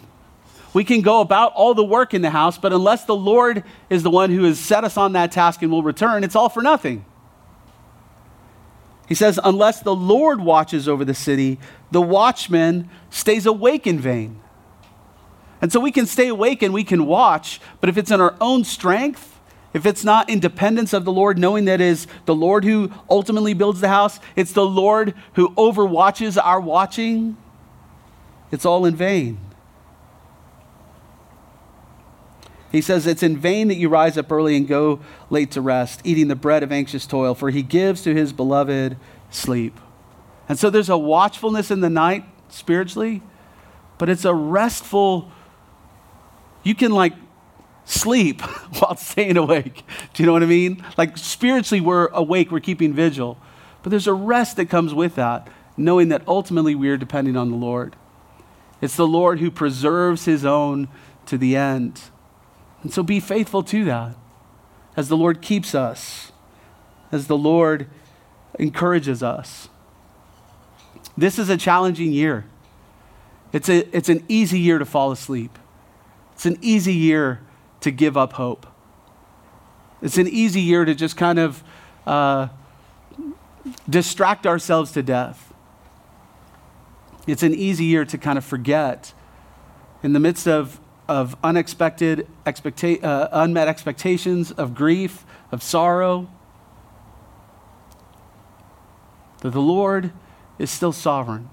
We 0.73 0.83
can 0.83 1.01
go 1.01 1.21
about 1.21 1.53
all 1.53 1.73
the 1.73 1.85
work 1.85 2.13
in 2.13 2.21
the 2.21 2.29
house, 2.29 2.57
but 2.57 2.73
unless 2.73 3.05
the 3.05 3.15
Lord 3.15 3.63
is 3.89 4.03
the 4.03 4.09
one 4.09 4.29
who 4.29 4.43
has 4.43 4.59
set 4.59 4.83
us 4.83 4.97
on 4.97 5.13
that 5.13 5.31
task 5.31 5.61
and 5.61 5.71
will 5.71 5.83
return, 5.83 6.23
it's 6.23 6.35
all 6.35 6.49
for 6.49 6.61
nothing. 6.61 7.05
He 9.07 9.15
says, 9.15 9.39
Unless 9.43 9.81
the 9.81 9.95
Lord 9.95 10.41
watches 10.41 10.87
over 10.89 11.05
the 11.05 11.13
city, 11.13 11.59
the 11.91 12.01
watchman 12.01 12.89
stays 13.09 13.45
awake 13.45 13.87
in 13.87 13.99
vain. 13.99 14.41
And 15.61 15.71
so 15.71 15.79
we 15.79 15.91
can 15.91 16.05
stay 16.05 16.27
awake 16.27 16.61
and 16.61 16.73
we 16.73 16.83
can 16.83 17.05
watch, 17.05 17.61
but 17.79 17.89
if 17.89 17.97
it's 17.97 18.11
in 18.11 18.19
our 18.19 18.35
own 18.41 18.65
strength, 18.65 19.39
if 19.73 19.85
it's 19.85 20.03
not 20.03 20.29
in 20.29 20.39
dependence 20.39 20.93
of 20.93 21.05
the 21.05 21.11
Lord, 21.11 21.37
knowing 21.37 21.65
that 21.65 21.81
is 21.81 22.07
the 22.25 22.35
Lord 22.35 22.63
who 22.63 22.91
ultimately 23.09 23.53
builds 23.53 23.81
the 23.81 23.89
house, 23.89 24.19
it's 24.35 24.53
the 24.53 24.65
Lord 24.65 25.13
who 25.33 25.49
overwatches 25.51 26.41
our 26.41 26.59
watching, 26.59 27.37
it's 28.51 28.65
all 28.65 28.85
in 28.85 28.95
vain. 28.95 29.39
He 32.71 32.81
says, 32.81 33.07
It's 33.07 33.23
in 33.23 33.37
vain 33.37 33.69
that 33.69 33.75
you 33.75 33.87
rise 33.87 34.17
up 34.17 34.31
early 34.31 34.57
and 34.57 34.67
go 34.67 34.99
late 35.29 35.51
to 35.51 35.61
rest, 35.61 36.01
eating 36.03 36.27
the 36.27 36.35
bread 36.35 36.61
of 36.61 36.71
anxious 36.71 37.07
toil, 37.07 37.33
for 37.33 37.49
he 37.49 37.63
gives 37.63 38.01
to 38.03 38.13
his 38.13 38.33
beloved 38.33 38.97
sleep. 39.29 39.79
And 40.49 40.59
so 40.59 40.69
there's 40.69 40.89
a 40.89 40.97
watchfulness 40.97 41.71
in 41.71 41.79
the 41.79 41.89
night 41.89 42.25
spiritually, 42.49 43.23
but 43.97 44.09
it's 44.09 44.25
a 44.25 44.33
restful, 44.33 45.31
you 46.63 46.75
can 46.75 46.91
like 46.91 47.13
sleep 47.85 48.41
while 48.79 48.97
staying 48.97 49.37
awake. 49.37 49.83
Do 50.13 50.21
you 50.21 50.27
know 50.27 50.33
what 50.33 50.43
I 50.43 50.47
mean? 50.47 50.83
Like 50.97 51.17
spiritually, 51.17 51.81
we're 51.81 52.07
awake, 52.07 52.51
we're 52.51 52.59
keeping 52.59 52.93
vigil. 52.93 53.37
But 53.83 53.91
there's 53.91 54.07
a 54.07 54.13
rest 54.13 54.57
that 54.57 54.69
comes 54.69 54.93
with 54.93 55.15
that, 55.15 55.47
knowing 55.77 56.09
that 56.09 56.23
ultimately 56.27 56.75
we 56.75 56.89
are 56.89 56.97
depending 56.97 57.37
on 57.37 57.51
the 57.51 57.57
Lord. 57.57 57.95
It's 58.81 58.95
the 58.95 59.07
Lord 59.07 59.39
who 59.39 59.49
preserves 59.49 60.25
his 60.25 60.45
own 60.45 60.87
to 61.27 61.37
the 61.37 61.55
end. 61.55 62.01
And 62.83 62.93
so 62.93 63.03
be 63.03 63.19
faithful 63.19 63.63
to 63.63 63.85
that 63.85 64.15
as 64.95 65.09
the 65.09 65.17
Lord 65.17 65.41
keeps 65.41 65.73
us, 65.73 66.31
as 67.11 67.27
the 67.27 67.37
Lord 67.37 67.87
encourages 68.59 69.23
us. 69.23 69.69
This 71.17 71.39
is 71.39 71.49
a 71.49 71.57
challenging 71.57 72.11
year. 72.11 72.45
It's, 73.53 73.69
a, 73.69 73.95
it's 73.95 74.09
an 74.09 74.23
easy 74.27 74.59
year 74.59 74.79
to 74.79 74.85
fall 74.85 75.11
asleep. 75.11 75.57
It's 76.33 76.45
an 76.45 76.57
easy 76.61 76.93
year 76.93 77.41
to 77.81 77.91
give 77.91 78.17
up 78.17 78.33
hope. 78.33 78.67
It's 80.01 80.17
an 80.17 80.27
easy 80.27 80.61
year 80.61 80.83
to 80.85 80.93
just 80.93 81.15
kind 81.15 81.39
of 81.39 81.63
uh, 82.05 82.49
distract 83.89 84.45
ourselves 84.45 84.91
to 84.91 85.03
death. 85.03 85.44
It's 87.27 87.43
an 87.43 87.53
easy 87.53 87.85
year 87.85 88.05
to 88.05 88.17
kind 88.17 88.37
of 88.37 88.45
forget 88.45 89.13
in 90.03 90.13
the 90.13 90.19
midst 90.19 90.47
of 90.47 90.79
of 91.07 91.35
unexpected, 91.43 92.27
expecta- 92.45 93.03
uh, 93.03 93.29
unmet 93.31 93.67
expectations, 93.67 94.51
of 94.51 94.73
grief, 94.73 95.25
of 95.51 95.61
sorrow. 95.61 96.27
That 99.41 99.51
the 99.51 99.61
Lord 99.61 100.11
is 100.57 100.71
still 100.71 100.91
sovereign. 100.91 101.49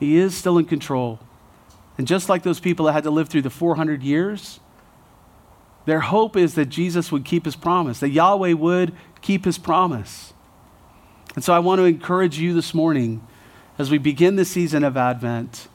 He 0.00 0.16
is 0.16 0.36
still 0.36 0.58
in 0.58 0.64
control. 0.64 1.20
And 1.96 2.06
just 2.06 2.28
like 2.28 2.42
those 2.42 2.60
people 2.60 2.86
that 2.86 2.92
had 2.92 3.04
to 3.04 3.10
live 3.10 3.28
through 3.28 3.42
the 3.42 3.50
400 3.50 4.02
years, 4.02 4.60
their 5.84 6.00
hope 6.00 6.36
is 6.36 6.54
that 6.54 6.66
Jesus 6.66 7.10
would 7.10 7.24
keep 7.24 7.44
his 7.44 7.56
promise, 7.56 8.00
that 8.00 8.10
Yahweh 8.10 8.52
would 8.52 8.94
keep 9.20 9.44
his 9.44 9.58
promise. 9.58 10.32
And 11.34 11.44
so 11.44 11.52
I 11.52 11.58
want 11.60 11.78
to 11.78 11.84
encourage 11.84 12.38
you 12.38 12.52
this 12.52 12.74
morning 12.74 13.26
as 13.78 13.90
we 13.90 13.98
begin 13.98 14.36
the 14.36 14.44
season 14.44 14.84
of 14.84 14.96
Advent 14.96 15.68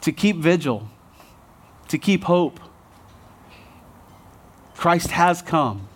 to 0.00 0.12
keep 0.12 0.36
vigil 0.36 0.90
to 1.88 1.98
keep 1.98 2.24
hope. 2.24 2.60
Christ 4.76 5.10
has 5.12 5.42
come, 5.42 5.88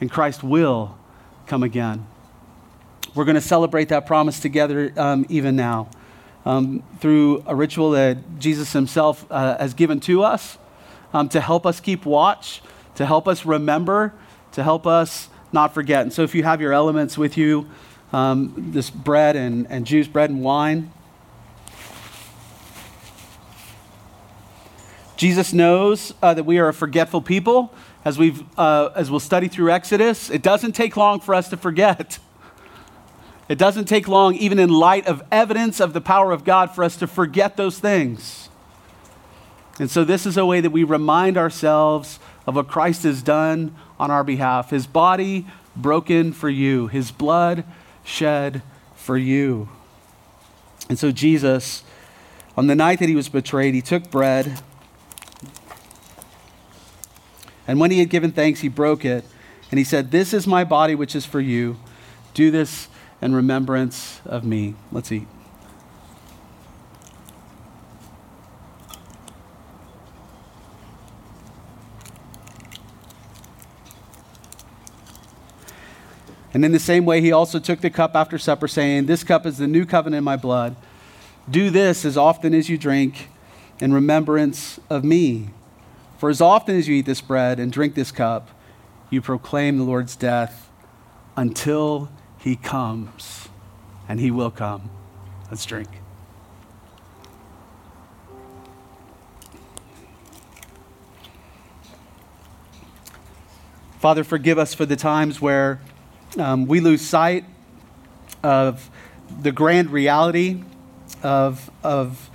and 0.00 0.10
Christ 0.10 0.42
will 0.42 0.96
come 1.46 1.62
again. 1.62 2.06
We're 3.14 3.24
going 3.24 3.36
to 3.36 3.40
celebrate 3.40 3.88
that 3.88 4.06
promise 4.06 4.38
together 4.40 4.92
um, 4.96 5.26
even 5.28 5.56
now 5.56 5.88
um, 6.44 6.82
through 7.00 7.42
a 7.46 7.54
ritual 7.54 7.92
that 7.92 8.38
Jesus 8.38 8.72
himself 8.72 9.26
uh, 9.30 9.58
has 9.58 9.74
given 9.74 10.00
to 10.00 10.22
us 10.22 10.58
um, 11.12 11.28
to 11.30 11.40
help 11.40 11.66
us 11.66 11.80
keep 11.80 12.04
watch, 12.04 12.62
to 12.94 13.06
help 13.06 13.26
us 13.26 13.44
remember, 13.46 14.12
to 14.52 14.62
help 14.62 14.86
us 14.86 15.28
not 15.52 15.72
forget. 15.72 16.02
And 16.02 16.12
so, 16.12 16.22
if 16.22 16.34
you 16.34 16.42
have 16.42 16.60
your 16.60 16.72
elements 16.72 17.16
with 17.16 17.36
you, 17.36 17.68
um, 18.12 18.54
this 18.72 18.90
bread 18.90 19.36
and, 19.36 19.66
and 19.70 19.86
juice, 19.86 20.06
bread 20.06 20.30
and 20.30 20.42
wine, 20.42 20.92
Jesus 25.16 25.52
knows 25.52 26.12
uh, 26.22 26.34
that 26.34 26.44
we 26.44 26.58
are 26.58 26.68
a 26.68 26.74
forgetful 26.74 27.22
people. 27.22 27.72
As, 28.04 28.18
we've, 28.18 28.44
uh, 28.58 28.90
as 28.94 29.10
we'll 29.10 29.18
study 29.18 29.48
through 29.48 29.72
Exodus, 29.72 30.30
it 30.30 30.42
doesn't 30.42 30.72
take 30.72 30.96
long 30.96 31.20
for 31.20 31.34
us 31.34 31.48
to 31.48 31.56
forget. 31.56 32.18
It 33.48 33.58
doesn't 33.58 33.86
take 33.86 34.08
long, 34.08 34.34
even 34.34 34.58
in 34.58 34.68
light 34.68 35.06
of 35.06 35.22
evidence 35.32 35.80
of 35.80 35.92
the 35.92 36.00
power 36.00 36.32
of 36.32 36.44
God, 36.44 36.74
for 36.74 36.84
us 36.84 36.96
to 36.98 37.06
forget 37.06 37.56
those 37.56 37.78
things. 37.78 38.48
And 39.78 39.90
so, 39.90 40.04
this 40.04 40.26
is 40.26 40.36
a 40.36 40.44
way 40.44 40.60
that 40.60 40.70
we 40.70 40.84
remind 40.84 41.36
ourselves 41.36 42.18
of 42.46 42.56
what 42.56 42.68
Christ 42.68 43.02
has 43.04 43.22
done 43.22 43.74
on 43.98 44.10
our 44.10 44.24
behalf 44.24 44.70
His 44.70 44.86
body 44.86 45.46
broken 45.74 46.32
for 46.32 46.48
you, 46.48 46.88
His 46.88 47.10
blood 47.10 47.64
shed 48.06 48.62
for 48.94 49.18
you. 49.18 49.68
And 50.88 50.98
so, 50.98 51.12
Jesus, 51.12 51.82
on 52.56 52.68
the 52.68 52.74
night 52.74 53.00
that 53.00 53.08
He 53.10 53.14
was 53.14 53.28
betrayed, 53.28 53.74
He 53.74 53.82
took 53.82 54.10
bread. 54.10 54.62
And 57.66 57.80
when 57.80 57.90
he 57.90 57.98
had 57.98 58.10
given 58.10 58.32
thanks, 58.32 58.60
he 58.60 58.68
broke 58.68 59.04
it. 59.04 59.24
And 59.70 59.78
he 59.78 59.84
said, 59.84 60.10
This 60.10 60.32
is 60.32 60.46
my 60.46 60.64
body, 60.64 60.94
which 60.94 61.16
is 61.16 61.26
for 61.26 61.40
you. 61.40 61.76
Do 62.34 62.50
this 62.50 62.88
in 63.20 63.34
remembrance 63.34 64.20
of 64.24 64.44
me. 64.44 64.74
Let's 64.92 65.10
eat. 65.10 65.26
And 76.56 76.64
in 76.64 76.72
the 76.72 76.78
same 76.78 77.04
way, 77.04 77.20
he 77.20 77.32
also 77.32 77.58
took 77.58 77.82
the 77.82 77.90
cup 77.90 78.16
after 78.16 78.38
supper, 78.38 78.66
saying, 78.66 79.04
This 79.04 79.22
cup 79.22 79.44
is 79.44 79.58
the 79.58 79.66
new 79.66 79.84
covenant 79.84 80.20
in 80.20 80.24
my 80.24 80.38
blood. 80.38 80.74
Do 81.50 81.68
this 81.68 82.02
as 82.06 82.16
often 82.16 82.54
as 82.54 82.70
you 82.70 82.78
drink 82.78 83.28
in 83.78 83.92
remembrance 83.92 84.80
of 84.88 85.04
me. 85.04 85.50
For 86.16 86.30
as 86.30 86.40
often 86.40 86.74
as 86.74 86.88
you 86.88 86.94
eat 86.94 87.04
this 87.04 87.20
bread 87.20 87.60
and 87.60 87.70
drink 87.70 87.94
this 87.94 88.10
cup, 88.10 88.48
you 89.10 89.20
proclaim 89.20 89.76
the 89.76 89.84
Lord's 89.84 90.16
death 90.16 90.70
until 91.36 92.08
he 92.38 92.56
comes. 92.56 93.50
And 94.08 94.18
he 94.18 94.30
will 94.30 94.50
come. 94.50 94.88
Let's 95.50 95.66
drink. 95.66 95.90
Father, 103.98 104.24
forgive 104.24 104.58
us 104.58 104.72
for 104.72 104.86
the 104.86 104.96
times 104.96 105.38
where 105.38 105.82
um, 106.38 106.66
we 106.66 106.80
lose 106.80 107.02
sight 107.02 107.44
of 108.42 108.90
the 109.40 109.52
grand 109.52 109.90
reality 109.90 110.62
of, 111.22 111.70
of 111.82 112.30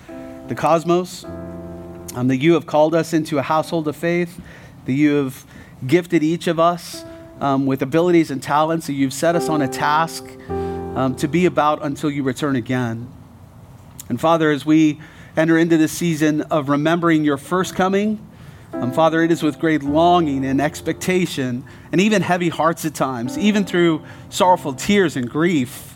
the 0.48 0.56
cosmos 0.56 1.24
um, 1.24 2.28
that 2.28 2.38
you 2.38 2.54
have 2.54 2.66
called 2.66 2.94
us 2.94 3.14
into 3.14 3.38
a 3.38 3.42
household 3.42 3.88
of 3.88 3.96
faith, 3.96 4.42
that 4.86 4.94
you 4.94 5.16
have 5.16 5.46
gifted 5.86 6.24
each 6.24 6.48
of 6.48 6.60
us 6.60 7.04
um, 7.40 7.66
with 7.66 7.82
abilities 7.82 8.32
and 8.32 8.44
talents, 8.44 8.88
that 8.88 8.94
you've 8.94 9.14
set 9.14 9.36
us 9.36 9.50
on 9.50 9.62
a 9.62 9.68
task 9.68 10.26
um, 10.50 11.16
to 11.16 11.28
be 11.28 11.46
about 11.46 11.84
until 11.84 12.12
you 12.12 12.24
return 12.24 12.56
again. 12.56 13.12
And 14.10 14.20
Father, 14.20 14.52
as 14.52 14.66
we 14.66 15.00
enter 15.38 15.58
into 15.58 15.78
this 15.78 15.92
season 15.92 16.42
of 16.42 16.70
remembering 16.70 17.24
your 17.24 17.38
first 17.38 17.76
coming, 17.76 18.20
um, 18.74 18.92
Father, 18.92 19.22
it 19.22 19.32
is 19.32 19.44
with 19.44 19.60
great 19.60 19.84
longing 19.84 20.46
and 20.46 20.62
expectation, 20.62 21.64
and 21.92 22.00
even 22.02 22.22
heavy 22.22 22.50
hearts 22.50 22.86
at 22.86 22.94
times, 22.94 23.38
even 23.38 23.66
through 23.66 24.04
sorrowful 24.30 24.74
tears 24.74 25.16
and 25.16 25.30
grief, 25.30 25.96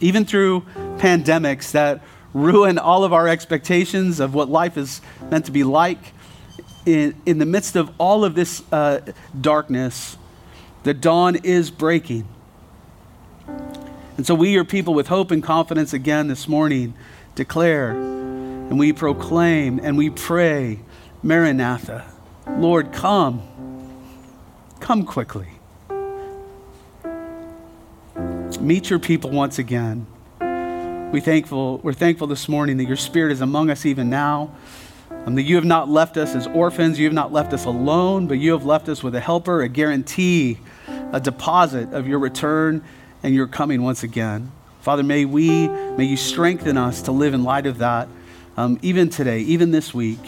even 0.00 0.24
through 0.24 0.62
pandemics 0.98 1.70
that 1.70 2.02
ruin 2.32 2.78
all 2.78 3.04
of 3.04 3.12
our 3.12 3.28
expectations 3.28 4.18
of 4.18 4.34
what 4.34 4.48
life 4.48 4.76
is 4.76 5.00
meant 5.30 5.46
to 5.46 5.52
be 5.52 5.64
like. 5.64 5.98
In, 6.84 7.14
in 7.24 7.38
the 7.38 7.46
midst 7.46 7.76
of 7.76 7.90
all 7.96 8.24
of 8.24 8.34
this 8.34 8.62
uh, 8.70 9.00
darkness, 9.40 10.18
the 10.82 10.92
dawn 10.92 11.36
is 11.36 11.70
breaking. 11.70 12.28
And 14.16 14.26
so 14.26 14.34
we, 14.34 14.50
your 14.50 14.64
people, 14.64 14.92
with 14.92 15.08
hope 15.08 15.30
and 15.30 15.42
confidence 15.42 15.94
again 15.94 16.28
this 16.28 16.46
morning, 16.46 16.92
declare 17.34 18.13
and 18.74 18.80
we 18.80 18.92
proclaim 18.92 19.78
and 19.80 19.96
we 19.96 20.10
pray, 20.10 20.80
Maranatha, 21.22 22.04
Lord, 22.56 22.92
come. 22.92 23.40
Come 24.80 25.04
quickly. 25.04 25.46
Meet 28.58 28.90
your 28.90 28.98
people 28.98 29.30
once 29.30 29.60
again. 29.60 30.08
We 31.12 31.20
thankful, 31.20 31.78
we're 31.84 31.92
thankful 31.92 32.26
this 32.26 32.48
morning 32.48 32.78
that 32.78 32.86
your 32.86 32.96
spirit 32.96 33.30
is 33.30 33.40
among 33.40 33.70
us 33.70 33.86
even 33.86 34.10
now. 34.10 34.52
Um, 35.24 35.36
that 35.36 35.42
you 35.42 35.54
have 35.54 35.64
not 35.64 35.88
left 35.88 36.16
us 36.16 36.34
as 36.34 36.48
orphans, 36.48 36.98
you 36.98 37.04
have 37.04 37.14
not 37.14 37.32
left 37.32 37.52
us 37.52 37.66
alone, 37.66 38.26
but 38.26 38.40
you 38.40 38.50
have 38.50 38.64
left 38.64 38.88
us 38.88 39.04
with 39.04 39.14
a 39.14 39.20
helper, 39.20 39.62
a 39.62 39.68
guarantee, 39.68 40.58
a 41.12 41.20
deposit 41.20 41.92
of 41.92 42.08
your 42.08 42.18
return 42.18 42.82
and 43.22 43.36
your 43.36 43.46
coming 43.46 43.84
once 43.84 44.02
again. 44.02 44.50
Father, 44.80 45.04
may 45.04 45.24
we, 45.24 45.68
may 45.68 46.06
you 46.06 46.16
strengthen 46.16 46.76
us 46.76 47.02
to 47.02 47.12
live 47.12 47.34
in 47.34 47.44
light 47.44 47.66
of 47.66 47.78
that, 47.78 48.08
um, 48.56 48.78
even 48.82 49.08
today, 49.08 49.40
even 49.40 49.70
this 49.70 49.92
week. 49.92 50.20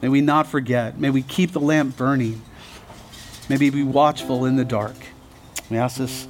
May 0.00 0.08
we 0.08 0.20
not 0.20 0.46
forget. 0.46 0.98
May 0.98 1.10
we 1.10 1.22
keep 1.22 1.52
the 1.52 1.60
lamp 1.60 1.96
burning. 1.96 2.42
May 3.48 3.56
we 3.56 3.70
be 3.70 3.84
watchful 3.84 4.44
in 4.46 4.56
the 4.56 4.64
dark. 4.64 4.96
We 5.70 5.76
ask 5.76 5.96
this 5.96 6.26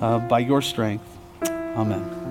uh, 0.00 0.20
by 0.20 0.40
your 0.40 0.62
strength. 0.62 1.04
Amen. 1.42 2.25